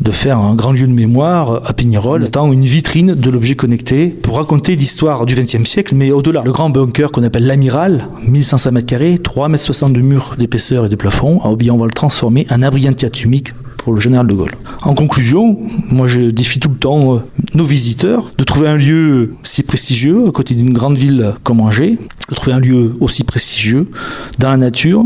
de 0.00 0.10
faire 0.10 0.38
un 0.38 0.54
grand 0.54 0.72
lieu 0.72 0.86
de 0.86 0.92
mémoire 0.92 1.62
à 1.66 1.72
Pignerol, 1.72 2.24
étant 2.24 2.52
une 2.52 2.64
vitrine 2.64 3.14
de 3.14 3.30
l'objet 3.30 3.54
connecté 3.54 4.08
pour 4.08 4.36
raconter 4.36 4.76
l'histoire 4.76 5.26
du 5.26 5.34
XXe 5.34 5.64
siècle, 5.64 5.94
mais 5.94 6.10
au-delà. 6.10 6.42
Le 6.44 6.52
grand 6.52 6.70
bunker 6.70 7.10
qu'on 7.10 7.22
appelle 7.22 7.46
l'Amiral, 7.46 8.06
1500 8.26 8.72
mètres 8.72 8.86
carrés, 8.86 9.16
3,60 9.16 9.86
m 9.86 9.92
de 9.92 10.00
mur 10.00 10.34
d'épaisseur 10.38 10.86
et 10.86 10.88
de 10.88 10.96
plafond, 10.96 11.40
eh 11.50 11.56
bien, 11.56 11.74
on 11.74 11.78
va 11.78 11.86
le 11.86 11.92
transformer 11.92 12.46
en 12.50 12.62
abri 12.62 12.88
anti-atomique 12.88 13.52
pour 13.82 13.92
le 13.92 14.00
général 14.00 14.26
de 14.26 14.34
Gaulle. 14.34 14.54
En 14.82 14.94
conclusion, 14.94 15.58
moi 15.90 16.06
je 16.06 16.22
défie 16.22 16.60
tout 16.60 16.68
le 16.68 16.76
temps 16.76 17.16
euh, 17.16 17.18
nos 17.54 17.64
visiteurs 17.64 18.32
de 18.36 18.44
trouver 18.44 18.68
un 18.68 18.76
lieu 18.76 19.34
si 19.42 19.62
prestigieux 19.62 20.26
à 20.28 20.30
côté 20.30 20.54
d'une 20.54 20.72
grande 20.72 20.96
ville 20.96 21.34
comme 21.42 21.60
Angers, 21.60 21.98
de 22.28 22.34
trouver 22.34 22.52
un 22.52 22.60
lieu 22.60 22.94
aussi 23.00 23.24
prestigieux 23.24 23.88
dans 24.38 24.50
la 24.50 24.56
nature, 24.56 25.04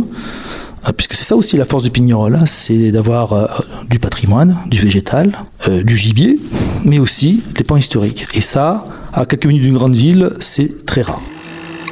ah, 0.86 0.92
puisque 0.92 1.14
c'est 1.14 1.24
ça 1.24 1.34
aussi 1.34 1.56
la 1.56 1.64
force 1.64 1.84
du 1.84 1.90
Pignerol, 1.90 2.34
hein, 2.34 2.44
c'est 2.44 2.90
d'avoir 2.90 3.32
euh, 3.32 3.46
du 3.88 3.98
patrimoine, 3.98 4.54
du 4.66 4.78
végétal, 4.78 5.32
euh, 5.68 5.82
du 5.82 5.96
gibier, 5.96 6.38
mais 6.84 6.98
aussi 6.98 7.42
des 7.56 7.64
pans 7.64 7.76
historiques. 7.76 8.26
Et 8.34 8.42
ça, 8.42 8.84
à 9.14 9.24
quelques 9.24 9.46
minutes 9.46 9.62
d'une 9.62 9.74
grande 9.74 9.94
ville, 9.94 10.30
c'est 10.40 10.84
très 10.84 11.00
rare. 11.00 11.22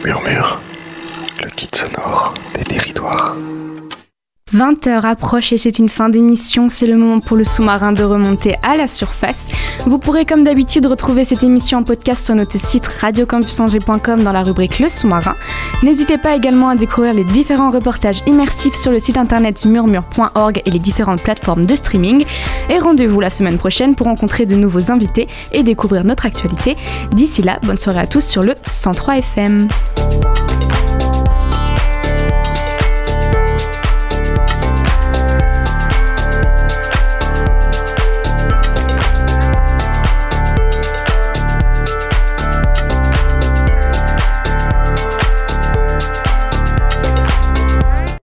Murmure, 0.04 0.60
le 1.42 1.48
guide 1.56 1.74
sonore 1.74 2.34
des 2.54 2.64
territoires. 2.64 3.34
20h 4.54 5.06
approche 5.06 5.52
et 5.52 5.58
c'est 5.58 5.78
une 5.78 5.88
fin 5.88 6.08
d'émission. 6.08 6.68
C'est 6.68 6.86
le 6.86 6.96
moment 6.96 7.20
pour 7.20 7.36
le 7.36 7.44
sous-marin 7.44 7.92
de 7.92 8.04
remonter 8.04 8.56
à 8.62 8.76
la 8.76 8.86
surface. 8.86 9.48
Vous 9.86 9.98
pourrez 9.98 10.26
comme 10.26 10.44
d'habitude 10.44 10.86
retrouver 10.86 11.24
cette 11.24 11.42
émission 11.42 11.78
en 11.78 11.82
podcast 11.82 12.24
sur 12.24 12.34
notre 12.34 12.58
site 12.58 12.86
radiocampusangers.com 12.86 14.22
dans 14.22 14.32
la 14.32 14.42
rubrique 14.42 14.78
Le 14.78 14.88
sous-marin. 14.88 15.34
N'hésitez 15.82 16.18
pas 16.18 16.36
également 16.36 16.68
à 16.68 16.76
découvrir 16.76 17.14
les 17.14 17.24
différents 17.24 17.70
reportages 17.70 18.20
immersifs 18.26 18.74
sur 18.74 18.92
le 18.92 19.00
site 19.00 19.16
internet 19.16 19.64
murmure.org 19.64 20.62
et 20.64 20.70
les 20.70 20.78
différentes 20.78 21.22
plateformes 21.22 21.66
de 21.66 21.74
streaming. 21.74 22.24
Et 22.68 22.78
rendez-vous 22.78 23.20
la 23.20 23.30
semaine 23.30 23.58
prochaine 23.58 23.94
pour 23.94 24.06
rencontrer 24.06 24.46
de 24.46 24.54
nouveaux 24.54 24.90
invités 24.90 25.28
et 25.52 25.62
découvrir 25.62 26.04
notre 26.04 26.26
actualité. 26.26 26.76
D'ici 27.12 27.42
là, 27.42 27.58
bonne 27.62 27.78
soirée 27.78 28.00
à 28.00 28.06
tous 28.06 28.24
sur 28.24 28.42
le 28.42 28.54
103 28.64 29.16
FM. 29.18 29.68